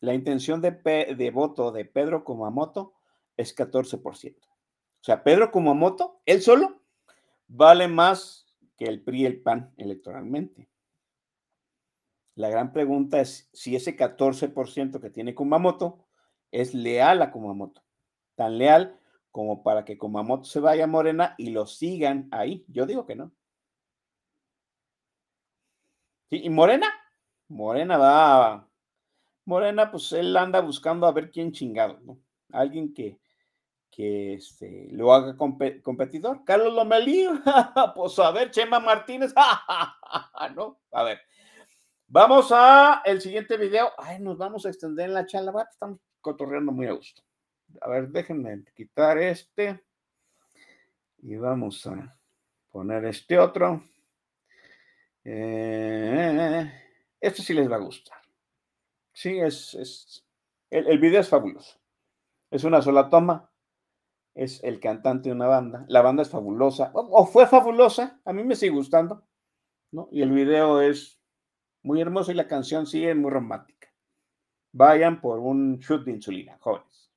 [0.00, 0.72] La intención de,
[1.16, 2.94] de voto de Pedro Kumamoto
[3.36, 4.36] es 14%.
[5.02, 6.82] O sea, Pedro Kumamoto, él solo,
[7.46, 8.41] vale más
[8.76, 10.68] que el PRI y el PAN electoralmente.
[12.34, 16.06] La gran pregunta es si ese 14% que tiene Kumamoto
[16.50, 17.82] es leal a Kumamoto.
[18.34, 18.98] Tan leal
[19.30, 22.64] como para que Kumamoto se vaya a Morena y lo sigan ahí.
[22.68, 23.32] Yo digo que no.
[26.30, 26.88] ¿Y Morena?
[27.48, 28.68] Morena va.
[29.44, 32.18] Morena, pues él anda buscando a ver quién chingado, ¿no?
[32.52, 33.18] Alguien que,
[33.92, 36.44] que este, lo haga competidor.
[36.44, 37.28] Carlos Lomelí,
[37.94, 39.34] pues a ver, Chema Martínez,
[40.56, 40.80] ¿no?
[40.90, 41.20] A ver,
[42.08, 43.92] vamos a el siguiente video.
[43.98, 47.22] Ay, nos vamos a extender en la charla, estamos cotorreando muy a gusto.
[47.82, 49.84] A ver, déjenme quitar este
[51.18, 52.16] y vamos a
[52.70, 53.84] poner este otro.
[55.24, 56.72] Eh,
[57.20, 58.18] este sí les va a gustar.
[59.12, 60.24] Sí, es, es
[60.70, 61.78] el, el video es fabuloso.
[62.50, 63.51] Es una sola toma,
[64.34, 65.84] es el cantante de una banda.
[65.88, 69.24] La banda es fabulosa, o, fue fabulosa, a mí me sigue gustando,
[69.92, 70.08] ¿no?
[70.10, 71.20] Y el video es
[71.82, 73.88] muy hermoso y la canción sigue muy romántica.
[74.72, 77.11] Vayan por un shoot de insulina, jóvenes.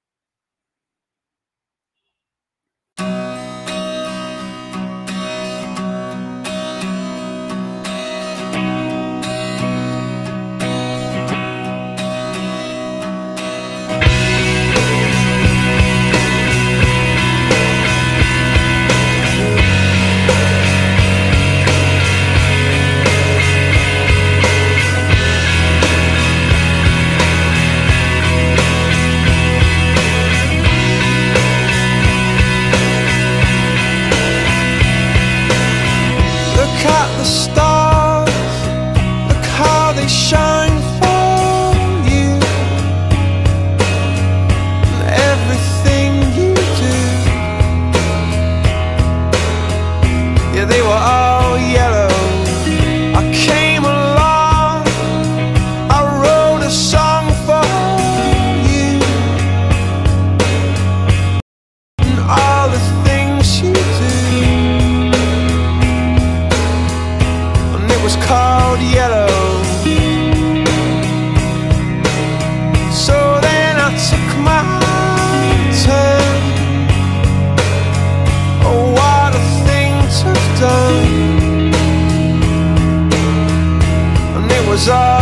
[84.86, 85.15] side.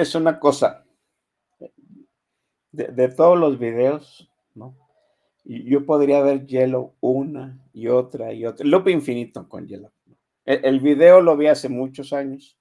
[0.00, 0.84] Decirles una cosa.
[2.72, 4.76] De, todos los videos, ¿no?
[5.44, 8.64] Yo podría ver Yellow una y otra y otra.
[8.64, 9.90] Loop infinito con Yellow.
[10.44, 12.56] El, video lo vi hace muchos años.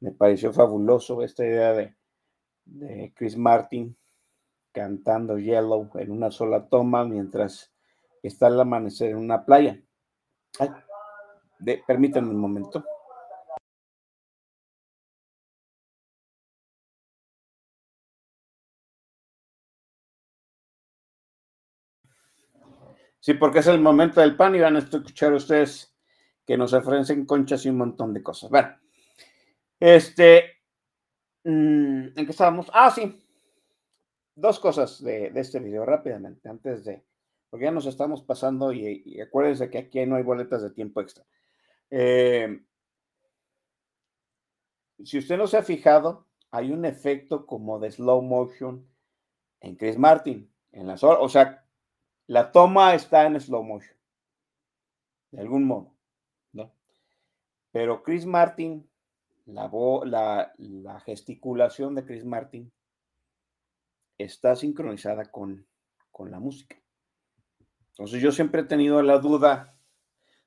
[0.00, 1.96] Me pareció fabuloso esta idea de,
[2.64, 3.96] de Chris Martin
[4.72, 7.72] cantando Yellow en una sola toma mientras
[8.22, 9.80] está el amanecer en una playa.
[11.86, 12.84] Permítanme un momento.
[23.28, 25.94] Sí, porque es el momento del pan y van a escuchar ustedes
[26.46, 28.48] que nos ofrecen conchas y un montón de cosas.
[28.48, 28.74] Bueno,
[29.78, 30.62] este,
[31.44, 32.70] mm, ¿en qué estábamos?
[32.72, 33.22] Ah, sí.
[34.34, 37.04] Dos cosas de, este video rápidamente, antes de,
[37.50, 41.02] porque ya nos estamos pasando y, y acuérdense que aquí no hay boletas de tiempo
[41.02, 41.26] extra.
[41.90, 42.62] Eh,
[45.04, 48.88] si usted no se ha fijado, hay un efecto como de slow motion
[49.60, 51.67] en Chris Martin, en las horas, o sea,
[52.28, 53.96] la toma está en slow motion,
[55.30, 55.94] de algún modo,
[56.52, 56.70] ¿no?
[57.72, 58.86] Pero Chris Martin,
[59.46, 60.52] la,
[61.06, 62.70] gesticulación de Chris Martin
[64.18, 65.66] está sincronizada con,
[66.10, 66.76] con la música.
[67.92, 69.74] Entonces yo siempre he tenido la duda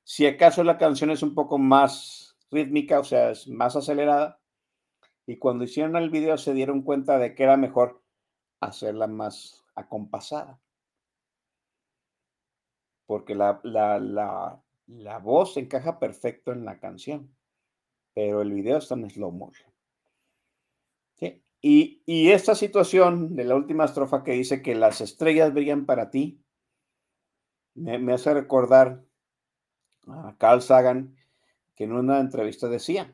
[0.04, 4.40] si acaso la canción es un poco más rítmica, o sea, es más acelerada,
[5.26, 8.04] y cuando hicieron el video se dieron cuenta de que era mejor
[8.60, 10.60] hacerla más acompasada
[13.12, 17.36] porque la, la, la, la voz encaja perfecto en la canción,
[18.14, 19.70] pero el video está en slow motion.
[21.60, 26.10] Y, y esta situación de la última estrofa que dice que las estrellas brillan para
[26.10, 26.42] ti,
[27.74, 29.04] me, me hace recordar
[30.08, 31.18] a Carl Sagan,
[31.76, 33.14] que en una entrevista decía,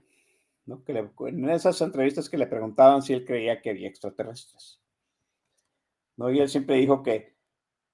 [0.67, 0.83] ¿no?
[0.83, 4.79] que en esas entrevistas que le preguntaban si él creía que había extraterrestres.
[6.17, 6.29] ¿no?
[6.31, 7.36] Y él siempre dijo que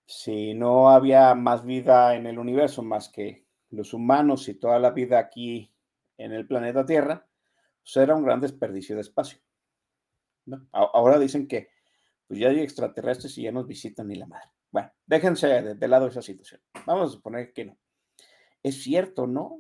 [0.06, 4.92] si no había más vida en el universo más que los humanos y toda la
[4.92, 5.72] vida aquí
[6.18, 7.26] en el planeta Tierra,
[7.82, 9.40] pues era un gran desperdicio de espacio.
[10.72, 11.70] Ahora dicen que
[12.28, 14.50] pues ya hay extraterrestres y ya nos visitan ni la madre.
[14.72, 16.62] Bueno, déjense de, lado esa situación.
[16.86, 17.78] Vamos a suponer que no.
[18.62, 19.60] Es cierto, ¿no?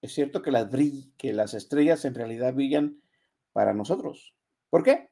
[0.00, 0.68] Es cierto que las,
[1.16, 3.02] que las estrellas en realidad brillan
[3.52, 4.34] para nosotros.
[4.70, 5.10] ¿Por qué?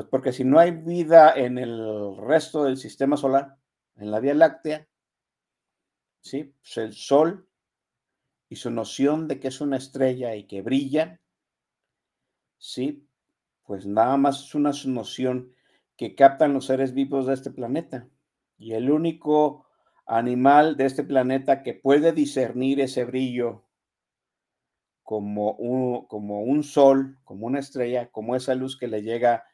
[0.00, 3.58] Pues porque si no hay vida en el resto del sistema solar,
[3.96, 4.88] en la Vía Láctea,
[6.22, 6.54] ¿sí?
[6.62, 7.46] Pues el Sol
[8.48, 11.20] y su noción de que es una estrella y que brilla,
[12.56, 13.06] ¿sí?
[13.64, 15.52] Pues nada más es una noción
[15.98, 18.08] que captan los seres vivos de este planeta.
[18.56, 19.66] Y el único
[20.06, 23.66] animal de este planeta que puede discernir ese brillo
[25.02, 29.44] como un, como un sol, como una estrella, como esa luz que le llega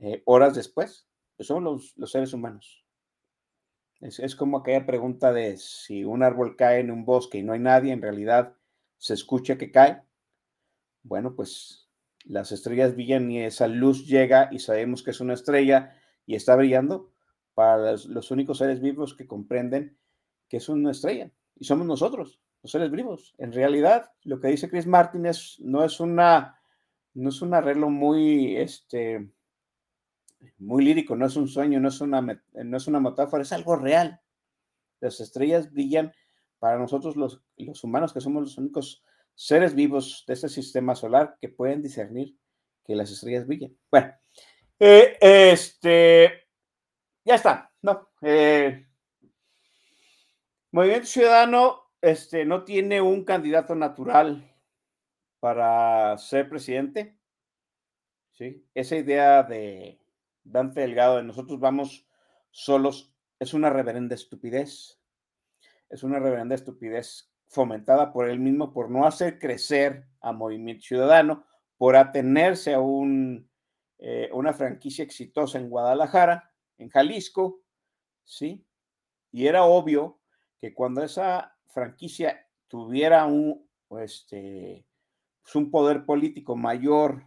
[0.00, 1.06] eh, horas después,
[1.36, 2.84] pues son los, los seres humanos.
[4.00, 7.52] Es, es como aquella pregunta de si un árbol cae en un bosque y no
[7.52, 8.54] hay nadie, en realidad
[8.98, 10.02] se escucha que cae.
[11.02, 11.88] Bueno, pues
[12.24, 15.96] las estrellas brillan y esa luz llega y sabemos que es una estrella
[16.26, 17.12] y está brillando
[17.54, 19.96] para los, los únicos seres vivos que comprenden
[20.48, 23.34] que es una estrella y somos nosotros, los seres vivos.
[23.38, 26.60] En realidad, lo que dice Chris Martin es, no es una
[27.14, 29.30] no es un arreglo muy este
[30.58, 33.76] muy lírico, no es un sueño, no es una, no es una metáfora, es algo
[33.76, 34.20] real.
[35.00, 36.12] Las estrellas brillan
[36.58, 39.02] para nosotros los, los humanos, que somos los únicos
[39.34, 42.36] seres vivos de este sistema solar que pueden discernir
[42.84, 43.76] que las estrellas brillan.
[43.90, 44.14] Bueno,
[44.78, 46.48] eh, este,
[47.24, 48.08] ya está, ¿no?
[48.22, 48.86] Eh,
[50.70, 54.54] Movimiento Ciudadano este, no tiene un candidato natural
[55.40, 57.16] para ser presidente.
[58.32, 58.64] ¿sí?
[58.74, 59.98] Esa idea de
[60.46, 62.06] Dante Delgado de nosotros vamos
[62.50, 65.00] solos es una reverenda estupidez.
[65.88, 71.44] Es una reverenda estupidez fomentada por él mismo por no hacer crecer a Movimiento Ciudadano,
[71.76, 73.48] por atenerse a un,
[73.98, 77.62] eh, una franquicia exitosa en Guadalajara, en Jalisco,
[78.24, 78.66] ¿sí?
[79.30, 80.20] Y era obvio
[80.58, 83.68] que cuando esa franquicia tuviera un,
[84.00, 84.86] este,
[85.42, 87.24] pues, un poder político mayor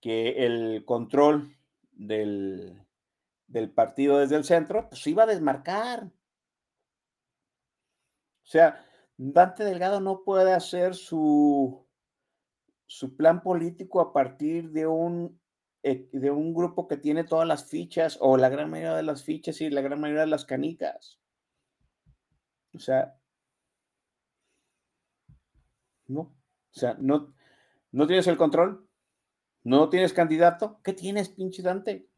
[0.00, 1.56] que el control
[2.00, 2.82] del,
[3.46, 6.04] del partido desde el centro, pues iba a desmarcar.
[8.42, 8.84] O sea,
[9.16, 11.86] Dante Delgado no puede hacer su,
[12.86, 15.40] su plan político a partir de un,
[15.82, 19.22] eh, de un grupo que tiene todas las fichas o la gran mayoría de las
[19.22, 21.20] fichas y la gran mayoría de las canicas.
[22.74, 23.14] O sea,
[26.06, 26.20] no.
[26.20, 27.34] O sea, no,
[27.92, 28.88] no tienes el control,
[29.64, 30.80] no tienes candidato.
[30.82, 32.08] ¿Qué tienes, pinche Dante?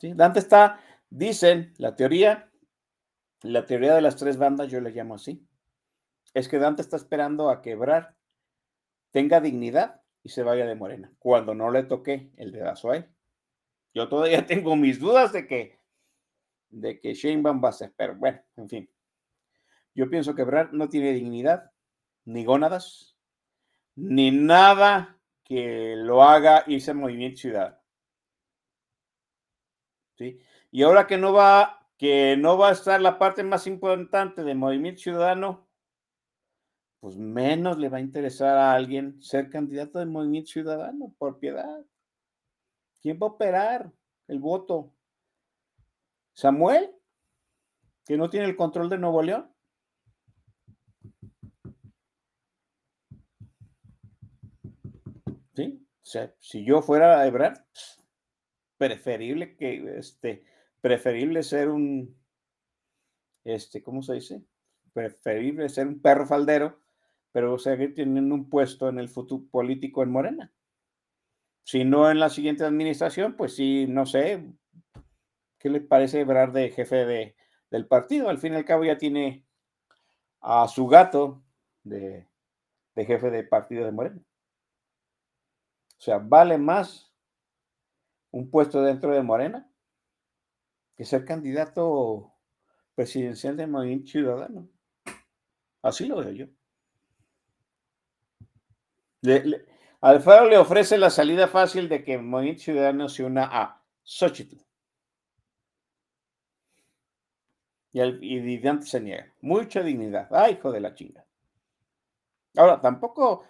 [0.00, 2.48] Dante está, dicen, la teoría
[3.42, 5.46] la teoría de las tres bandas, yo le llamo así,
[6.34, 8.16] es que Dante está esperando a quebrar,
[9.10, 13.08] tenga dignidad y se vaya de Morena, cuando no le toque el dedazo a él.
[13.94, 15.78] Yo todavía tengo mis dudas de que,
[16.70, 18.90] de que Sheinbaum va a ser, pero bueno, en fin.
[19.94, 21.72] Yo pienso que Brad no tiene dignidad,
[22.24, 23.16] ni gónadas,
[23.96, 25.17] ni nada
[25.48, 27.78] que lo haga irse al movimiento ciudadano.
[30.16, 30.38] ¿Sí?
[30.70, 34.56] Y ahora que no va que no va a estar la parte más importante del
[34.56, 35.68] movimiento ciudadano,
[37.00, 41.84] pues menos le va a interesar a alguien ser candidato del movimiento ciudadano, por piedad.
[43.02, 43.92] ¿Quién va a operar
[44.28, 44.94] el voto?
[46.34, 46.94] ¿Samuel?
[48.04, 49.52] ¿Que no tiene el control de Nuevo León?
[55.54, 55.84] ¿Sí?
[55.84, 57.58] O sea, si yo fuera Ebrard,
[58.78, 60.44] preferible que este
[60.80, 62.16] preferible ser un,
[63.44, 64.42] este, ¿cómo se dice?
[64.92, 66.80] Preferible ser un perro faldero,
[67.32, 70.52] pero seguir teniendo un puesto en el futuro político en Morena.
[71.64, 74.42] Si no en la siguiente administración, pues sí, no sé,
[75.58, 77.36] ¿qué le parece hablar de jefe de,
[77.70, 78.28] del partido?
[78.28, 79.44] Al fin y al cabo ya tiene
[80.40, 81.42] a su gato
[81.82, 82.26] de,
[82.94, 84.20] de jefe de partido de Morena.
[85.98, 87.12] O sea, vale más
[88.30, 89.68] un puesto dentro de Morena
[90.96, 92.32] que ser candidato
[92.94, 94.68] presidencial de Movimiento Ciudadano.
[95.82, 96.46] Así lo veo yo.
[100.00, 104.56] Alfaro le ofrece la salida fácil de que Movimiento Ciudadano se una a Xochitl.
[107.92, 109.32] Y, el, y se niega.
[109.40, 110.28] Mucha dignidad.
[110.30, 111.24] Ay, hijo de la chinga.
[112.56, 113.44] Ahora, tampoco.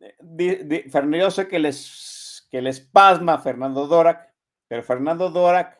[0.00, 4.34] Eh, Fernando, sé que les, que les Fernando Dorak,
[4.68, 5.78] pero Fernando Dorak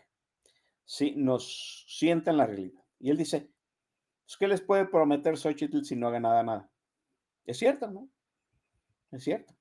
[0.84, 1.14] ¿sí?
[1.16, 2.82] nos sienta en la realidad.
[2.98, 3.52] Y él dice,
[4.24, 6.70] pues, ¿qué les puede prometer Xochitl si no haga nada, nada?
[7.44, 8.08] Es cierto, ¿no?
[9.10, 9.54] Es cierto.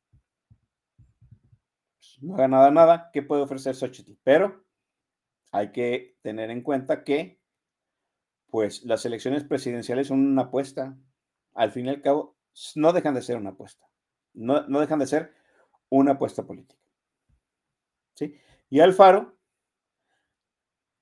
[1.97, 4.13] Pues, no haga nada, nada, ¿qué puede ofrecer Xochitl?
[4.23, 4.65] Pero
[5.51, 7.39] hay que tener en cuenta que,
[8.49, 10.97] pues, las elecciones presidenciales son una apuesta.
[11.53, 12.37] Al fin y al cabo,
[12.75, 13.87] no dejan de ser una apuesta.
[14.37, 15.33] No, no dejan de ser
[15.89, 16.79] una apuesta política.
[18.13, 18.39] ¿Sí?
[18.69, 19.35] Y Alfaro,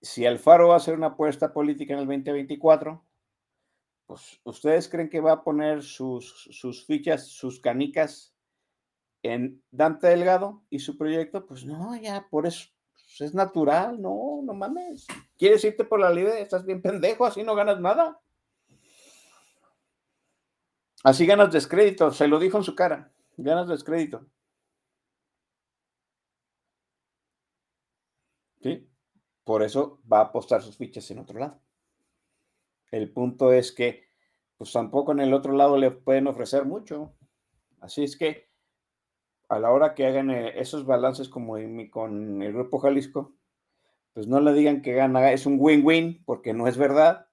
[0.02, 3.04] si Alfaro va a hacer una apuesta política en el 2024,
[4.06, 8.36] pues ustedes creen que va a poner sus, sus fichas, sus canicas
[9.24, 14.42] en Dante Delgado y su proyecto, pues no, ya por eso pues, es natural, no,
[14.44, 15.08] no mames.
[15.38, 16.40] ¿Quieres irte por la libre?
[16.40, 18.22] Estás bien pendejo, así no ganas nada.
[21.04, 24.26] Así ganas descrédito, se lo dijo en su cara, ganas descrédito.
[28.62, 28.90] ¿Sí?
[29.44, 31.62] Por eso va a apostar sus fichas en otro lado.
[32.92, 34.10] El punto es que,
[34.58, 37.14] pues tampoco en el otro lado le pueden ofrecer mucho.
[37.80, 38.50] Así es que
[39.50, 41.58] a la hora que hagan eh, esos balances como
[41.92, 43.36] con el Grupo Jalisco,
[44.14, 47.28] pues no le digan que gana, es un win-win, porque no es verdad.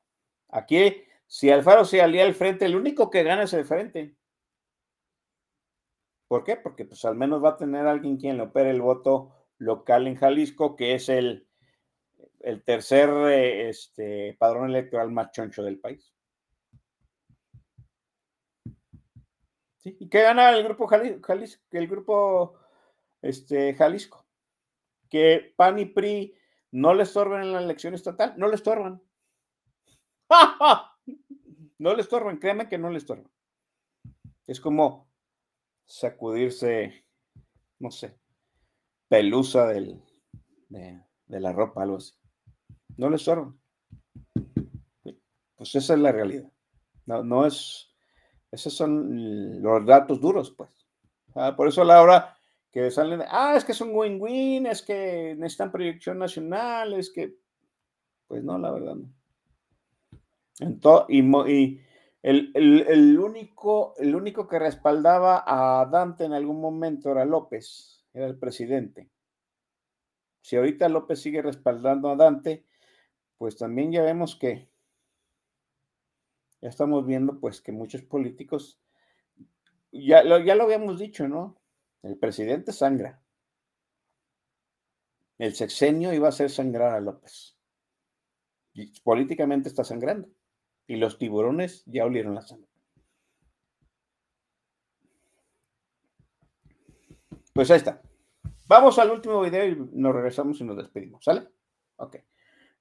[0.49, 4.17] Aquí, si Alfaro se alía al frente, el único que gana es el frente.
[6.33, 6.57] ¿Por qué?
[6.57, 10.17] Porque pues al menos va a tener alguien quien le opere el voto local en
[10.17, 11.47] Jalisco, que es el
[12.41, 16.11] el tercer eh, este, padrón electoral más choncho del país.
[19.77, 19.95] ¿Sí?
[20.01, 21.35] ¿Y qué gana el grupo Jalisco?
[21.71, 22.55] El grupo
[23.21, 24.25] este, Jalisco.
[25.11, 26.35] Que PAN y PRI
[26.71, 29.03] no le estorban en la elección estatal, no le estorban.
[31.79, 33.31] No le estorban, créanme que no le estorban.
[34.47, 35.12] Es como
[35.87, 37.05] sacudirse,
[37.79, 38.17] no sé,
[39.09, 40.03] pelusa del,
[40.69, 42.15] de, de la ropa, algo así.
[42.97, 43.59] No le estorban.
[45.57, 46.51] Pues esa es la realidad.
[47.07, 47.93] No, no es,
[48.51, 50.71] esos son los datos duros, pues.
[51.35, 52.37] Ah, por eso a la hora
[52.71, 57.35] que salen, ah, es que es un win-win, es que necesitan proyección nacional, es que,
[58.27, 59.13] pues no, la verdad no.
[60.59, 61.81] Entonces, y,
[62.23, 68.39] el, único, el único que respaldaba a Dante en algún momento era López, era el
[68.39, 69.11] presidente.
[70.41, 72.65] Si ahorita López sigue respaldando a Dante,
[73.39, 74.69] pues también ya vemos que
[76.61, 78.81] ya estamos viendo pues que muchos políticos,
[79.91, 81.61] ya lo, ya lo habíamos dicho, ¿no?
[82.03, 83.21] El presidente sangra.
[85.39, 87.57] El sexenio iba a hacer sangrar a López.
[88.75, 90.29] Y políticamente está sangrando.
[90.93, 92.69] Y los tiburones ya olieron la sangre.
[97.55, 98.03] Pues ahí está.
[98.67, 101.25] Vamos al último video y nos regresamos y nos despedimos.
[101.25, 101.49] ¿Sale?
[101.97, 102.17] Ok.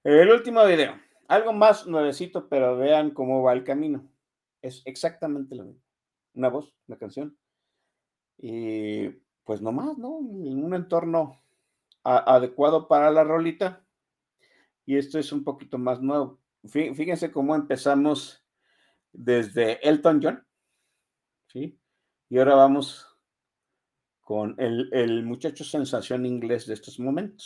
[0.03, 0.99] El último video.
[1.29, 4.05] Algo más nuevecito, pero vean cómo va el camino.
[4.61, 5.81] Es exactamente lo mismo.
[6.33, 7.38] Una voz, una canción.
[8.38, 9.07] Y
[9.45, 10.09] pues nomás, ¿no?
[10.09, 11.41] Un entorno
[12.03, 13.85] adecuado para la rolita.
[14.85, 16.40] Y esto es un poquito más nuevo.
[16.63, 18.43] Fíjense cómo empezamos
[19.11, 20.45] desde Elton John.
[21.47, 21.79] ¿Sí?
[22.29, 23.07] Y ahora vamos
[24.21, 27.45] con el, el muchacho sensación inglés de estos momentos.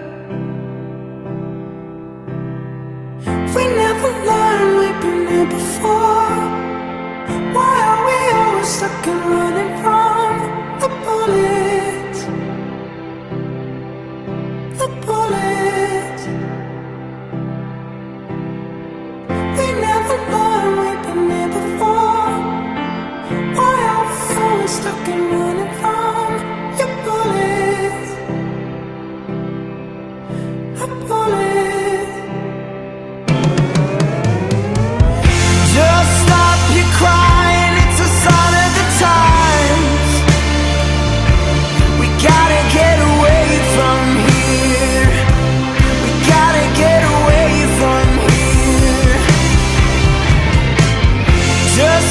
[9.03, 11.60] I'm running from the bullet.
[51.81, 52.10] Just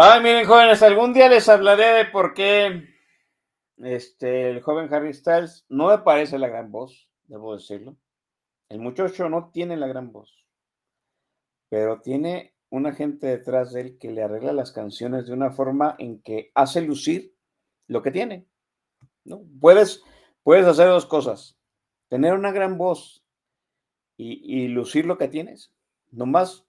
[0.00, 2.84] Ay, miren, jóvenes, algún día les hablaré de por qué
[3.78, 7.96] este, el joven Harry Styles no me parece la gran voz, debo decirlo.
[8.68, 10.46] El muchacho no tiene la gran voz,
[11.68, 15.96] pero tiene una gente detrás de él que le arregla las canciones de una forma
[15.98, 17.34] en que hace lucir
[17.88, 18.46] lo que tiene.
[19.24, 19.42] ¿no?
[19.60, 20.04] Puedes,
[20.44, 21.58] puedes hacer dos cosas,
[22.06, 23.24] tener una gran voz
[24.16, 25.72] y, y lucir lo que tienes.
[26.12, 26.68] Nomás,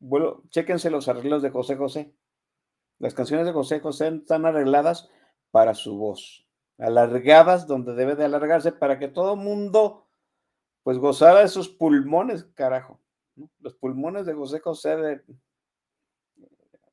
[0.00, 2.12] bueno, chéquense los arreglos de José José.
[2.98, 5.10] Las canciones de José José están arregladas
[5.50, 6.46] para su voz,
[6.78, 10.06] alargadas donde debe de alargarse para que todo mundo
[10.82, 13.00] pues gozara de sus pulmones, carajo.
[13.60, 15.22] Los pulmones de José José,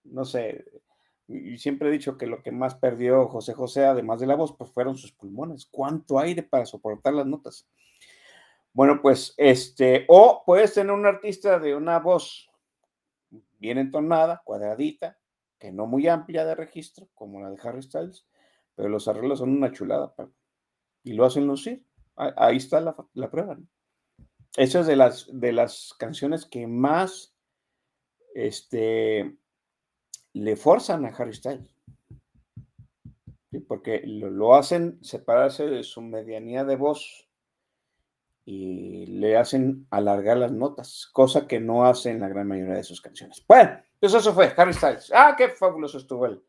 [0.04, 0.66] no sé,
[1.28, 4.56] y siempre he dicho que lo que más perdió José José, además de la voz,
[4.56, 5.66] pues fueron sus pulmones.
[5.66, 7.68] ¿Cuánto aire para soportar las notas?
[8.74, 12.50] Bueno, pues este, o puedes tener un artista de una voz
[13.58, 15.18] bien entonada, cuadradita,
[15.60, 18.26] que no muy amplia de registro, como la de Harry Styles,
[18.76, 20.14] pero los arreglos son una chulada
[21.04, 21.86] y lo hacen lucir.
[22.16, 23.58] Ahí está la, la prueba.
[24.58, 27.36] Esa es de las, de las canciones que más
[28.34, 29.38] este,
[30.34, 31.76] le forzan a Harry Styles.
[33.68, 37.30] Porque lo, lo, hacen separarse de su medianía de voz
[38.46, 42.84] y le hacen alargar las notas, cosa que no hace en la gran mayoría de
[42.84, 43.44] sus canciones.
[43.48, 45.12] Bueno, pues eso fue Harry Styles.
[45.14, 46.44] Ah, qué fabuloso estuvo el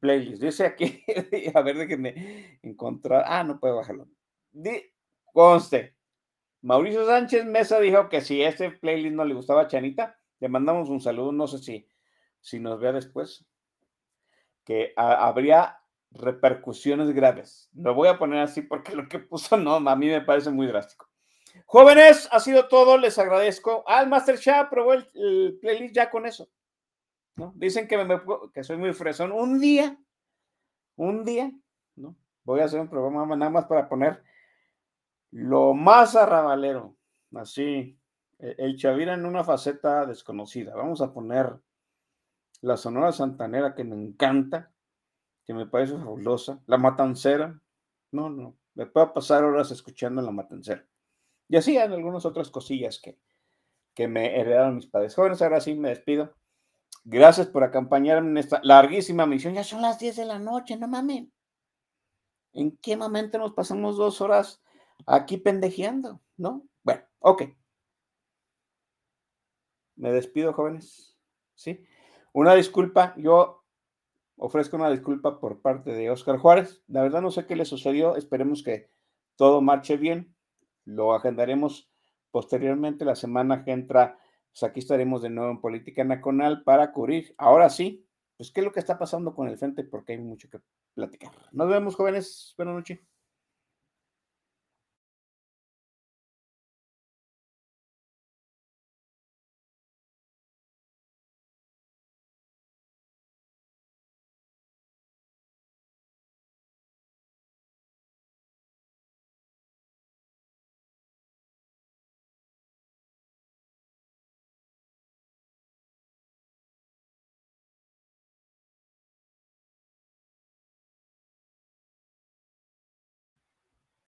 [0.00, 0.42] playlist.
[0.42, 1.04] Dice aquí,
[1.54, 3.24] a ver, déjenme encontrar.
[3.26, 4.08] Ah, no puedo bajarlo.
[5.32, 5.94] conste.
[6.62, 10.88] Mauricio Sánchez Mesa dijo que si este playlist no le gustaba a Chanita, le mandamos
[10.88, 11.32] un saludo.
[11.32, 11.88] No sé si,
[12.40, 13.44] si nos vea después.
[14.64, 15.82] Que habría
[16.14, 17.68] repercusiones graves.
[17.74, 20.66] Lo voy a poner así porque lo que puso no, a mí me parece muy
[20.66, 21.08] drástico.
[21.66, 23.84] Jóvenes, ha sido todo, les agradezco.
[23.86, 26.48] Al Master Shah probó el, playlist ya con eso.
[27.36, 27.52] ¿No?
[27.56, 28.20] Dicen que, me,
[28.52, 29.32] que soy muy fresón.
[29.32, 29.98] Un día,
[30.96, 31.52] un día,
[31.96, 32.16] ¿no?
[32.44, 34.22] Voy a hacer un programa nada más para poner
[35.30, 36.96] lo más arrabalero,
[37.34, 37.98] así,
[38.38, 40.74] e, el Chavira en una faceta desconocida.
[40.74, 41.58] Vamos a poner
[42.60, 44.72] la Sonora Santanera que me encanta,
[45.44, 47.60] que me parece fabulosa, la Matancera.
[48.10, 50.86] No, no, me puedo pasar horas escuchando la Matancera.
[51.48, 53.18] Y así hay algunas otras cosillas que,
[53.94, 55.42] que me heredaron mis padres jóvenes.
[55.42, 56.34] Ahora sí me despido.
[57.04, 59.54] Gracias por acompañarme en esta larguísima misión.
[59.54, 61.28] Ya son las 10 de la noche, no mames.
[62.52, 64.62] ¿En qué momento nos pasamos dos horas
[65.06, 66.20] aquí pendejeando?
[66.36, 66.64] ¿No?
[66.82, 67.42] Bueno, ok.
[69.96, 71.16] Me despido, jóvenes.
[71.54, 71.84] ¿Sí?
[72.32, 73.64] Una disculpa, yo
[74.36, 76.82] ofrezco una disculpa por parte de Oscar Juárez.
[76.86, 78.16] La verdad no sé qué le sucedió.
[78.16, 78.90] Esperemos que
[79.36, 80.34] todo marche bien.
[80.84, 81.90] Lo agendaremos
[82.30, 84.18] posteriormente la semana que entra
[84.52, 88.06] pues aquí estaremos de nuevo en Política Nacional para cubrir, ahora sí,
[88.36, 90.60] pues qué es lo que está pasando con el frente, porque hay mucho que
[90.94, 91.32] platicar.
[91.52, 92.54] Nos vemos, jóvenes.
[92.56, 93.11] Buenas noches.